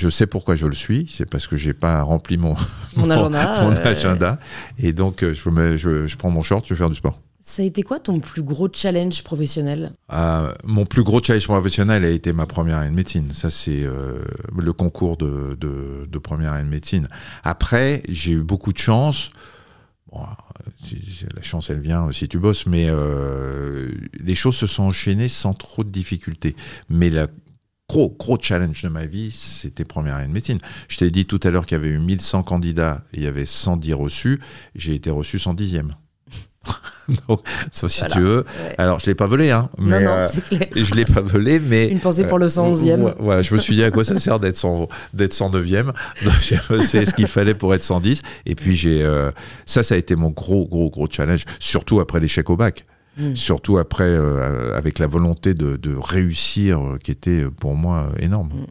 [0.00, 2.54] je sais pourquoi je le suis, c'est parce que j'ai pas rempli mon,
[2.96, 4.38] mon, agenda,
[4.78, 7.20] Et donc, euh, je, je, je, prends mon short, je vais faire du sport.
[7.42, 9.92] Ça a été quoi ton plus gros challenge professionnel?
[10.12, 13.32] Euh, Mon plus gros challenge professionnel a été ma première année de médecine.
[13.32, 14.22] Ça, c'est euh,
[14.56, 17.08] le concours de, de, première année de médecine.
[17.42, 19.30] Après, j'ai eu beaucoup de chance.
[20.12, 22.88] la chance, elle vient si tu bosses, mais
[24.22, 26.54] les choses se sont enchaînées sans trop de difficultés.
[26.88, 27.26] Mais la,
[27.90, 30.58] gros, gros challenge de ma vie, c'était première année de médecine.
[30.86, 33.26] Je t'ai dit tout à l'heure qu'il y avait eu 1100 candidats et il y
[33.26, 34.40] avait 110 reçus.
[34.76, 35.88] J'ai été reçu 110e.
[37.28, 37.40] Donc,
[37.72, 38.44] sauf si tu veux.
[38.78, 39.70] Alors, je l'ai pas volé, hein.
[39.78, 40.68] Mais, non, non, c'est clair.
[40.72, 41.88] je l'ai pas volé, mais.
[41.88, 43.14] Une pensée pour le 111e.
[43.18, 45.86] voilà, je me suis dit à quoi ça sert d'être 109e.
[46.24, 48.22] Donc, c'est ce qu'il fallait pour être 110.
[48.46, 49.02] Et puis, j'ai.
[49.02, 49.32] Euh,
[49.66, 52.86] ça, ça a été mon gros, gros, gros challenge, surtout après l'échec au bac.
[53.16, 53.34] Mm.
[53.34, 58.48] Surtout après, euh, avec la volonté de, réussir, euh, qui était pour moi énorme.
[58.48, 58.66] Mm.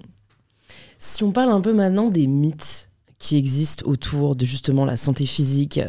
[0.98, 5.26] Si on parle un peu maintenant des mythes qui existent autour de justement la santé
[5.26, 5.80] physique,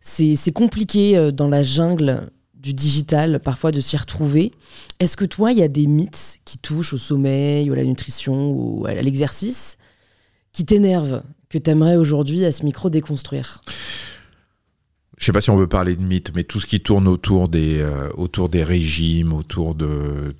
[0.00, 4.52] c'est compliqué euh, dans la jungle du digital parfois de s'y retrouver.
[4.98, 7.84] Est-ce que toi, il y a des mythes qui touchent au sommeil, ou à la
[7.84, 9.78] nutrition, ou à l'exercice,
[10.52, 13.62] qui t'énervent, que tu aimerais aujourd'hui à ce micro déconstruire?
[15.18, 17.48] Je sais pas si on veut parler de mythe, mais tout ce qui tourne autour
[17.48, 20.34] des, euh, autour des régimes, autour de,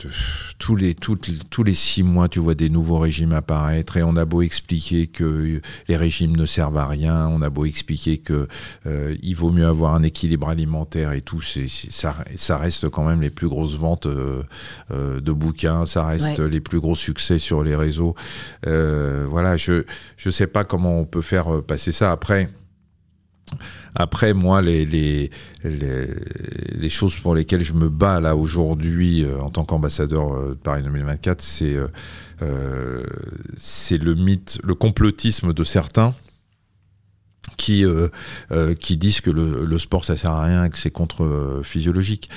[0.59, 4.27] tous, les, tous les six mois, tu vois des nouveaux régimes apparaître et on a
[4.27, 8.49] beau expliquer que les régimes ne servent à rien, on a beau expliquer que
[8.87, 13.05] euh, il vaut mieux avoir un équilibre alimentaire et tout, c'est, ça, ça reste quand
[13.05, 14.43] même les plus grosses ventes euh,
[14.91, 18.15] de bouquins, ça reste les plus gros succès sur les réseaux.
[18.63, 19.85] voilà, je
[20.19, 22.49] je sais pas comment on peut faire passer ça après
[23.95, 25.31] Après, moi, les, les,
[25.65, 30.55] les, choses pour lesquelles je me bats là aujourd'hui euh, en tant qu'ambassadeur euh, de
[30.55, 31.77] Paris 2024, c'est
[32.43, 33.05] euh,
[33.57, 36.15] c'est le mythe, le complotisme de certains
[37.57, 37.85] qui,
[38.81, 42.29] qui disent que le, le, sport ça sert à rien, que c'est contre-physiologique.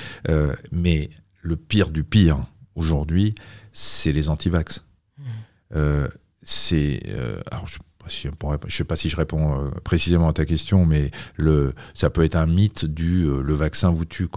[0.72, 1.10] mais
[1.42, 2.38] le pire du pire
[2.76, 3.34] aujourd'hui,
[3.72, 4.84] c'est les antivax.
[5.18, 6.06] Mmh.
[6.42, 7.02] c'est
[7.50, 7.78] alors je
[8.08, 11.10] je ne sais pas si je réponds euh, précisément à ta question, mais
[11.94, 14.28] ça peut être un mythe du euh, le vaccin vous tue.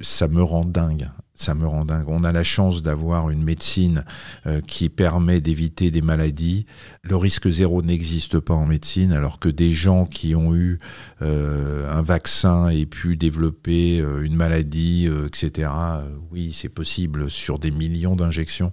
[0.00, 1.08] Ça me rend dingue.
[1.34, 2.04] Ça me rend dingue.
[2.08, 4.04] On a la chance d'avoir une médecine
[4.46, 6.66] euh, qui permet d'éviter des maladies.
[7.02, 10.78] Le risque zéro n'existe pas en médecine, alors que des gens qui ont eu
[11.20, 15.70] un vaccin et pu développer une maladie, etc.,
[16.30, 18.72] oui, c'est possible sur des millions d'injections.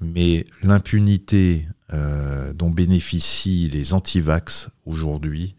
[0.00, 5.54] Mais l'impunité euh, dont bénéficient les antivax aujourd'hui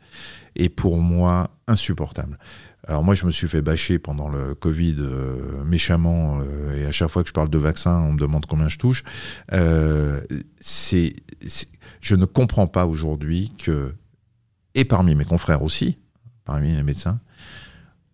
[0.58, 2.38] est pour moi insupportable.
[2.86, 6.92] Alors moi, je me suis fait bâcher pendant le Covid euh, méchamment, euh, et à
[6.92, 9.04] chaque fois que je parle de vaccin, on me demande combien je touche.
[10.60, 11.14] c'est,
[12.02, 13.94] je ne comprends pas aujourd'hui que,
[14.76, 15.98] et parmi mes confrères aussi,
[16.44, 17.20] parmi les médecins,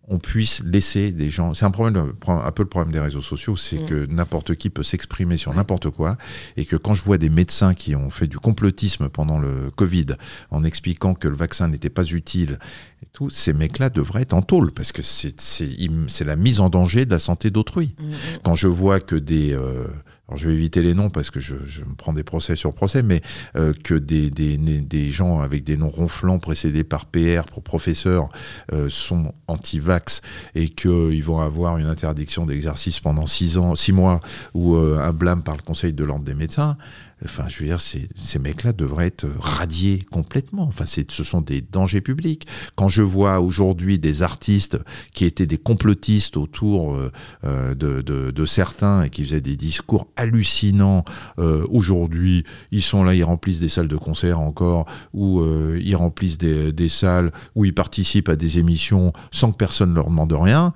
[0.08, 1.54] on puisse laisser des gens.
[1.54, 3.86] C'est un problème, un peu le problème des réseaux sociaux, c'est mm.
[3.86, 6.16] que n'importe qui peut s'exprimer sur n'importe quoi,
[6.56, 10.06] et que quand je vois des médecins qui ont fait du complotisme pendant le Covid,
[10.50, 12.58] en expliquant que le vaccin n'était pas utile,
[13.02, 17.06] et tout, ces mecs-là devraient être en tôle parce que c'est la mise en danger
[17.06, 17.94] de la santé d'autrui.
[17.98, 18.14] Mm, mm.
[18.42, 19.86] Quand je vois que des euh,
[20.28, 23.02] alors je vais éviter les noms parce que je, me prends des procès sur procès,
[23.02, 23.20] mais
[23.56, 28.30] euh, que des, des, des, gens avec des noms ronflants précédés par PR pour professeur
[28.72, 30.22] euh, sont anti-vax
[30.54, 34.20] et qu'ils vont avoir une interdiction d'exercice pendant six ans, six mois
[34.54, 36.78] ou euh, un blâme par le Conseil de l'ordre des médecins,
[37.24, 40.64] Enfin, je veux dire, ces, mecs-là devraient être radiés complètement.
[40.64, 42.46] Enfin, ce sont des dangers publics.
[42.76, 44.78] Quand je vois aujourd'hui des artistes
[45.14, 47.10] qui étaient des complotistes autour euh,
[47.44, 51.04] euh, de, de, certains et qui faisaient des discours hallucinants,
[51.38, 55.42] euh, aujourd'hui, ils sont là, ils remplissent des salles de concert encore, ou
[55.76, 60.06] ils remplissent des, des salles, où ils participent à des émissions sans que personne leur
[60.06, 60.72] demande rien.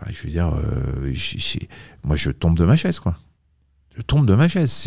[0.00, 0.52] Enfin, je veux dire,
[2.04, 3.16] moi, je tombe de ma chaise, quoi
[4.02, 4.86] tombe de ma chaise.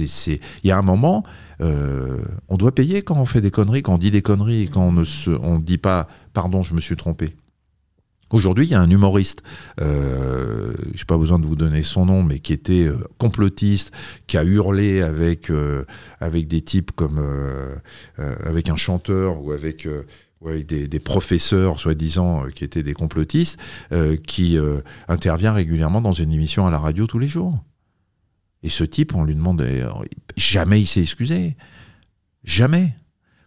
[0.64, 1.24] Il y a un moment,
[1.62, 4.84] euh, on doit payer quand on fait des conneries, quand on dit des conneries, quand
[4.84, 7.36] on ne se, on dit pas pardon, je me suis trompé.
[8.30, 9.41] Aujourd'hui, il y a un humoriste,
[9.80, 13.93] euh, je n'ai pas besoin de vous donner son nom, mais qui était euh, complotiste,
[14.28, 15.49] qui a hurlé avec,
[16.20, 17.22] avec des types comme
[18.18, 19.88] avec un chanteur ou avec,
[20.43, 23.58] des, professeurs, soi-disant, qui étaient des complotistes,
[24.26, 24.58] qui
[25.08, 27.58] intervient régulièrement dans une émission à la radio tous les jours.
[28.68, 29.65] Et ce type, on lui demande,
[30.36, 31.55] jamais il s'est excusé.
[32.43, 32.97] Jamais.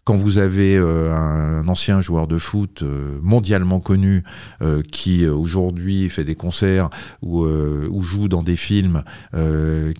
[0.04, 4.24] Quand vous avez euh, un ancien joueur de foot euh, mondialement connu
[4.62, 6.88] euh, qui aujourd'hui fait des concerts
[7.20, 9.04] ou, ou, joue dans des films,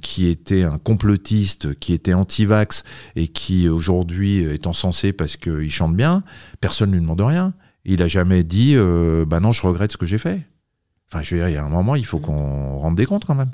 [0.00, 2.82] qui était un complotiste, qui était anti-vax
[3.14, 6.22] et qui aujourd'hui est encensé parce qu'il chante bien,
[6.62, 7.52] personne ne lui demande rien.
[7.84, 8.74] Il a jamais dit
[9.26, 10.46] bah non, je regrette ce que j'ai fait.
[11.12, 13.26] Enfin, je veux dire, il y a un moment, il faut qu'on rende des comptes
[13.26, 13.50] quand même.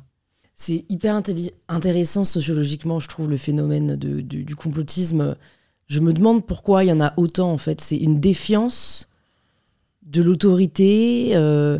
[0.59, 1.21] C'est hyper
[1.69, 5.37] intéressant sociologiquement, je trouve, le phénomène de, du complotisme.
[5.87, 7.83] Je me demande pourquoi il y en a autant, en fait.
[7.83, 9.07] C'est une défiance
[10.03, 11.79] de l'autorité, euh,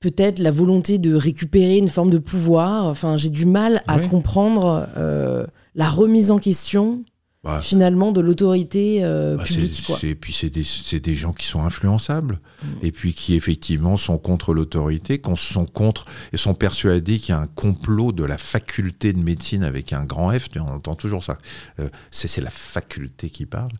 [0.00, 2.86] peut-être la volonté de récupérer une forme de pouvoir.
[2.86, 7.04] Enfin, j'ai du mal à comprendre euh, la remise en question
[7.44, 9.84] bah, finalement de l'autorité euh, bah, publique.
[10.02, 10.64] Et puis c'est des,
[11.00, 12.66] des, gens qui sont influençables mm.
[12.82, 17.40] et puis qui effectivement sont contre l'autorité, sont contre et sont persuadés qu'il y a
[17.40, 20.48] un complot de la faculté de médecine avec un grand F.
[20.56, 21.36] On entend toujours ça.
[21.80, 23.72] Euh, c'est la faculté qui parle.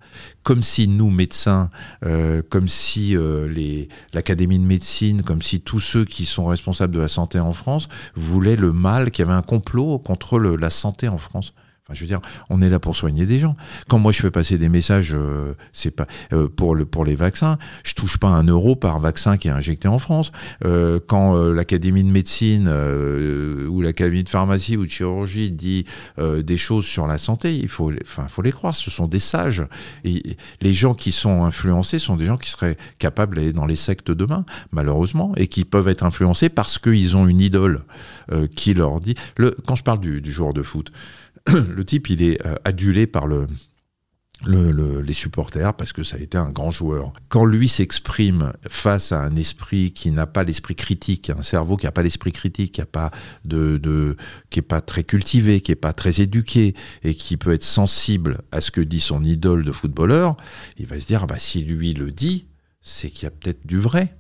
[0.43, 1.71] Comme si nous médecins,
[2.05, 3.17] euh, comme si
[4.13, 7.89] l'Académie de médecine, comme si tous ceux qui sont responsables de la santé en France
[8.15, 11.55] voulaient le mal, qu'il y avait un complot contre la santé en France.
[11.87, 13.55] Enfin, je veux dire, on est là pour soigner des gens.
[13.89, 17.15] Quand moi je fais passer des messages, euh, c'est pas euh, pour le pour les
[17.15, 20.33] vaccins, je touche pas un euro par vaccin qui est injecté en France.
[20.65, 22.69] Euh, quand l'académie de médecine
[23.69, 25.85] ou l'académie de pharmacie ou de chirurgie dit
[26.19, 28.75] des choses sur la santé, il faut, enfin, faut les croire.
[28.75, 29.63] Ce sont des sages.
[30.05, 30.23] Et
[30.63, 34.11] les gens qui sont influencés sont des gens qui seraient capables d'aller dans les sectes
[34.11, 37.83] demain, malheureusement, et qui peuvent être influencés parce qu'ils ont une idole
[38.55, 39.17] qui leur dit.
[39.37, 40.91] Le, quand je parle du, du joueur de foot
[41.53, 43.47] le type, il est euh, adulé par le,
[44.47, 47.13] les supporters parce que ça a été un grand joueur.
[47.29, 51.87] Quand lui s'exprime face à un esprit qui n'a pas l'esprit critique, un cerveau qui
[51.87, 53.11] n'a pas l'esprit critique, qui n'a pas
[53.45, 54.17] de,
[54.51, 58.61] qui pas très cultivé, qui est pas très éduqué et qui peut être sensible à
[58.61, 60.37] ce que dit son idole de footballeur,
[60.79, 62.47] il va se dire ah bah si lui le dit,
[62.83, 64.15] c'est qu'il y a peut-être du vrai.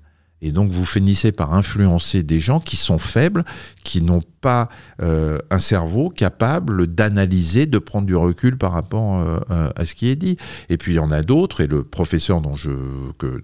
[0.44, 3.44] Et donc vous finissez par influencer des gens qui sont faibles,
[3.82, 4.68] qui n'ont pas
[5.00, 9.94] euh, un cerveau capable d'analyser, de prendre du recul par rapport euh, euh, à ce
[9.94, 10.36] qui est dit.
[10.68, 12.68] Et puis il y en a d'autres, et le professeur dont je,
[13.16, 13.40] que,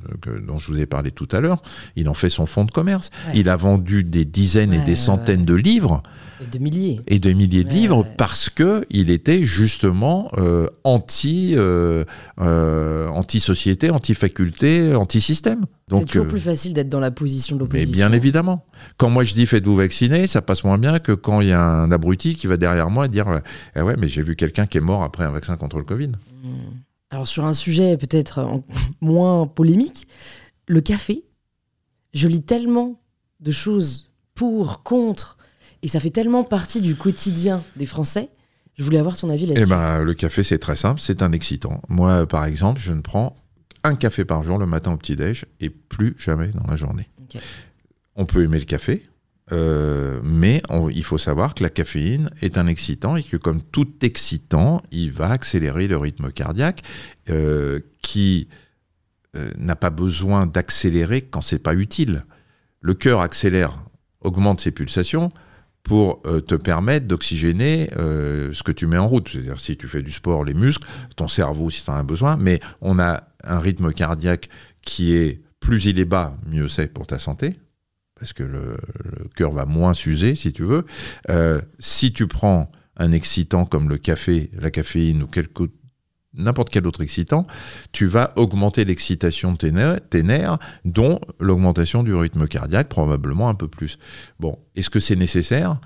[0.46, 1.62] dont je vous ai parlé tout à l'heure,
[1.96, 3.10] il en fait son fonds de commerce.
[3.34, 6.02] Il a vendu des dizaines et des centaines de livres.
[6.42, 7.00] Et de milliers.
[7.06, 10.30] Et de milliers de livres parce que il était justement
[10.84, 11.56] anti,
[12.38, 15.64] anti société, anti faculté, anti système.
[15.92, 17.90] C'est toujours plus facile d'être dans la position de l'opposition.
[17.90, 18.64] Mais bien évidemment.
[18.98, 21.62] Quand moi je dis faites-vous vacciner, ça passe moins bien que quand il y a
[21.62, 23.40] un abruti qui va derrière moi et dire
[23.76, 26.10] eh ouais, mais j'ai vu quelqu'un qui est mort après un vaccin contre le Covid.
[26.42, 26.74] Hmm.
[27.10, 28.62] Alors sur un sujet peut-être
[29.00, 30.06] moins polémique,
[30.66, 31.24] le café,
[32.12, 32.98] je lis tellement
[33.40, 35.36] de choses pour, contre,
[35.82, 38.30] et ça fait tellement partie du quotidien des Français.
[38.76, 39.66] Je voulais avoir ton avis là-dessus.
[39.66, 41.82] Eh ben, le café, c'est très simple, c'est un excitant.
[41.88, 43.36] Moi, par exemple, je ne prends
[43.84, 47.08] un café par jour le matin au petit-déj et plus jamais dans la journée.
[48.16, 49.04] On peut aimer le café,
[49.52, 50.62] euh, mais
[50.92, 55.12] il faut savoir que la caféine est un excitant et que comme tout excitant, il
[55.12, 56.82] va accélérer le rythme cardiaque
[57.30, 58.48] euh, qui
[59.36, 62.24] euh, n'a pas besoin d'accélérer quand c'est pas utile.
[62.80, 63.78] Le cœur accélère,
[64.20, 65.28] augmente ses pulsations
[65.82, 69.30] pour te permettre d'oxygéner ce que tu mets en route.
[69.30, 70.86] C'est-à-dire si tu fais du sport, les muscles,
[71.16, 74.48] ton cerveau si tu en as besoin, mais on a un rythme cardiaque
[74.82, 77.54] qui est plus il est bas, mieux c'est pour ta santé
[78.20, 78.76] parce que le,
[79.34, 80.84] cœur va moins s'user, si tu veux.
[81.30, 85.28] Euh, si tu prends un excitant comme le café, la caféine ou
[86.34, 87.46] n'importe quel autre excitant,
[87.92, 93.68] tu vas augmenter l'excitation de tes nerfs, dont l'augmentation du rythme cardiaque, probablement un peu
[93.68, 93.98] plus.
[94.38, 95.80] Bon, est-ce que c'est nécessaire?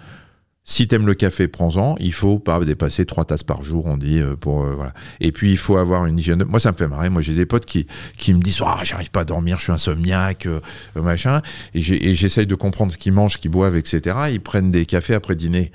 [0.67, 1.95] Si t'aimes le café, prends-en.
[2.01, 4.21] Il faut pas dépasser trois tasses par jour, on dit.
[4.21, 4.95] Euh, pour euh, voilà.
[5.21, 6.43] Et puis il faut avoir une hygiène.
[6.45, 7.11] Moi, ça me fait marrer.
[7.11, 7.87] Moi, j'ai des potes qui
[8.17, 10.61] qui me disent ah j'arrive pas à dormir, je suis insomniaque, euh,
[10.97, 11.43] machin.
[11.75, 14.17] Et j'essaye de comprendre ce qu'ils mangent, ce qu'ils boivent, etc.
[14.33, 15.71] Ils prennent des cafés après dîner.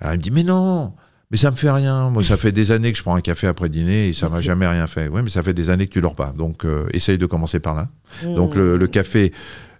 [0.00, 0.92] Alors il me dit mais non.
[1.30, 2.10] Mais ça me fait rien.
[2.10, 4.42] Moi, ça fait des années que je prends un café après dîner et ça m'a
[4.42, 5.08] jamais rien fait.
[5.08, 6.32] Oui, mais ça fait des années que tu dors pas.
[6.36, 7.88] Donc, essaye de commencer par là.
[8.22, 9.73] Donc, le, le café, euh,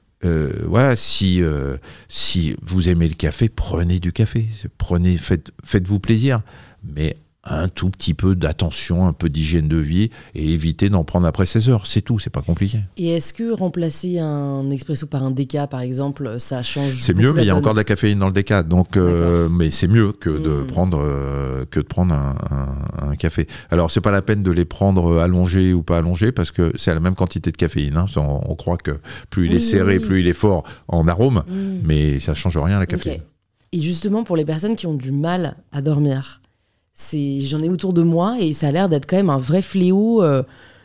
[0.66, 1.76] voilà, si, euh,
[2.08, 4.46] si vous aimez le café, prenez du café.
[4.78, 6.42] Prenez, faites, faites-vous plaisir.
[6.82, 11.26] Mais un tout petit peu d'attention, un peu d'hygiène de vie et éviter d'en prendre
[11.26, 11.86] après 16 heures.
[11.86, 12.80] C'est tout, c'est pas compliqué.
[12.96, 17.32] Et est-ce que remplacer un expresso par un déca, par exemple, ça change C'est mieux,
[17.32, 18.62] mais il y a encore de la caféine dans le déca.
[18.62, 20.66] Donc, euh, mais c'est mieux que de hmm.
[20.68, 23.46] prendre euh, que de prendre un, café.
[23.70, 26.90] Alors, c'est pas la peine de les prendre allongés ou pas allongés parce que c'est
[26.90, 27.96] à la même quantité de caféine.
[27.96, 28.06] Hein.
[28.16, 28.98] On, croit que
[29.30, 31.80] plus il est serré, plus il est fort en arôme, hmm.
[31.84, 33.20] mais ça change rien la caféine.
[33.72, 36.40] Et justement, pour les personnes qui ont du mal à dormir,
[36.94, 39.62] c'est j'en ai autour de moi et ça a l'air d'être quand même un vrai
[39.62, 40.44] fléau euh,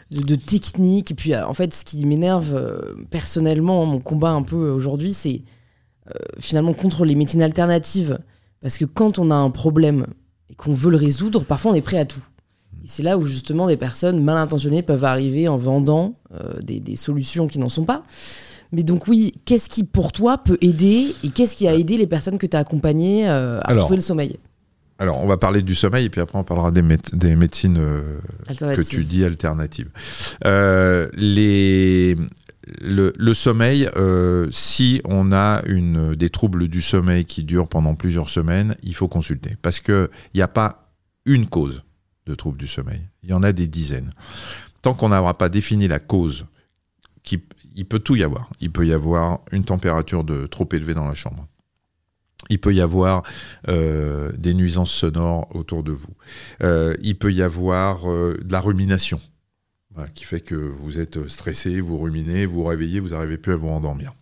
[0.10, 1.11] de, technique.
[1.11, 5.14] Et puis euh, en fait ce qui m'énerve euh, personnellement mon combat un peu aujourd'hui
[5.14, 5.44] c'est
[6.40, 8.18] finalement contre les médecines alternatives.
[8.61, 10.07] Parce que quand on a un problème
[10.49, 12.23] et qu'on veut le résoudre parfois on est prêt à tout.
[12.84, 16.15] Et c'est là où justement des personnes mal intentionnées peuvent arriver en vendant
[16.64, 18.02] des, des, solutions qui n'en sont pas.
[18.72, 22.07] Mais donc oui, qu'est-ce qui pour toi peut aider et qu'est-ce qui a aidé les
[22.07, 24.40] personnes que tu as accompagnées à retrouver le sommeil?
[25.00, 28.20] Alors, on va parler du sommeil et puis après on parlera des, des médecines euh,
[28.48, 29.90] que tu dis alternatives.
[30.46, 32.18] Euh, les,
[32.82, 38.28] le, sommeil, euh, si on a une, des troubles du sommeil qui durent pendant plusieurs
[38.28, 40.92] semaines, il faut consulter parce qu'il n'y a pas
[41.26, 41.84] une cause
[42.26, 43.02] de troubles du sommeil.
[43.24, 44.12] Il y en a des dizaines.
[44.82, 46.46] Tant qu'on n'aura pas défini la cause,
[47.24, 47.42] qui,
[47.74, 48.50] il peut tout y avoir.
[48.60, 51.48] Il peut y avoir une température de trop élevée dans la chambre
[52.49, 53.24] il peut y avoir
[53.68, 56.14] euh, des nuisances sonores autour de vous.
[56.64, 59.20] Euh, il peut y avoir euh, de la rumination,
[60.16, 63.68] qui fait que vous êtes stressé, vous ruminez, vous, réveillez, vous n'arrivez plus à vous
[63.68, 64.14] endormir.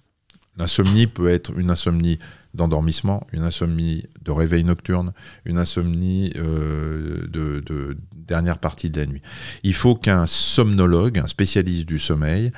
[0.57, 2.17] L'insomnie peut être une insomnie
[2.55, 5.13] d'endormissement, une insomnie de réveil nocturne,
[5.45, 9.21] une insomnie de, de, dernière partie de la nuit.
[9.61, 12.51] Il faut qu'un somnologue, un spécialiste du sommeil,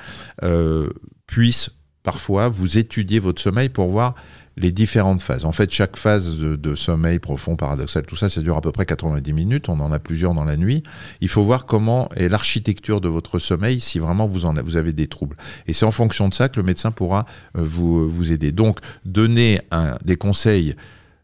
[1.26, 1.70] puisse
[2.02, 4.14] parfois vous étudier votre sommeil pour voir
[4.56, 5.44] les différentes phases.
[5.44, 8.86] En fait, chaque phase de, sommeil profond, paradoxal, tout ça, ça dure à peu près
[8.86, 9.68] 90 minutes.
[9.68, 10.82] On en a plusieurs dans la nuit.
[11.20, 15.06] Il faut voir comment est l'architecture de votre sommeil si vraiment vous, en, avez des
[15.06, 15.36] troubles.
[15.66, 18.52] Et c'est en fonction de ça que le médecin pourra euh, vous, vous aider.
[18.52, 19.60] Donc, donner
[20.04, 20.74] des conseils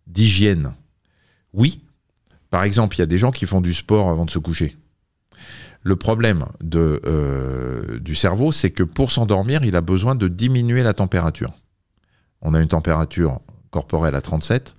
[0.07, 0.73] d'hygiène,
[1.53, 1.81] oui.
[2.51, 4.77] Par exemple, il y a des gens qui font du sport avant de se coucher.
[5.83, 10.95] Le problème euh, du cerveau, c'est que pour s'endormir, il a besoin de diminuer la
[10.95, 11.53] température
[12.43, 13.41] on a une température
[13.71, 14.75] corporelle à 37.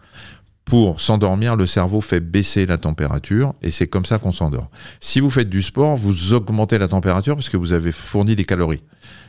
[0.66, 4.70] pour s'endormir, le cerveau fait baisser la température et c'est comme ça qu'on s'endort.
[5.00, 8.44] Si vous faites du sport, vous augmentez la température parce que vous avez fourni des
[8.44, 8.84] calories.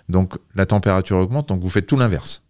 [0.08, 2.42] Donc la température augmente, donc vous faites tout l'inverse.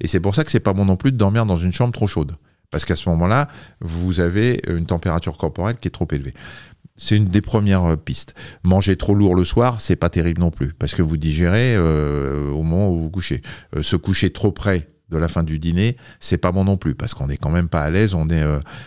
[0.00, 1.92] Et c'est pour ça que c'est pas bon non plus de dormir dans une chambre
[1.92, 2.36] trop chaude.
[2.72, 3.48] Parce qu'à ce moment-là,
[3.80, 6.34] vous avez une température corporelle qui est trop élevée.
[6.96, 8.34] C'est une des premières euh, pistes.
[8.64, 12.50] Manger trop lourd le soir, c'est pas terrible non plus, parce que vous digérez euh,
[12.50, 13.42] au moment où vous couchez.
[13.76, 16.94] Euh, se coucher trop près de la fin du dîner, c'est pas bon non plus,
[16.94, 18.44] parce qu'on est quand même pas à l'aise, on est,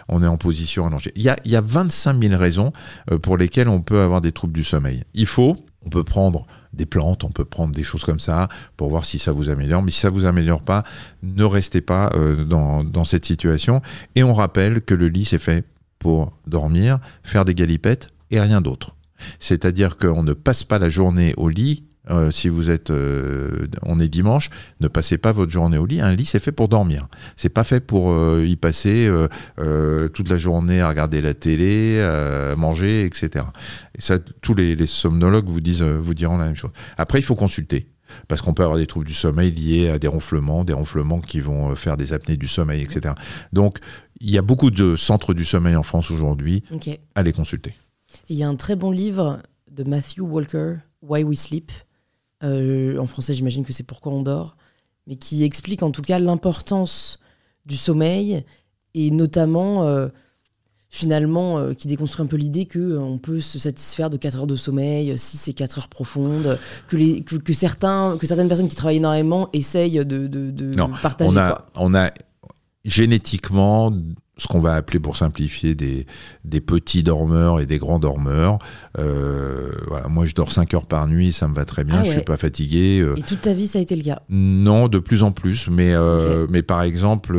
[0.07, 1.11] on est en position allongée.
[1.15, 2.73] Il y a, il y a 25 000 raisons
[3.21, 5.03] pour lesquelles on peut avoir des troubles du sommeil.
[5.13, 8.89] Il faut, on peut prendre des plantes, on peut prendre des choses comme ça pour
[8.89, 9.81] voir si ça vous améliore.
[9.81, 10.83] Mais si ça vous améliore pas,
[11.23, 12.11] ne restez pas
[12.47, 13.81] dans, dans cette situation.
[14.15, 15.65] Et on rappelle que le lit, c'est fait
[15.99, 18.95] pour dormir, faire des galipettes et rien d'autre.
[19.39, 23.99] C'est-à-dire qu'on ne passe pas la journée au lit euh, si vous êtes, euh, on
[23.99, 24.49] est dimanche,
[24.79, 26.01] ne passez pas votre journée au lit.
[26.01, 27.07] Un lit, c'est fait pour dormir.
[27.35, 29.09] C'est pas fait pour euh, y passer
[30.13, 33.45] toute la journée à regarder la télé, à manger, etc.
[33.97, 36.71] Et ça, tous les, les somnologues vous disent, vous diront la même chose.
[36.97, 37.87] Après, il faut consulter
[38.27, 41.41] parce qu'on peut avoir des troubles du sommeil liés à des ronflements, des ronflements qui
[41.41, 43.15] vont faire des apnées du sommeil, etc.
[43.51, 43.79] Donc,
[44.21, 46.63] il y a beaucoup de centres du sommeil en France aujourd'hui.
[47.15, 47.73] Allez consulter.
[48.29, 49.41] Il y a un très bon livre
[49.71, 51.71] de Matthew Walker, Why We Sleep,
[52.45, 54.55] euh, en français, j'imagine que c'est Pourquoi on dort,
[55.07, 57.19] mais qui explique en tout cas l'importance
[57.65, 58.43] du sommeil
[58.93, 60.07] et notamment euh,
[60.89, 64.47] finalement euh, qui déconstruit un peu l'idée que on peut se satisfaire de 4 heures
[64.47, 68.75] de sommeil, si c'est 4 heures profondes, que, les, que, certains, que certaines personnes qui
[68.75, 71.31] travaillent énormément essayent de, de, partager.
[71.31, 72.11] On a, on a
[72.85, 73.91] génétiquement
[74.37, 76.05] ce qu'on va appeler pour simplifier des,
[76.43, 78.59] des, petits dormeurs et des grands dormeurs.
[78.97, 82.03] Euh, voilà, moi, je dors 5 heures par nuit, ça me va très bien, ah
[82.03, 82.99] je ne suis pas fatigué.
[82.99, 83.15] Euh.
[83.15, 84.21] Et toute ta vie, ça a été le cas?
[84.29, 85.69] Non, de plus en plus.
[85.69, 87.37] Mais, euh, mais par exemple,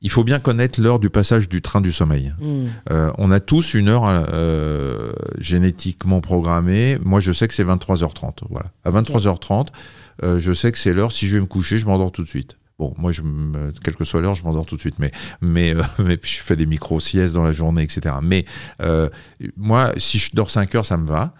[0.00, 2.32] il faut bien connaître l'heure du passage du train du sommeil.
[2.40, 2.68] Hmm.
[3.18, 4.26] on a tous une heure
[5.38, 6.98] génétiquement programmée.
[7.04, 8.44] Moi, je sais que c'est 23h30.
[8.48, 8.70] Voilà.
[8.84, 9.68] À 23h30,
[10.38, 11.12] je sais que c'est l'heure.
[11.12, 12.56] Si je vais me coucher, je m'endors tout de suite.
[12.78, 15.10] Bon, moi, je me, quelle que soit l'heure, je m'endors tout de suite, mais,
[15.40, 18.14] mais, euh, mais puis je fais des micro-siestes dans la journée, etc.
[18.22, 18.44] Mais
[18.80, 19.08] euh,
[19.56, 21.34] moi, si je dors 5 heures, ça me va.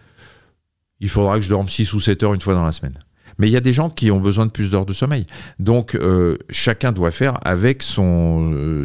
[1.01, 2.98] Il faudra que je dorme 6 ou 7 heures une fois dans la semaine.
[3.39, 5.27] Mais il y a des gens qui ont besoin de plus d'heures de sommeil.
[5.60, 8.82] Donc, euh, chacun doit faire avec son,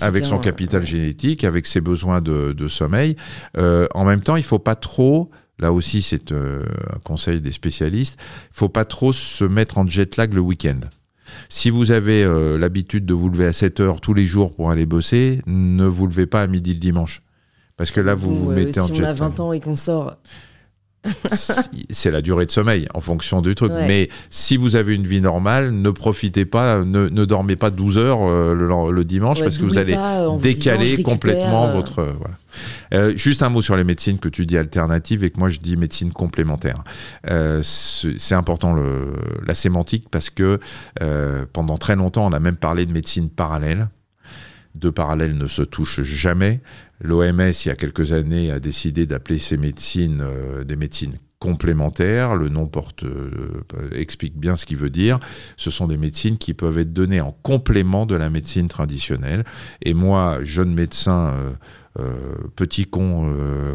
[0.00, 0.40] avec son hein.
[0.40, 3.16] capital génétique, avec ses besoins de, de sommeil.
[3.58, 5.30] en même temps, il faut pas trop
[5.60, 8.18] Là aussi, c'est un conseil des spécialistes.
[8.50, 10.80] Il faut pas trop se mettre en jet lag le week-end.
[11.48, 14.70] Si vous avez euh, l'habitude de vous lever à 7 heures tous les jours pour
[14.70, 17.22] aller bosser, ne vous levez pas à midi le dimanche.
[17.76, 18.94] Parce que là, vous vous mettez en jet.
[18.94, 20.16] Si on a 20 ans et qu'on sort
[21.90, 23.72] c'est la durée de sommeil en fonction du truc.
[23.72, 28.20] Mais si vous avez une vie normale, ne profitez pas, ne, dormez pas 12 heures
[28.22, 29.96] euh, le, dimanche parce que vous allez
[30.40, 31.72] décaler complètement euh.
[31.72, 32.14] votre.
[32.90, 33.14] Voilà.
[33.16, 35.76] juste un mot sur les médecines que tu dis alternatives et que moi je dis
[35.76, 36.82] médecine complémentaire.
[37.62, 39.12] c'est important le,
[39.46, 40.58] la sémantique parce que
[41.52, 43.88] pendant très longtemps on a même parlé de médecine parallèle.
[44.74, 46.60] Deux parallèles ne se touchent jamais.
[47.00, 52.34] L'OMS, il y a quelques années, a décidé d'appeler ces médecines euh, des médecines complémentaires.
[52.34, 55.18] Le nom porte, euh, explique bien ce qu'il veut dire.
[55.56, 59.44] Ce sont des médecines qui peuvent être données en complément de la médecine traditionnelle.
[59.82, 61.50] Et moi, jeune médecin, euh,
[62.56, 63.32] petit con,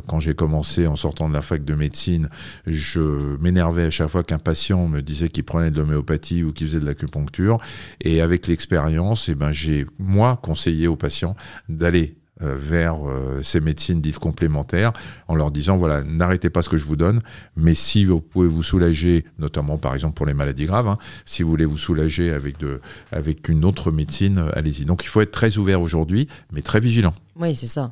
[0.07, 2.29] quand j'ai commencé en sortant de la fac de médecine,
[2.67, 6.67] je m'énervais à chaque fois qu'un patient me disait qu'il prenait de l'homéopathie ou qu'il
[6.67, 7.57] faisait de l'acupuncture.
[8.01, 11.35] Et avec l'expérience, eh ben, j'ai, moi, conseillé aux patients
[11.69, 14.93] d'aller euh, vers euh, ces médecines dites complémentaires
[15.27, 17.19] en leur disant voilà n'arrêtez pas ce que je vous donne
[17.57, 21.43] mais si vous pouvez vous soulager notamment par exemple pour les maladies graves hein, si
[21.43, 22.79] vous voulez vous soulager avec de
[23.11, 24.85] avec une autre médecine euh, allez-y.
[24.85, 27.13] Donc il faut être très ouvert aujourd'hui mais très vigilant.
[27.35, 27.91] Oui c'est ça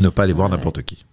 [0.00, 1.04] ne pas aller voir n'importe qui.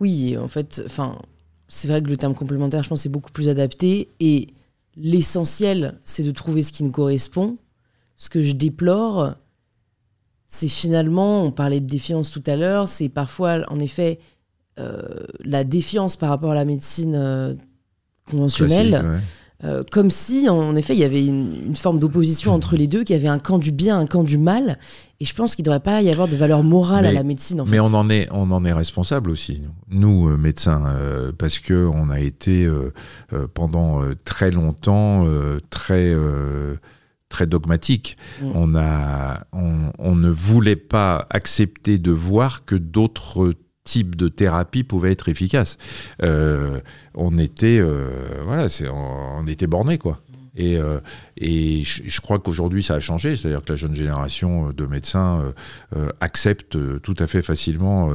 [0.00, 1.20] Oui en fait enfin
[1.68, 4.08] c'est vrai que le terme complémentaire je pense c'est beaucoup plus adapté.
[4.20, 4.48] Et
[4.96, 7.56] l'essentiel c'est de trouver ce qui nous correspond.
[8.16, 9.34] Ce que je déplore
[10.54, 14.20] c'est finalement, on parlait de défiance tout à l'heure, c'est parfois en effet
[14.78, 17.54] euh, la défiance par rapport à la médecine euh,
[18.30, 19.20] conventionnelle.
[19.62, 23.14] Euh, comme si, en effet, il y avait une, forme d'opposition entre les deux, qu'il
[23.14, 24.78] y avait un camp du bien, un camp du mal.
[25.20, 27.60] Et je pense qu'il ne devrait pas y avoir de valeur morale à la médecine.
[27.60, 30.82] En mais on en est, on en est responsable aussi, nous, médecins,
[31.38, 32.68] parce que on a été
[33.54, 35.24] pendant très longtemps
[35.70, 36.14] très
[37.34, 38.16] très dogmatique.
[38.40, 38.50] Mm.
[38.54, 43.54] On, a, on, ne voulait pas accepter de voir que d'autres
[43.84, 45.78] types de thérapies pouvaient être efficaces.
[46.22, 46.80] Euh,
[47.14, 48.08] on était, euh,
[48.44, 50.20] voilà, on, était borné quoi.
[50.56, 51.00] Et, euh,
[51.40, 53.36] je, crois qu'aujourd'hui, ça a changé.
[53.36, 55.52] C'est-à-dire que la jeune génération de médecins
[56.20, 58.10] accepte tout à fait facilement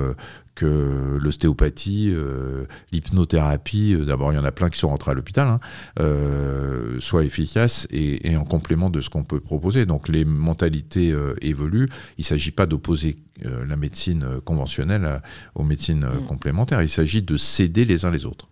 [0.59, 2.13] que l'ostéopathie,
[2.91, 5.59] l'hypnothérapie, d'abord il y en a plein qui sont rentrés à l'hôpital, hein,
[6.99, 9.85] soit efficace et, en complément de ce qu'on peut proposer.
[9.85, 11.89] Donc les mentalités évoluent.
[12.17, 15.21] Il ne s'agit pas d'opposer la médecine conventionnelle
[15.55, 16.25] aux médecines mm.
[16.27, 16.81] complémentaires.
[16.81, 18.49] Il s'agit de s'aider les uns les autres.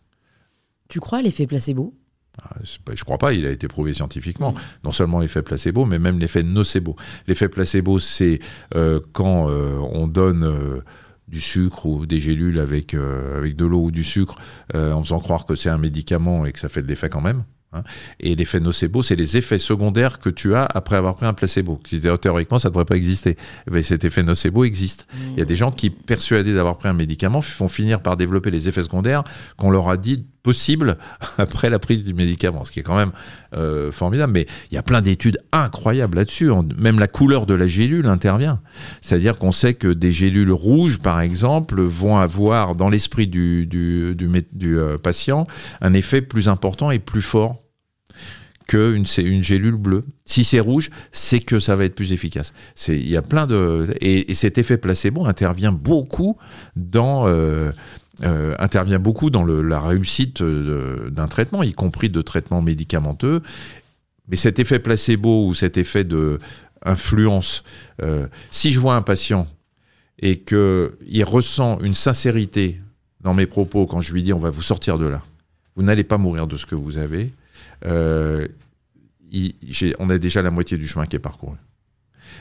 [0.88, 1.94] Tu crois à l'effet placebo?
[2.42, 2.56] Ah,
[2.94, 4.54] je crois pas, il a été prouvé scientifiquement.
[4.84, 6.96] Non seulement l'effet placebo, mais même l'effet nocebo.
[7.28, 8.40] L'effet placebo, c'est
[8.76, 10.82] euh, quand euh, on donne euh,
[11.28, 14.36] du sucre ou des gélules avec, avec de l'eau ou du sucre
[14.74, 17.44] en faisant croire que c'est un médicament et que ça fait de l'effet quand même.
[17.74, 17.84] Hein.
[18.20, 21.82] Et l'effet nocebo, c'est les effets secondaires que tu as après avoir pris un placebo.
[22.22, 23.36] Théoriquement, ça ne devrait pas exister.
[23.70, 25.06] Mais cet effet nocebo existe.
[25.34, 28.52] Il y a des gens qui, persuadés d'avoir pris un médicament, font finir par développer
[28.52, 29.24] les effets secondaires
[29.58, 30.98] qu'on leur a dit possible
[31.38, 33.12] après la prise du médicament, ce qui est quand même
[33.54, 34.32] euh, formidable.
[34.32, 36.50] Mais il y a plein d'études incroyables là-dessus.
[36.78, 38.62] Même la couleur de la gélule intervient.
[39.02, 44.98] C'est-à-dire qu'on sait que des gélules rouges, par exemple, vont avoir dans l'esprit du, euh,
[44.98, 45.44] patient
[45.82, 47.58] un effet plus important et plus fort
[48.68, 50.06] qu'une une gélule bleue.
[50.26, 52.54] Si c'est rouge, c'est que ça va être plus efficace.
[52.88, 56.38] Il y a plein de et, cet effet placebo intervient beaucoup
[56.76, 57.72] dans euh,
[58.24, 63.44] euh, intervient beaucoup dans la réussite euh, d'un traitement, y compris de traitements médicamenteux.
[64.28, 66.40] Mais cet effet placebo ou cet effet de
[66.84, 67.64] influence,
[68.02, 69.46] euh, si je vois un patient
[70.20, 72.82] et qu'il ressent une sincérité
[73.22, 75.22] dans mes propos quand je lui dis on va vous sortir de là,
[75.76, 77.32] vous n'allez pas mourir de ce que vous avez,
[77.86, 78.50] on
[80.10, 81.58] a déjà la moitié du chemin qui est parcouru.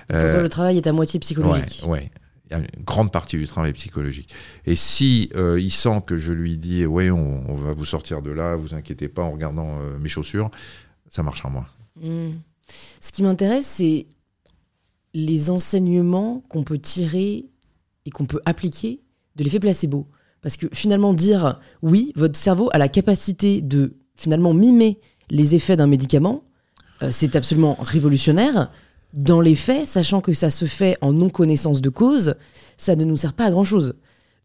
[0.08, 1.82] le travail est à moitié psychologique.
[1.86, 2.10] Ouais,
[2.50, 4.34] une grande partie du travail psychologique.
[4.64, 8.30] Et si euh, il sent que je lui dis ouais on, va vous sortir de
[8.30, 10.50] là, vous inquiétez pas en regardant euh, mes chaussures,
[11.08, 11.66] ça marchera moins.
[12.00, 12.32] Hmm.
[13.00, 14.06] Ce qui m'intéresse, c'est
[15.14, 17.46] les enseignements qu'on peut tirer
[18.04, 19.00] et qu'on peut appliquer
[19.36, 20.06] de l'effet placebo.
[20.42, 25.00] Parce que finalement dire oui, votre cerveau a la capacité de finalement mimer
[25.30, 26.44] les effets d'un médicament,
[27.02, 28.70] euh, c'est absolument révolutionnaire
[29.12, 32.34] dans les faits, sachant que ça se fait en non-connaissance de cause,
[32.76, 33.94] ça ne nous sert pas à grand-chose.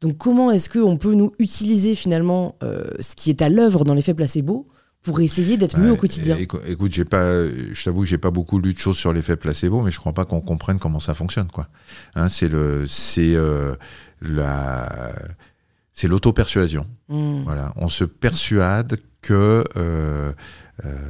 [0.02, 3.94] Donc comment est-ce qu'on peut nous utiliser finalement euh, ce qui est à l'œuvre dans
[3.94, 4.68] l'effet placebo
[5.04, 8.60] pour essayer d'être mieux au quotidien Écoute, j'ai pas, je t'avoue que j'ai pas beaucoup
[8.60, 11.48] lu de choses sur l'effet placebo, mais je crois pas qu'on comprenne comment ça fonctionne,
[11.48, 11.68] quoi.
[12.14, 13.74] Hein, c'est le, c'est euh,
[14.22, 15.14] la,
[15.94, 16.86] c'est l'auto-persuasion.
[17.10, 17.42] Hmm.
[17.44, 20.34] Voilà, on se persuade que euh,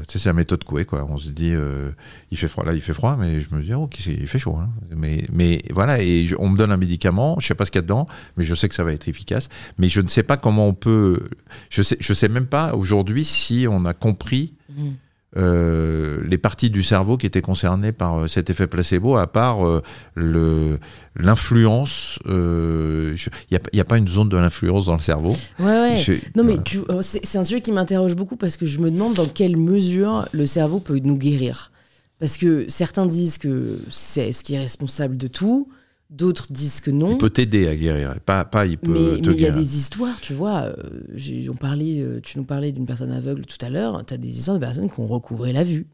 [0.07, 1.06] sais, c'est la méthode Coué, quoi.
[1.10, 1.91] On se dit, euh,
[2.31, 4.57] il fait froid, là, il fait froid, mais je me dis, oh, il fait chaud.
[4.57, 4.69] Hein.
[4.95, 5.98] Mais, voilà,
[6.39, 8.06] on me donne un médicament, je sais pas ce qu'il y a dedans,
[8.38, 9.49] mais je sais que ça va être efficace.
[9.77, 11.30] Mais je ne sais pas comment on peut.
[11.69, 14.53] Je sais, sais même pas aujourd'hui si on a compris.
[14.69, 14.89] Mmh.
[15.37, 19.65] Euh, les parties du cerveau qui étaient concernées par euh, cet effet placebo, à part
[19.65, 19.81] euh,
[20.13, 20.77] le
[21.15, 22.19] l'influence.
[22.25, 23.15] Il
[23.49, 25.33] n'y a, a, pas une zone de l'influence dans le cerveau.
[25.59, 26.21] Ouais, ouais.
[26.35, 26.57] non, mais
[27.01, 30.45] c'est un sujet qui m'interroge beaucoup parce que je me demande dans quelle mesure le
[30.45, 31.71] cerveau peut nous guérir.
[32.19, 35.69] Parce que certains disent que c'est ce qui est responsable de tout.
[36.11, 37.13] D'autres disent que non.
[37.13, 40.19] Il peut t'aider à guérir, pas, pas il peut mais, il y a des histoires,
[40.19, 40.63] tu vois.
[40.63, 44.03] Euh, on parlait, euh, tu nous parlais d'une personne aveugle tout à l'heure.
[44.05, 45.88] Tu as des histoires de personnes qui ont recouvré la vue.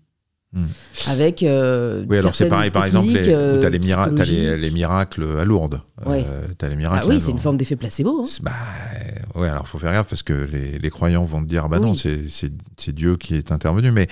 [0.54, 0.66] Hmm.
[1.06, 1.44] Avec.
[1.44, 5.82] Euh, oui, alors c'est pareil, par exemple, tu as, les, miracles à Lourdes.
[6.04, 6.26] Ouais.
[6.60, 8.24] as les miracles ah oui, c'est une forme d'effet placebo.
[8.24, 8.28] Hein.
[8.42, 8.54] Bah,
[9.36, 11.94] ouais, alors faut faire gaffe parce que les, les croyants vont te dire bah non,
[11.94, 13.92] c'est Dieu qui est intervenu.
[13.92, 14.08] Mais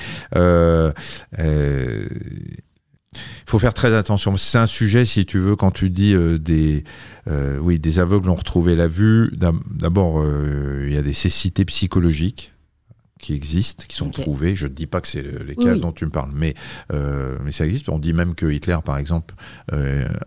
[3.16, 4.36] il faut faire très attention.
[4.38, 6.84] C'est un sujet, si tu veux, quand tu dis euh, des,
[7.28, 9.32] euh, oui, des aveugles ont retrouvé la vue.
[9.36, 12.54] D'abord, euh, il y a des cécités psychologiques
[13.20, 14.56] qui existent, qui sont prouvées.
[14.56, 16.54] Je ne dis pas que c'est les cas dont tu me parles, mais,
[16.92, 17.90] mais ça existe.
[17.90, 19.34] On dit même que Hitler, par exemple,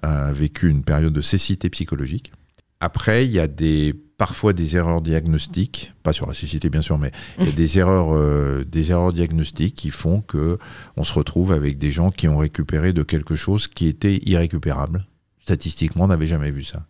[0.02, 2.32] a vécu une période de cécité psychologique.
[2.81, 6.99] Après, il y a des parfois des erreurs diagnostiques, pas sur la cécité bien sûr,
[6.99, 7.12] mais
[7.57, 10.59] des erreurs, euh, des erreurs diagnostiques qui font que
[10.97, 15.07] on se retrouve avec des gens qui ont récupéré de quelque chose qui était irrécupérable.
[15.40, 16.85] Statistiquement, on n'avait jamais vu ça.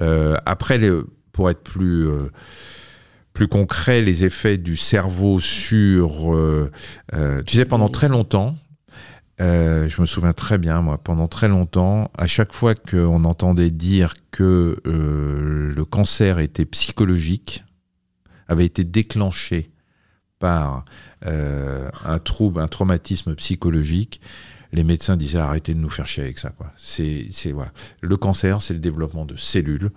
[0.00, 0.90] Euh, après, les,
[1.30, 2.30] pour être plus euh,
[3.34, 6.36] plus concret, les effets du cerveau sur,
[7.46, 8.56] tu sais, pendant très longtemps,
[9.40, 13.70] euh, je me souviens très bien, moi, pendant très longtemps, à chaque fois qu'on entendait
[13.70, 17.64] dire que euh, le cancer était psychologique,
[18.48, 19.70] avait été déclenché
[20.38, 20.84] par
[21.24, 24.20] euh, un trouble, un traumatisme psychologique,
[24.74, 26.52] les médecins disaient arrêtez de nous faire chier avec ça.
[26.78, 27.72] C'est, voilà.
[28.00, 29.90] Le cancer, c'est le développement de cellules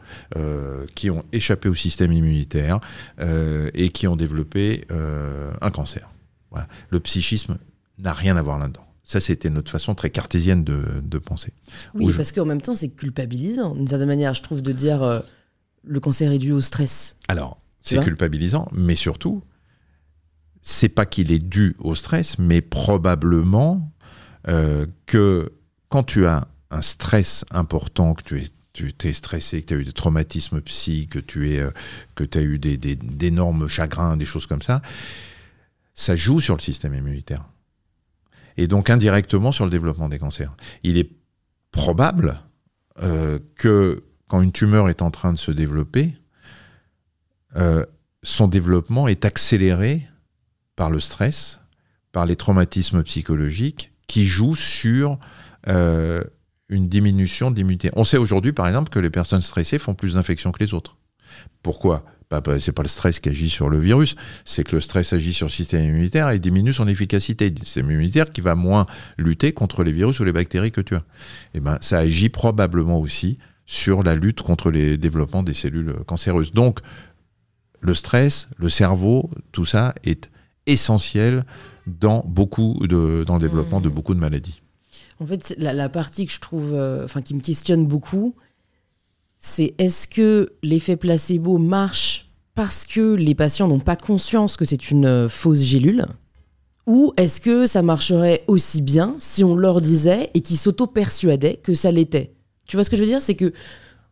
[0.95, 2.81] qui ont échappé au système immunitaire
[3.73, 6.09] et qui ont développé un cancer.
[6.89, 7.57] Le psychisme
[7.99, 8.84] n'a rien à voir là-dedans.
[9.05, 11.53] Ça, c'était notre façon très cartésienne de, penser.
[11.93, 15.19] Oui, parce qu'en même temps, c'est culpabilisant, d'une certaine manière, je trouve, de dire euh,
[15.83, 17.15] le cancer est dû au stress.
[17.27, 19.43] Alors, c'est culpabilisant, mais surtout,
[20.63, 23.91] c'est pas qu'il est dû au stress, mais probablement
[24.47, 25.53] euh, que
[25.89, 28.45] quand tu as un stress important, que tu es
[28.75, 31.71] tu es stressé, que tu as eu des traumatismes psy, que tu es, euh,
[32.15, 34.81] que as eu d'énormes des, chagrins, des choses comme ça,
[35.93, 37.45] ça joue sur le système immunitaire.
[38.57, 40.55] Et donc indirectement sur le développement des cancers.
[40.83, 41.11] Il est
[41.71, 42.39] probable
[43.01, 46.15] euh, que quand une tumeur est en train de se développer,
[47.55, 47.85] euh,
[48.23, 50.07] son développement est accéléré
[50.75, 51.61] par le stress,
[52.11, 55.19] par les traumatismes psychologiques qui jouent sur
[55.67, 56.23] euh,
[56.69, 57.91] une diminution d'immunité.
[57.95, 60.97] On sait aujourd'hui, par exemple, que les personnes stressées font plus d'infections que les autres.
[61.61, 62.05] Pourquoi?
[62.59, 65.47] C'est pas le stress qui agit sur le virus, c'est que le stress agit sur
[65.47, 67.49] le système immunitaire et diminue son efficacité.
[67.49, 68.85] Le système immunitaire qui va moins
[69.17, 70.99] lutter contre les virus ou les bactéries que tu as.
[70.99, 75.93] Et eh ben, ça agit probablement aussi sur la lutte contre les développements des cellules
[76.05, 76.53] cancéreuses.
[76.53, 76.79] Donc,
[77.81, 80.29] le stress, le cerveau, tout ça est
[80.65, 81.45] essentiel
[81.87, 83.93] dans beaucoup de, dans le développement de mmh.
[83.93, 84.61] beaucoup de maladies.
[85.19, 88.35] En fait, la, partie que je trouve, euh, enfin, qui me questionne beaucoup,
[89.37, 92.24] c'est est-ce que l'effet placebo marche
[92.55, 96.05] parce que les patients n'ont pas conscience que c'est une euh, fausse gélule
[96.87, 101.73] ou est-ce que ça marcherait aussi bien si on leur disait et qu'ils s'auto-persuadaient que
[101.73, 102.35] ça l'était?
[102.67, 103.21] Tu vois ce que je veux dire?
[103.21, 103.53] C'est que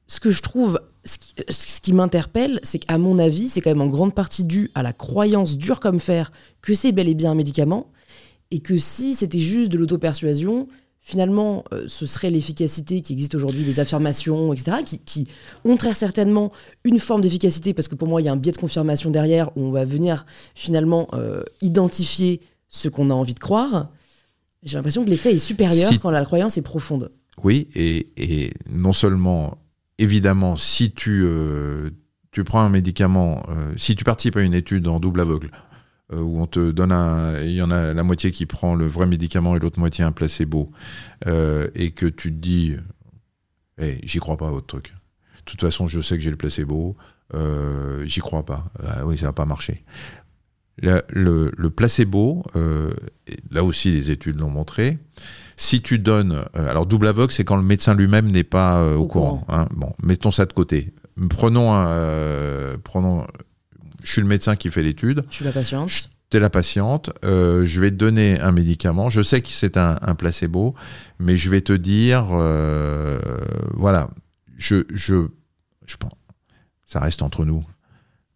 [0.08, 3.88] ce que je trouve, ce qui, m'interpelle, c'est qu'à mon avis, c'est quand même en
[3.88, 7.36] grande partie dû à la croyance dure comme fer que c'est bel et bien un
[7.36, 7.92] médicament
[8.50, 10.68] et que si c'était juste de l'auto-persuasion,
[11.04, 15.28] finalement, euh, ce serait l'efficacité qui existe aujourd'hui, des affirmations, etc., qui,
[15.66, 16.52] ont très certainement
[16.86, 19.56] une forme d'efficacité, parce que pour moi, il y a un biais de confirmation derrière,
[19.58, 20.26] où on va venir
[20.56, 22.40] finalement euh, identifier
[22.70, 23.90] ce qu'on a envie de croire.
[24.64, 27.12] J'ai l'impression que l'effet est supérieur quand la croyance est profonde.
[27.44, 29.58] Oui, et, non seulement,
[29.98, 31.90] évidemment, si tu, euh,
[32.32, 33.44] tu prends un médicament,
[33.76, 35.52] si tu participes à une étude en double aveugle,
[36.12, 37.40] où on te donne un.
[37.42, 40.12] Il y en a la moitié qui prend le vrai médicament et l'autre moitié un
[40.12, 40.72] placebo,
[41.28, 42.76] euh, et que tu te dis
[43.78, 44.94] hey, j'y crois pas à votre truc.
[45.38, 46.96] De toute façon, je sais que j'ai le placebo,
[47.34, 48.66] euh, j'y crois pas.
[48.86, 49.84] Ah oui, ça va pas marcher.
[50.82, 52.44] Le, placebo,
[53.52, 54.98] là aussi les études l'ont montré,
[55.56, 56.44] si tu donnes...
[56.56, 59.46] alors double aveugle, c'est quand le médecin lui-même n'est pas au, courant.
[59.50, 59.68] Hein.
[59.76, 60.94] Bon, mettons ça de côté.
[61.30, 61.70] Prenons,
[62.84, 63.28] prenons
[64.04, 65.24] je suis le médecin qui fait l'étude.
[65.30, 66.10] Je suis la patiente.
[66.30, 67.10] Tu es la patiente.
[67.24, 69.10] Euh, je vais te donner un médicament.
[69.10, 70.76] Je sais que c'est un, placebo,
[71.20, 73.20] mais je vais te dire, euh,
[73.76, 74.10] voilà,
[74.58, 75.28] je, je,
[75.86, 76.12] je pense,
[76.86, 77.64] ça reste entre nous,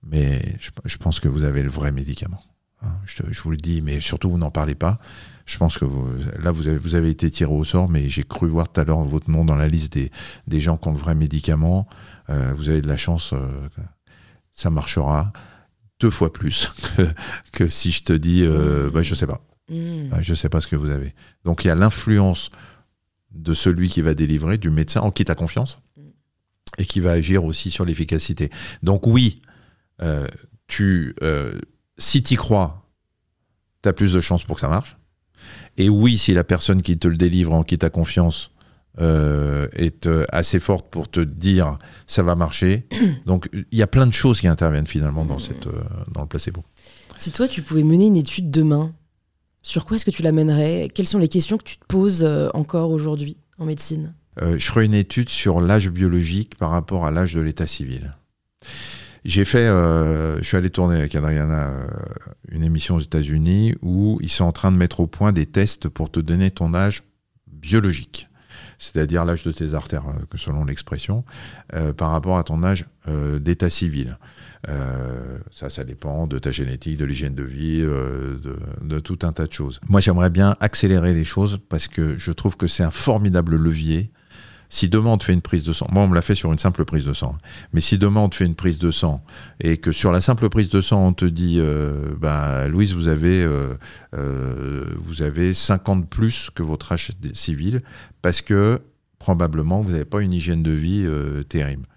[0.03, 2.41] mais je, pense que vous avez le vrai médicament.
[2.84, 2.94] Hein.
[3.06, 4.99] je, vous le dis, mais surtout vous n'en parlez pas.
[5.45, 6.07] Je pense que vous,
[6.39, 8.84] là, vous avez, vous avez été tiré au sort, mais j'ai cru voir tout à
[8.84, 10.11] l'heure votre nom dans la liste des,
[10.45, 11.88] des gens qui ont le vrai médicament.
[12.30, 13.34] Euh, vous avez de la chance,
[14.52, 15.31] ça marchera
[15.99, 16.72] deux fois plus
[17.52, 19.41] que, si je te dis, euh, bah, je sais pas.
[19.69, 20.10] Hmm.
[20.10, 21.14] Bah, je sais pas ce que vous avez.
[21.44, 22.49] Donc il y a l'influence
[23.32, 25.80] de celui qui va délivrer, du médecin, en qui tu as confiance,
[26.78, 28.49] et qui va agir aussi sur l'efficacité.
[28.84, 29.41] Donc oui,
[30.02, 30.28] euh,
[30.68, 31.60] tu, euh,
[31.98, 32.90] si tu y crois,
[33.84, 34.98] tu as plus de chances pour que ça marche.
[35.78, 38.52] Et oui, si la personne qui te le délivre, en qui tu as confiance,
[38.99, 42.88] euh, est euh, assez forte pour te dire ça va marcher.
[43.28, 46.28] Donc il y a plein de choses qui interviennent finalement dans, cette, euh, dans le
[46.28, 46.64] placebo.
[47.15, 48.95] Si toi tu pouvais mener une étude demain,
[49.61, 50.90] sur quoi est-ce que tu l'amènerais?
[50.91, 54.15] Quelles sont les questions que tu te poses encore aujourd'hui en médecine?
[54.40, 58.15] Je ferai une étude sur l'âge biologique par rapport à l'âge de l'état civil.
[59.26, 61.74] J'ai fait, je suis allé tourner avec Adriana
[62.49, 65.90] une émission aux États-Unis où ils sont en train de mettre au point des tests
[65.90, 67.03] pour te donner ton âge
[67.48, 68.30] biologique
[68.78, 71.24] c'est-à-dire l'âge de tes artères, euh, selon l'expression,
[71.74, 74.18] euh, par rapport à ton âge euh, d'état civil.
[75.54, 79.52] ça, ça dépend de ta génétique, de l'hygiène de vie, de, tout un tas de
[79.54, 79.80] choses.
[79.88, 84.12] Moi, j'aimerais bien accélérer les choses parce que je trouve que c'est un formidable levier
[84.69, 86.52] si demain on te fait une prise de sang, moi on me l'a fait sur
[86.52, 87.38] une simple prise de sang,
[87.73, 89.23] mais si demain on te fait une prise de sang
[89.60, 93.07] et que sur la simple prise de sang on te dit, euh, bah, Louise, vous
[93.07, 93.76] avez, euh,
[94.15, 97.81] euh, vous avez 50 plus que votre âge civil
[98.22, 98.81] parce que
[99.19, 101.07] probablement vous n'avez pas une hygiène de vie
[101.49, 101.88] terrible.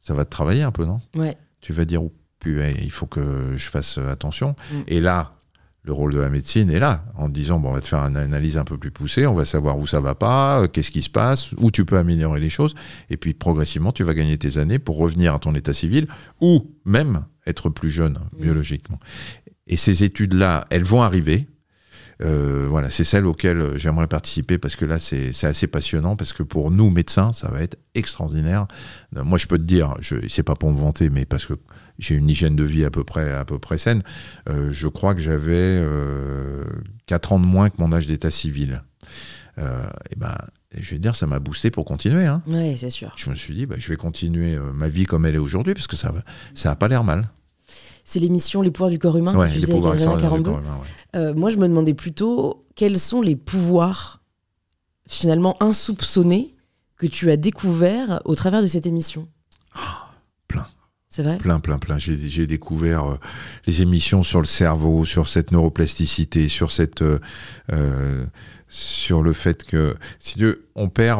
[0.00, 1.00] Ça va te travailler un peu, non?
[1.14, 1.36] Ouais.
[1.60, 2.12] Tu vas dire, oh,
[2.46, 4.56] il faut que je fasse attention.
[4.72, 4.80] Mm.
[4.86, 5.39] Et là,
[5.90, 8.16] le rôle de la médecine est là, en disant bon, on va te faire une
[8.16, 11.02] analyse un peu plus poussée, on va savoir où ça va pas, euh, qu'est-ce qui
[11.02, 12.76] se passe, où tu peux améliorer les choses,
[13.10, 16.06] et puis progressivement tu vas gagner tes années pour revenir à ton état civil
[16.40, 19.00] ou même être plus jeune biologiquement.
[19.66, 21.48] Et ces études-là, elles vont arriver.
[22.22, 26.44] Euh, voilà, c'est celle auquel j'aimerais participer parce que là, c'est assez passionnant parce que
[26.44, 28.68] pour nous médecins, ça va être extraordinaire.
[29.16, 31.54] Euh, moi, je peux te dire, je c'est pas pour me vanter, mais parce que
[32.00, 34.02] j'ai une hygiène de vie à peu près à peu près saine.
[34.48, 36.64] Euh, je crois que j'avais euh,
[37.06, 38.82] 4 ans de moins que mon âge d'état civil.
[39.58, 40.36] Euh, et ben,
[40.76, 42.26] je vais dire, ça m'a boosté pour continuer.
[42.26, 42.42] Hein.
[42.46, 43.12] Oui, c'est sûr.
[43.16, 45.74] Je me suis dit, bah, je vais continuer euh, ma vie comme elle est aujourd'hui
[45.74, 46.12] parce que ça
[46.54, 47.28] ça a pas l'air mal.
[48.04, 51.16] C'est l'émission Les pouvoirs du corps humain Ouais, les pouvoirs du corps humain, ouais.
[51.16, 54.20] Euh, moi, je me demandais plutôt quels sont les pouvoirs
[55.06, 56.54] finalement insoupçonnés
[56.96, 59.28] que tu as découverts au travers de cette émission?
[59.72, 60.09] plein.
[61.10, 61.98] C'est vrai Plein, plein, plein.
[61.98, 63.18] J'ai découvert euh,
[63.66, 67.18] les émissions sur le cerveau, sur cette neuroplasticité, sur cette, euh,
[67.72, 68.24] euh,
[68.68, 71.18] sur le fait que, si Dieu, on perd,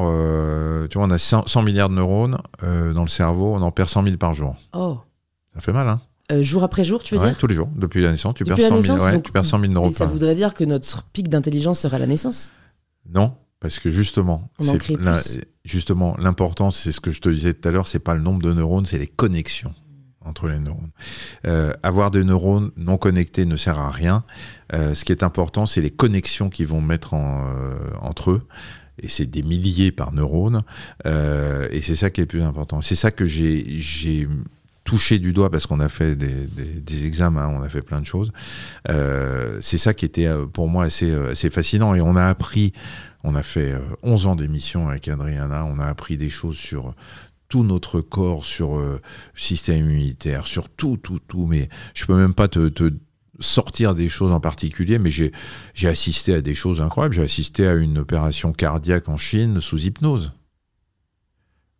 [0.89, 3.89] tu vois, on a 100, 100 milliards de neurones dans le cerveau, on en perd
[3.89, 4.55] 100 000 par jour.
[4.73, 4.99] Oh.
[5.55, 6.01] Ça fait mal, hein
[6.43, 8.63] jour après jour, tu veux Ouais, dire Tous les jours, depuis la naissance, tu Depuis
[8.63, 9.91] perds la 100 000, naissance, ouais, donc- tu perds 100 000 neurones.
[9.91, 12.53] Et ça voudrait dire que notre pic d'intelligence serait à la naissance
[13.13, 15.41] Non, parce que justement, On en crée plus.
[15.65, 18.43] Justement l'important, c'est ce que je te disais tout à l'heure, c'est pas le nombre
[18.43, 19.75] de neurones, c'est les connexions
[20.25, 20.91] entre les neurones.
[21.47, 24.25] Euh, avoir des neurones non connectés ne sert à rien.
[24.73, 28.41] Euh, ce qui est important, c'est les connexions qu'ils vont mettre en, euh, entre eux.
[29.03, 30.63] Et c'est des milliers par neurone.
[31.07, 32.83] Et c'est ça qui est le plus important.
[32.83, 34.29] C'est ça que j'ai
[34.85, 38.31] touché du doigt parce qu'on a fait des, examens, on a fait plein de choses.
[38.87, 41.95] C'est ça qui était pour moi assez fascinant.
[41.95, 42.75] Et on a appris,
[43.25, 46.95] on a fait euh, 11 ans d'émission avec Adriana, on a appris des choses sur
[47.49, 49.01] tout notre corps, sur euh,
[49.35, 51.47] le système immunitaire, sur tout, tout, tout.
[51.47, 52.93] Mais je peux même pas te, te
[53.41, 55.33] sortir des choses en particulier, mais j'ai
[55.89, 57.15] assisté à des choses incroyables.
[57.15, 60.33] J'ai assisté à une opération cardiaque en Chine sous hypnose.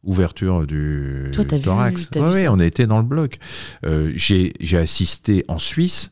[0.03, 2.09] Ouverture du Toi, vu- thorax.
[2.15, 3.37] Ouais, vu ouais, ça on était dans le bloc.
[3.85, 6.11] Euh, j'ai assisté en Suisse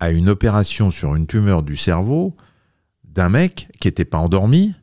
[0.00, 2.34] à une opération sur une tumeur du cerveau
[3.14, 4.74] d'un mec qui n'était pas endormi,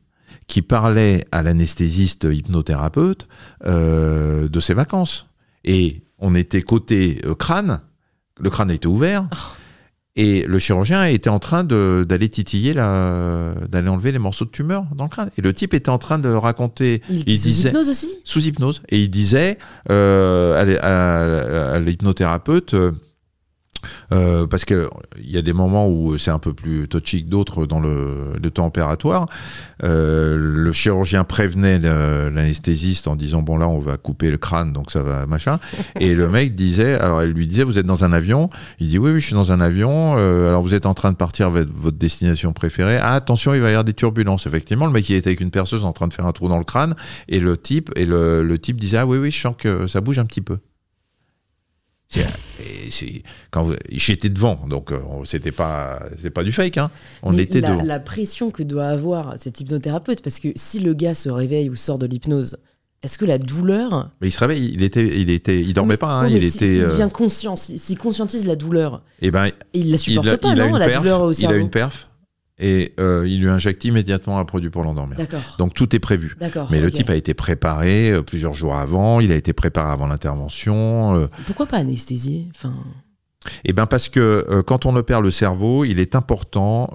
[0.47, 3.27] qui parlait à l'anesthésiste hypnothérapeute
[3.65, 5.27] euh, de ses vacances.
[5.63, 7.81] Et on était côté euh, crâne,
[8.39, 9.27] le crâne était ouvert,
[10.17, 15.05] et le chirurgien était en train d'aller titiller, d'aller enlever les morceaux de tumeur dans
[15.05, 15.29] le crâne.
[15.37, 18.19] Et le type était en train de raconter, Il sous disait, hypnose aussi?
[18.23, 18.81] Sous hypnose.
[18.87, 19.57] Et il disait
[19.89, 22.75] euh, à, à l'hypnothérapeute,
[24.11, 24.87] euh, parce qu'il
[25.23, 28.51] y a des moments où c'est un peu plus touchy que d'autres dans le, le
[28.51, 29.25] temps opératoire,
[29.83, 34.91] euh, le chirurgien prévenait l'anesthésiste en disant bon là on va couper le crâne donc
[34.91, 35.59] ça va machin.
[35.99, 38.49] Et le mec disait alors elle lui disait vous êtes dans un avion?
[38.79, 40.15] Il dit oui oui je suis dans un avion.
[40.17, 42.97] Euh, alors vous êtes en train de partir vers votre destination préférée.
[42.97, 44.45] Ah attention il va y avoir des turbulences.
[44.47, 46.57] Effectivement le mec il était avec une perceuse en train de faire un trou dans
[46.57, 46.95] le crâne.
[47.27, 50.01] Et le type et le, le type disait ah oui oui je sens que ça
[50.01, 51.94] bouge un petit peu C'est- et c'est- quand vous-
[53.91, 56.89] j'étais devant donc euh, c'était pas c'est pas du fake hein.
[57.23, 57.83] On Mais était la, devant.
[57.83, 61.75] la pression que doit avoir cet hypnothérapeute, parce que si le gars se réveille ou
[61.75, 62.57] sort de l'hypnose,
[63.03, 64.11] est-ce que la douleur.
[64.21, 66.75] mais il se réveille il était il était il dormait pas hein, il si- était
[66.75, 70.31] S'il euh, devient conscient, s'il conscientise la douleur, et ben et il la supporte il
[70.31, 72.09] a, pas, il a non, une la perf, douleur au il cerveau a une perf
[72.57, 75.17] et euh, il lui injecte immédiatement un produit pour l'endormir.
[75.57, 76.35] Donc tout est prévu.
[76.71, 80.07] Mais le type a été préparé euh, plusieurs jours avant, il a été préparé avant
[80.07, 81.15] l'intervention.
[81.15, 82.73] euh, Pourquoi pas anesthésier enfin...
[83.65, 86.89] et ben parce que quand on opère le cerveau, il est important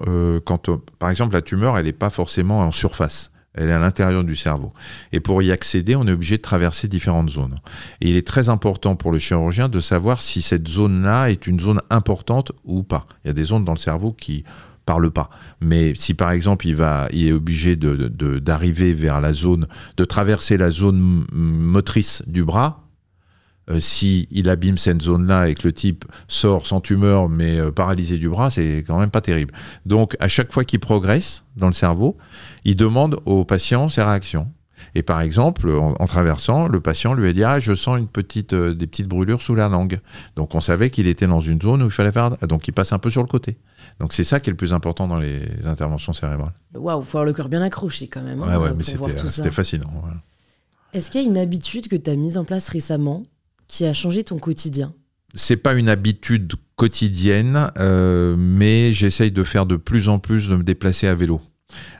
[0.45, 3.31] quand par exemple la tumeur, elle n'est pas forcément en surface.
[3.53, 4.71] Elle est à l'intérieur du cerveau.
[5.11, 7.55] Et pour y accéder, on est obligé de traverser différentes zones.
[7.99, 11.59] Et il est très important pour le chirurgien de savoir si cette zone-là est une
[11.59, 13.03] zone importante ou pas.
[13.23, 14.45] Il y a des zones dans le cerveau qui
[14.91, 15.29] parlent pas.
[15.61, 19.67] Mais si par exemple il va, il est obligé de, de- d'arriver vers la zone,
[19.97, 22.71] de traverser la zone motrice du bras,
[23.69, 27.71] euh, si il abîme cette zone-là et que le type sort sans tumeur mais euh,
[27.71, 29.53] paralysé du bras, c'est quand même pas terrible.
[29.85, 32.17] Donc à chaque fois qu'il progresse dans le cerveau,
[32.65, 34.47] il demande au patient ses réactions.
[34.95, 38.07] Et par exemple, en, en traversant, le patient lui a dit ah je sens une
[38.07, 39.99] petite euh, des petites brûlures sous la langue.
[40.35, 42.91] Donc on savait qu'il était dans une zone où il fallait faire donc il passe
[42.91, 43.57] un peu sur le côté.
[43.99, 46.53] Donc c'est ça qui est le plus important dans les interventions cérébrales.
[46.73, 48.41] Waouh, faut avoir le cœur bien accroché quand même.
[48.41, 49.31] hein, Ouais ouais, mais c'était tout ça.
[49.31, 49.91] c'était fascinant.
[50.01, 50.17] voilà.
[50.93, 53.23] Est-ce qu'il y a une habitude que tu as mise en place récemment
[53.67, 54.93] qui a changé ton quotidien?
[55.33, 60.55] C'est pas une habitude quotidienne, euh, mais j'essaye de faire de plus en plus de
[60.57, 61.39] me déplacer à vélo.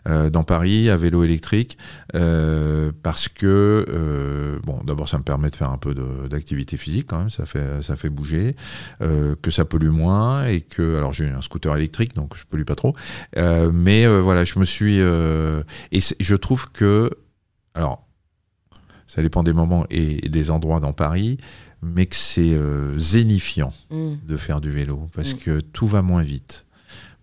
[0.07, 1.77] Euh, dans Paris, à vélo électrique,
[2.15, 5.93] euh, parce que euh, bon, d'abord ça me permet de faire un peu
[6.29, 8.55] d'activité physique quand même, ça fait ça fait bouger,
[8.99, 12.75] que ça pollue moins et que alors j'ai un scooter électrique donc je pollue pas
[12.75, 12.95] trop,
[13.37, 17.09] mais voilà je me suis et je trouve que
[17.73, 18.07] alors
[19.07, 21.37] ça dépend des moments et des endroits dans Paris,
[21.81, 22.57] mais que c'est
[22.97, 24.15] zénifiant Hmm.
[24.27, 25.37] de faire du vélo parce Mm.
[25.37, 26.65] que tout va moins vite.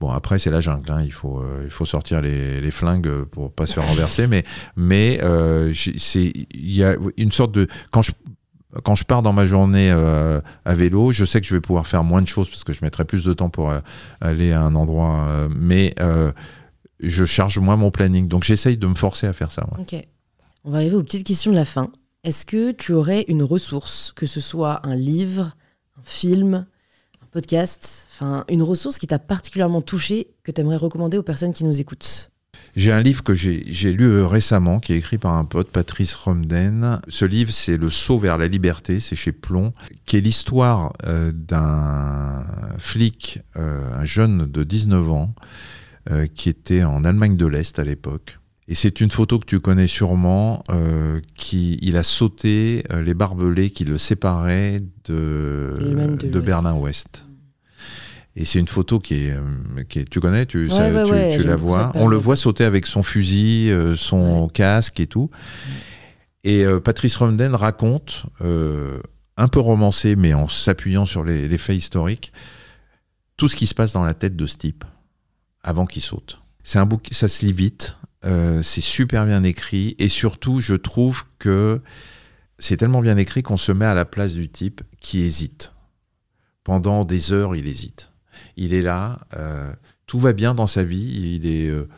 [0.00, 0.90] Bon, après, c'est la jungle.
[0.92, 1.02] hein.
[1.04, 4.26] Il, faut, euh, il faut sortir les, flingues pour pas se faire renverser.
[4.26, 4.44] Mais,
[4.76, 7.66] mais euh, il y a une sorte de.
[7.90, 8.12] Quand je,
[8.84, 11.86] quand je pars dans ma journée euh, à vélo, je sais que je vais pouvoir
[11.86, 13.80] faire moins de choses parce que je mettrai plus de temps pour euh,
[14.20, 15.48] aller à un endroit.
[15.54, 15.94] mais
[17.00, 18.26] je charge moins mon planning.
[18.28, 19.66] Donc, j'essaye de me forcer à faire ça.
[19.78, 19.94] Ok.
[20.64, 21.90] On va arriver aux petites questions de la fin.
[22.24, 25.52] Est-ce que tu aurais une ressource, que ce soit un livre,
[25.96, 26.66] un film,
[27.38, 31.62] podcast, enfin une ressource qui t'a particulièrement touché, que tu aimerais recommander aux personnes qui
[31.62, 32.32] nous écoutent?
[32.74, 36.16] J'ai un livre que j'ai lu euh, récemment, qui est écrit par un pote, Patrice
[36.16, 37.00] Romden.
[37.06, 39.72] Ce livre, c'est Le saut vers la liberté, c'est chez Plomb,
[40.04, 42.44] qui est l'histoire euh, d'un
[42.78, 45.32] flic, euh, un jeune de 19 ans,
[46.10, 48.40] euh, qui était en Allemagne de l'Est à l'époque.
[48.66, 50.64] Et c'est une photo que tu connais sûrement,
[51.36, 55.72] qui il a sauté les barbelés qui le séparaient de.
[56.44, 57.27] Berlin-Ouest.
[58.40, 61.04] Et c'est une photo qui est, euh, qui est tu connais, tu, Ouais, ça- ouais,
[61.04, 61.90] tu, ouais, tu j'aime la vois.
[61.96, 65.28] On le voit sauter avec son fusil, euh, son casque et tout.
[66.44, 69.00] Et euh, Patrice Romden raconte, euh,
[69.36, 72.32] un peu romancé, mais en s'appuyant sur les, les faits historiques,
[73.36, 74.84] tout ce qui se passe dans la tête de ce type
[75.62, 76.40] avant qu'il saute.
[76.62, 80.74] C'est un bouquin, ça se lit vite, euh, c'est super bien écrit, et surtout, je
[80.74, 81.80] trouve que
[82.60, 85.72] c'est tellement bien écrit qu'on se met à la place du type qui hésite.
[86.62, 88.12] Pendant des heures, il hésite.
[88.60, 89.72] Il est là, euh,
[90.06, 91.88] tout va bien dans sa vie, il est, euh,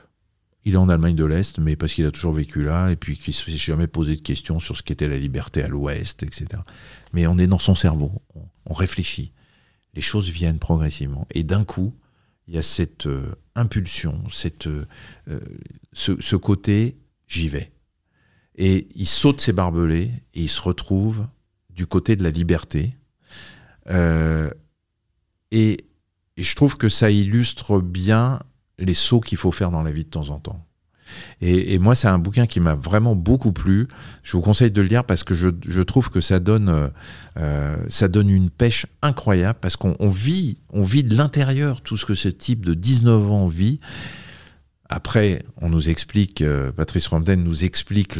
[0.66, 3.16] il est en Allemagne de l'Est, mais parce qu'il a toujours vécu là, et puis
[3.16, 6.60] qu'il ne s'est jamais posé de questions sur ce qu'était la liberté à l'Ouest, etc.
[7.14, 8.12] Mais on est dans son cerveau,
[8.66, 9.32] on, réfléchit,
[9.94, 11.94] les choses viennent progressivement, et d'un coup,
[12.46, 14.68] il y a cette euh, impulsion, cette,
[15.94, 17.72] ce, côté j'y vais.
[18.54, 21.26] Et il saute ses barbelés et il se retrouve
[21.70, 22.98] du côté de la liberté.
[25.52, 25.78] Et,
[26.40, 28.40] et je trouve que ça illustre bien
[28.78, 30.64] les sauts qu'il faut faire dans la vie de temps en temps.
[31.42, 33.88] Et, moi, c'est un bouquin qui m'a vraiment beaucoup plu.
[34.22, 36.88] Je vous conseille de le lire parce que je, trouve que ça donne, euh,
[37.36, 41.98] euh, ça donne une pêche incroyable parce qu'on on vit, on vit de l'intérieur tout
[41.98, 43.78] ce que ce type de 19 ans vit.
[44.88, 48.14] Après, on nous explique, euh, Patrice Romden nous explique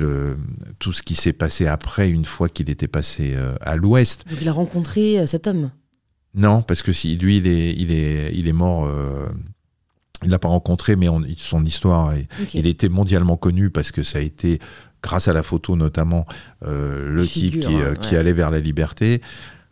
[0.79, 4.27] tout ce qui s'est passé après, une fois qu'il était passé à l'ouest.
[4.43, 5.71] Il a rencontré cet homme.
[6.35, 8.87] Non, parce que si lui, il est, il est, il est mort.
[8.87, 9.27] euh,
[10.23, 14.03] il l'a pas rencontré, mais on- son histoire, est- il était mondialement connu parce que
[14.03, 14.59] ça a été,
[15.03, 16.27] grâce à la photo notamment,
[16.67, 19.23] euh, le Figure, type qui, euh, qui allait vers la liberté.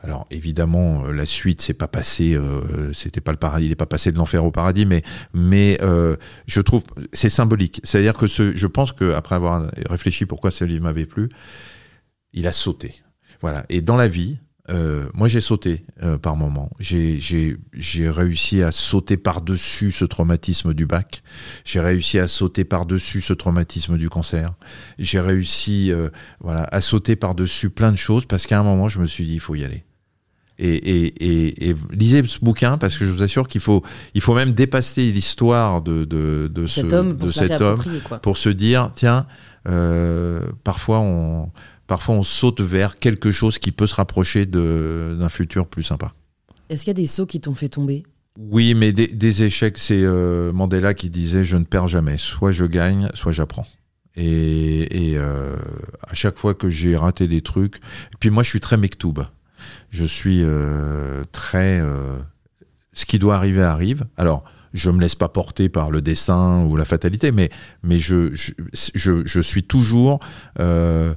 [0.00, 3.84] Alors évidemment, la suite, c'est pas passé, euh, c'était pas le paradis, il n'est pas
[3.84, 5.02] passé de l'enfer au paradis, mais
[5.34, 6.16] mais euh,
[6.46, 7.80] je trouve c'est symbolique.
[7.84, 11.28] C'est-à-dire que ce, je pense que après avoir réfléchi pourquoi ce livre m'avait plu,
[12.32, 12.94] il a sauté.
[13.42, 13.66] Voilà.
[13.68, 14.38] Et dans la vie,
[14.70, 16.70] euh, moi j'ai sauté euh, par moment.
[16.78, 21.22] J'ai réussi à sauter par dessus ce traumatisme du bac.
[21.64, 24.50] J'ai réussi à sauter par dessus ce traumatisme du cancer.
[24.98, 28.88] J'ai réussi euh, voilà à sauter par dessus plein de choses parce qu'à un moment
[28.88, 29.84] je me suis dit il faut y aller.
[30.60, 33.84] Et, et, et, et lisez ce bouquin parce que je vous assure qu'il faut,
[34.14, 37.46] il faut même dépasser l'histoire de, de, de, ce, Cet homme, pour de se la
[37.46, 38.18] cet homme réapproprier, quoi.
[38.18, 39.26] pour se dire tiens,
[39.68, 41.50] euh, parfois, on,
[41.88, 46.12] parfois on saute vers quelque chose qui peut se rapprocher d'un futur plus sympa.
[46.68, 48.04] Est-ce qu'il y a des sauts qui t'ont fait tomber?
[48.38, 52.52] Oui, mais des, des échecs, c'est euh, Mandela qui disait je ne perds jamais, soit
[52.52, 53.66] je gagne, soit j'apprends.
[54.14, 55.56] Et, et, euh,
[56.06, 59.24] à chaque fois que j'ai raté des trucs, et puis moi je suis très mektoub.
[59.90, 61.82] Je suis euh, très
[62.92, 64.06] ce qui doit arriver arrive.
[64.16, 64.44] Alors
[64.74, 67.50] je me laisse pas porter par le destin ou la fatalité, mais
[67.82, 68.52] mais je je,
[68.94, 70.20] je, je suis toujours
[70.60, 71.14] euh,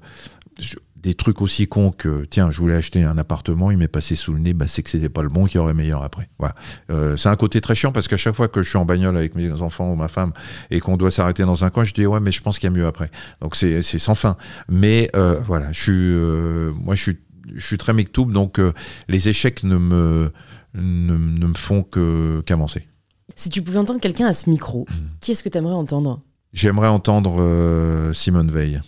[0.95, 4.33] des trucs aussi cons que tiens je voulais acheter un appartement il m'est passé sous
[4.33, 6.29] le nez bah c'est que c'était pas le bon qu'il y aurait meilleur après.
[6.37, 6.53] Voilà.
[6.91, 9.17] Euh, c'est un côté très chiant parce qu'à chaque fois que je suis en bagnole
[9.17, 10.31] avec mes enfants ou ma femme
[10.69, 12.73] et qu'on doit s'arrêter dans un coin je dis ouais mais je pense qu'il y
[12.73, 13.09] a mieux après.
[13.41, 14.37] Donc c'est c'est sans fin.
[14.69, 17.17] Mais euh, voilà je suis euh, moi je suis
[17.55, 18.71] je suis très mektoub donc euh,
[19.07, 20.31] les échecs ne me
[20.75, 22.87] ne, ne me font que qu'avancer.
[23.35, 25.07] Si tu pouvais entendre quelqu'un à ce micro, Hmm.
[25.19, 26.21] qui est-ce que tu aimerais entendre?
[26.53, 28.81] J'aimerais entendre Simone Veil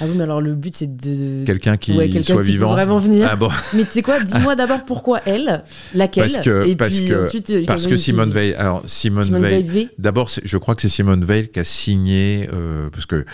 [0.00, 1.44] Ah oui, mais alors le but c'est de.
[1.44, 3.26] quelqu'un qui Ouais, soit qui peut vivant vraiment venir.
[3.30, 5.62] ah bon Mais tu sais quoi Dis-moi d'abord pourquoi elle,
[5.94, 7.50] laquelle, Parce que- et parce puis que- ensuite.
[7.50, 9.88] euh, parce que qui- Simone Veil alors Simone, Simone Veil.
[9.98, 13.24] D'abord, je crois que c'est Simone Veil qui a signé, euh, parce que,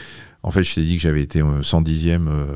[0.42, 2.46] en fait, je t'ai dit que j'avais été euh, 110e, euh,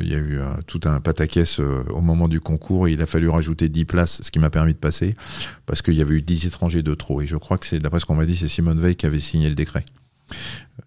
[0.00, 3.02] il y a eu un- tout un pataquès euh, au moment du concours, et il
[3.02, 5.14] a fallu rajouter 10 places, ce qui m'a permis de passer,
[5.66, 7.20] parce qu'il y avait eu 10 étrangers de trop.
[7.22, 9.20] Et je crois que c'est, d'après ce qu'on m'a dit, c'est Simone Veil qui avait
[9.20, 9.84] signé le décret.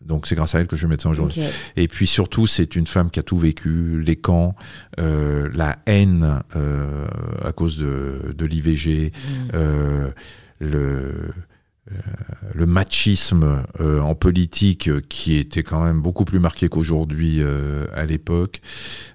[0.01, 1.41] Donc c'est grâce à elle que je vais médecin aujourd'hui.
[1.75, 4.55] Et puis surtout, c'est une femme qui a tout vécu, les camps,
[4.99, 7.07] euh, la haine euh,
[7.43, 9.49] à cause de, de l'IVG, Mm.
[9.53, 10.09] euh,
[10.59, 11.31] le,
[12.53, 17.41] le machisme en politique qui était quand même beaucoup plus marqué qu'aujourd'hui
[17.93, 18.61] à l'époque.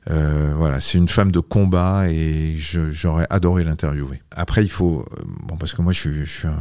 [0.07, 4.23] voilà, c'est une femme de combat et j'aurais adoré l'interviewer.
[4.31, 5.05] Après, il faut,
[5.45, 6.11] bon, parce que moi, je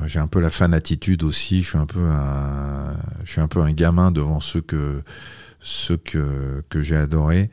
[0.06, 1.62] j'ai un peu la fan attitude aussi.
[1.62, 5.02] Je suis un peu un, je suis un peu un gamin devant ceux que
[5.64, 7.50] ceux que, que j'ai adoré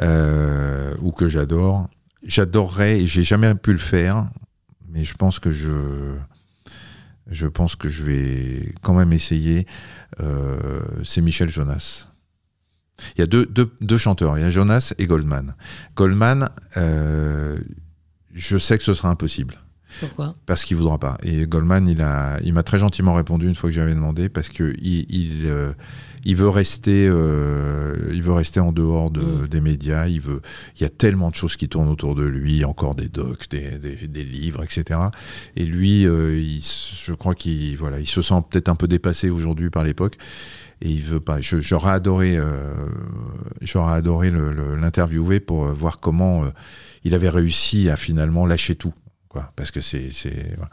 [0.00, 1.88] euh, ou que j'adore.
[2.22, 4.28] J'adorerais, et j'ai jamais pu le faire,
[4.88, 6.16] mais je pense que je,
[7.30, 9.66] je pense que je vais quand même essayer.
[10.20, 12.08] Euh, c'est Michel Jonas.
[13.16, 15.54] Il y a deux, deux, deux, chanteurs, il y a Jonas et Goldman.
[15.94, 17.58] Goldman, euh,
[18.34, 19.58] je sais que ce sera impossible.
[20.00, 20.34] Pourquoi?
[20.46, 21.18] Parce qu'il voudra pas.
[21.22, 24.48] Et Goldman, il a, il m'a très gentiment répondu une fois que j'avais demandé, parce
[24.48, 25.72] que il, euh,
[26.24, 29.48] il veut rester, euh, il veut rester en dehors de, mm.
[29.48, 30.06] des médias.
[30.06, 30.40] Il veut,
[30.76, 33.78] il y a tellement de choses qui tournent autour de lui, encore des docs, des,
[33.78, 35.00] des, des livres, etc.
[35.56, 39.30] Et lui, euh, il, je crois qu'il, voilà, il se sent peut-être un peu dépassé
[39.30, 40.16] aujourd'hui par l'époque.
[40.80, 41.40] Et il veut pas.
[41.40, 42.72] J'aurais adoré, euh,
[43.62, 46.44] j'aurais adoré l'interviewer pour voir comment
[47.02, 48.94] il avait réussi à finalement lâcher tout,
[49.56, 50.10] Parce que c'est.
[50.56, 50.70] Voilà.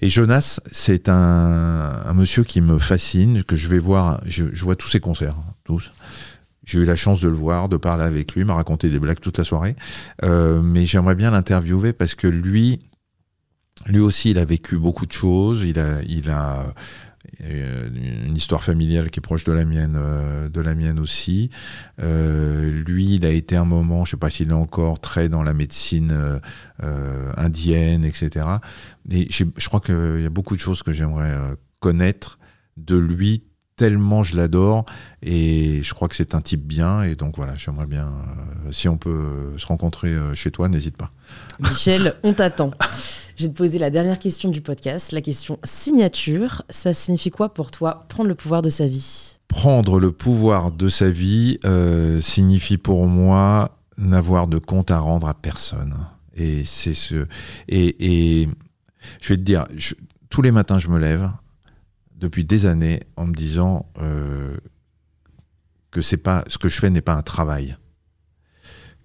[0.00, 4.88] Et Jonas, c'est un, monsieur qui me fascine, que je vais voir, je, vois tous
[4.88, 5.34] ses concerts,
[5.64, 5.90] tous.
[6.64, 9.20] J'ai eu la chance de le voir, de parler avec lui, m'a raconté des blagues
[9.20, 9.74] toute la soirée.
[10.22, 12.80] Euh, mais j'aimerais bien l'interviewer parce que lui,
[13.86, 15.62] lui aussi, il a vécu beaucoup de choses.
[15.64, 16.74] Il a, il a
[17.40, 21.50] une histoire familiale qui est proche de la mienne, euh, de la mienne aussi.
[22.00, 25.42] Euh, lui, il a été un moment, je sais pas s'il est encore très dans
[25.42, 26.40] la médecine
[26.82, 28.46] euh, indienne, etc.
[29.10, 31.34] Et je crois qu'il y a beaucoup de choses que j'aimerais
[31.80, 32.38] connaître
[32.76, 33.44] de lui
[33.76, 34.84] tellement je l'adore
[35.22, 38.12] et je crois que c'est un type bien et donc voilà j'aimerais bien
[38.72, 41.12] si on peut se rencontrer chez toi n'hésite pas
[41.60, 42.72] Michel on t'attend
[43.38, 46.62] je vais te poser la dernière question du podcast, la question signature.
[46.70, 49.38] Ça signifie quoi pour toi prendre le pouvoir de sa vie?
[49.46, 55.28] Prendre le pouvoir de sa vie euh, signifie pour moi n'avoir de compte à rendre
[55.28, 55.94] à personne.
[56.34, 57.26] Et c'est ce.
[57.68, 58.48] Et, et,
[59.22, 59.66] je vais te dire,
[60.30, 61.30] tous les matins, je me lève
[62.16, 64.56] depuis des années en me disant euh,
[65.92, 67.76] que c'est pas ce que je fais n'est pas un travail.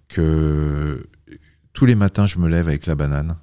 [0.07, 1.07] Que
[1.73, 3.35] tous les matins, je me lève avec la banane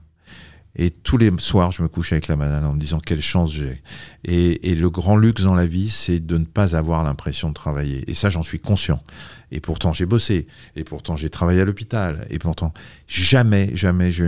[0.77, 3.53] et tous les soirs, je me couche avec la banane en me disant quelle chance
[3.53, 3.83] j'ai.
[4.25, 8.05] Et, le grand luxe dans la vie, c'est de ne pas avoir l'impression de travailler.
[8.09, 9.03] Et ça, j'en suis conscient.
[9.51, 10.47] Et pourtant, j'ai bossé.
[10.77, 12.25] Et pourtant, j'ai travaillé à l'hôpital.
[12.31, 12.73] Et pourtant,
[13.09, 14.25] jamais, jamais je,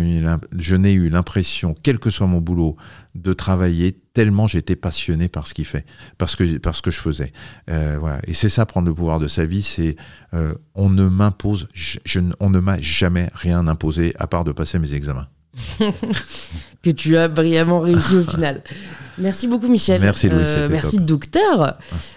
[0.75, 2.77] n'ai eu l'impression, quel que soit mon boulot,
[3.15, 5.87] de travailler tellement j'étais passionné par ce qu'il fait,
[6.19, 7.33] parce que, parce que je faisais.
[7.71, 8.21] Euh, voilà.
[8.27, 9.97] Et c'est ça, prendre le pouvoir de sa vie, c'est
[10.35, 11.69] euh, on ne m'impose,
[12.41, 15.29] on ne m'a jamais rien imposé à part de passer mes examens.
[16.83, 18.63] que tu as brillamment réussi au final.
[19.19, 20.01] Merci beaucoup, Michel.
[20.01, 20.43] Merci, Louis.
[20.47, 21.77] Euh, merci, docteur.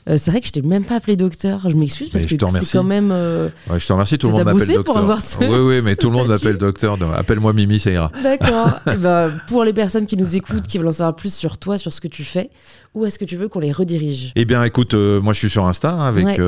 [0.10, 1.68] Euh, c'est vrai que je t'ai même pas appelé docteur.
[1.70, 3.10] Je m'excuse parce que c'est quand même.
[3.12, 4.18] Euh, ouais, je te remercie.
[4.18, 5.06] Tout le monde m'appelle docteur.
[5.06, 6.98] Pour ce, oui, oui, mais tout le monde m'appelle docteur.
[7.16, 8.12] Appelle-moi Mimi, ça ira.
[8.24, 8.80] D'accord.
[8.96, 11.78] Eh ben, pour les personnes qui nous écoutent, qui veulent en savoir plus sur toi,
[11.78, 12.50] sur ce que tu fais,
[12.94, 14.32] où est-ce que tu veux qu'on les redirige?
[14.36, 16.40] Eh bien, écoute, moi je suis sur Insta hein, avec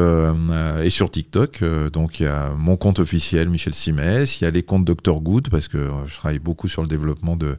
[0.83, 1.63] et sur TikTok.
[1.91, 4.39] donc il y a mon compte officiel Michel Simès.
[4.39, 7.35] Il y a les comptes Dr Good parce que je travaille beaucoup sur le développement
[7.35, 7.57] de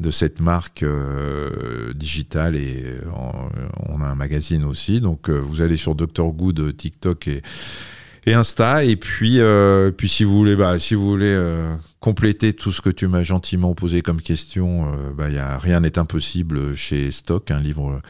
[0.00, 0.84] de cette marque
[1.94, 3.00] digitale et euh,
[3.88, 5.00] on a un magazine aussi.
[5.00, 7.42] Donc euh, vous allez sur Dr Good, euh, TikTok et,
[8.26, 8.84] et Insta.
[8.84, 9.40] Et puis,
[9.96, 11.38] puis si vous voulez, bah, si vous voulez
[12.00, 15.98] compléter tout ce que tu m'as gentiment posé comme question, bah, y a, rien n'est
[15.98, 18.00] impossible chez Stock, un livre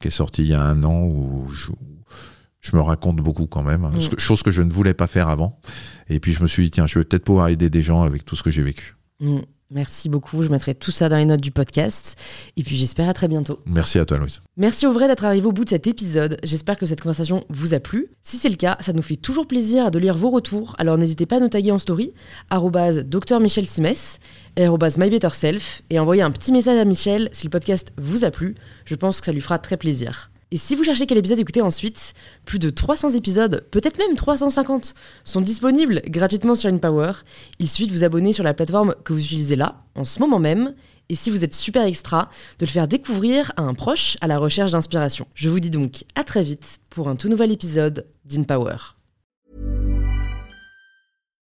[0.00, 3.82] qui est sorti il y a un an où je, me raconte beaucoup quand même,
[3.82, 4.18] mm.
[4.18, 5.60] chose que je ne voulais pas faire avant.
[6.08, 8.24] Et puis je me suis dit, tiens, je vais peut-être pouvoir aider des gens avec
[8.24, 8.96] tout ce que j'ai vécu.
[9.20, 9.40] Mm.
[9.70, 10.42] Merci beaucoup.
[10.42, 12.18] Je mettrai tout ça dans les notes du podcast.
[12.56, 13.60] Et puis j'espère à très bientôt.
[13.66, 14.40] Merci à toi, Louise.
[14.56, 16.38] Merci au vrai d'être arrivé au bout de cet épisode.
[16.42, 18.08] J'espère que cette conversation vous a plu.
[18.22, 20.74] Si c'est le cas, ça nous fait toujours plaisir de lire vos retours.
[20.78, 22.14] Alors n'hésitez pas à nous taguer en story,
[22.50, 24.20] Dr Michel Simès
[24.56, 28.54] et MyBetterSelf, et envoyer un petit message à Michel si le podcast vous a plu.
[28.86, 30.30] Je pense que ça lui fera très plaisir.
[30.50, 32.14] Et si vous cherchez quel épisode écouter ensuite,
[32.46, 34.94] plus de 300 épisodes, peut-être même 350,
[35.24, 37.12] sont disponibles gratuitement sur InPower.
[37.58, 40.38] Il suffit de vous abonner sur la plateforme que vous utilisez là, en ce moment
[40.38, 40.74] même,
[41.10, 44.38] et si vous êtes super extra, de le faire découvrir à un proche à la
[44.38, 45.26] recherche d'inspiration.
[45.34, 48.97] Je vous dis donc à très vite pour un tout nouvel épisode d'InPower.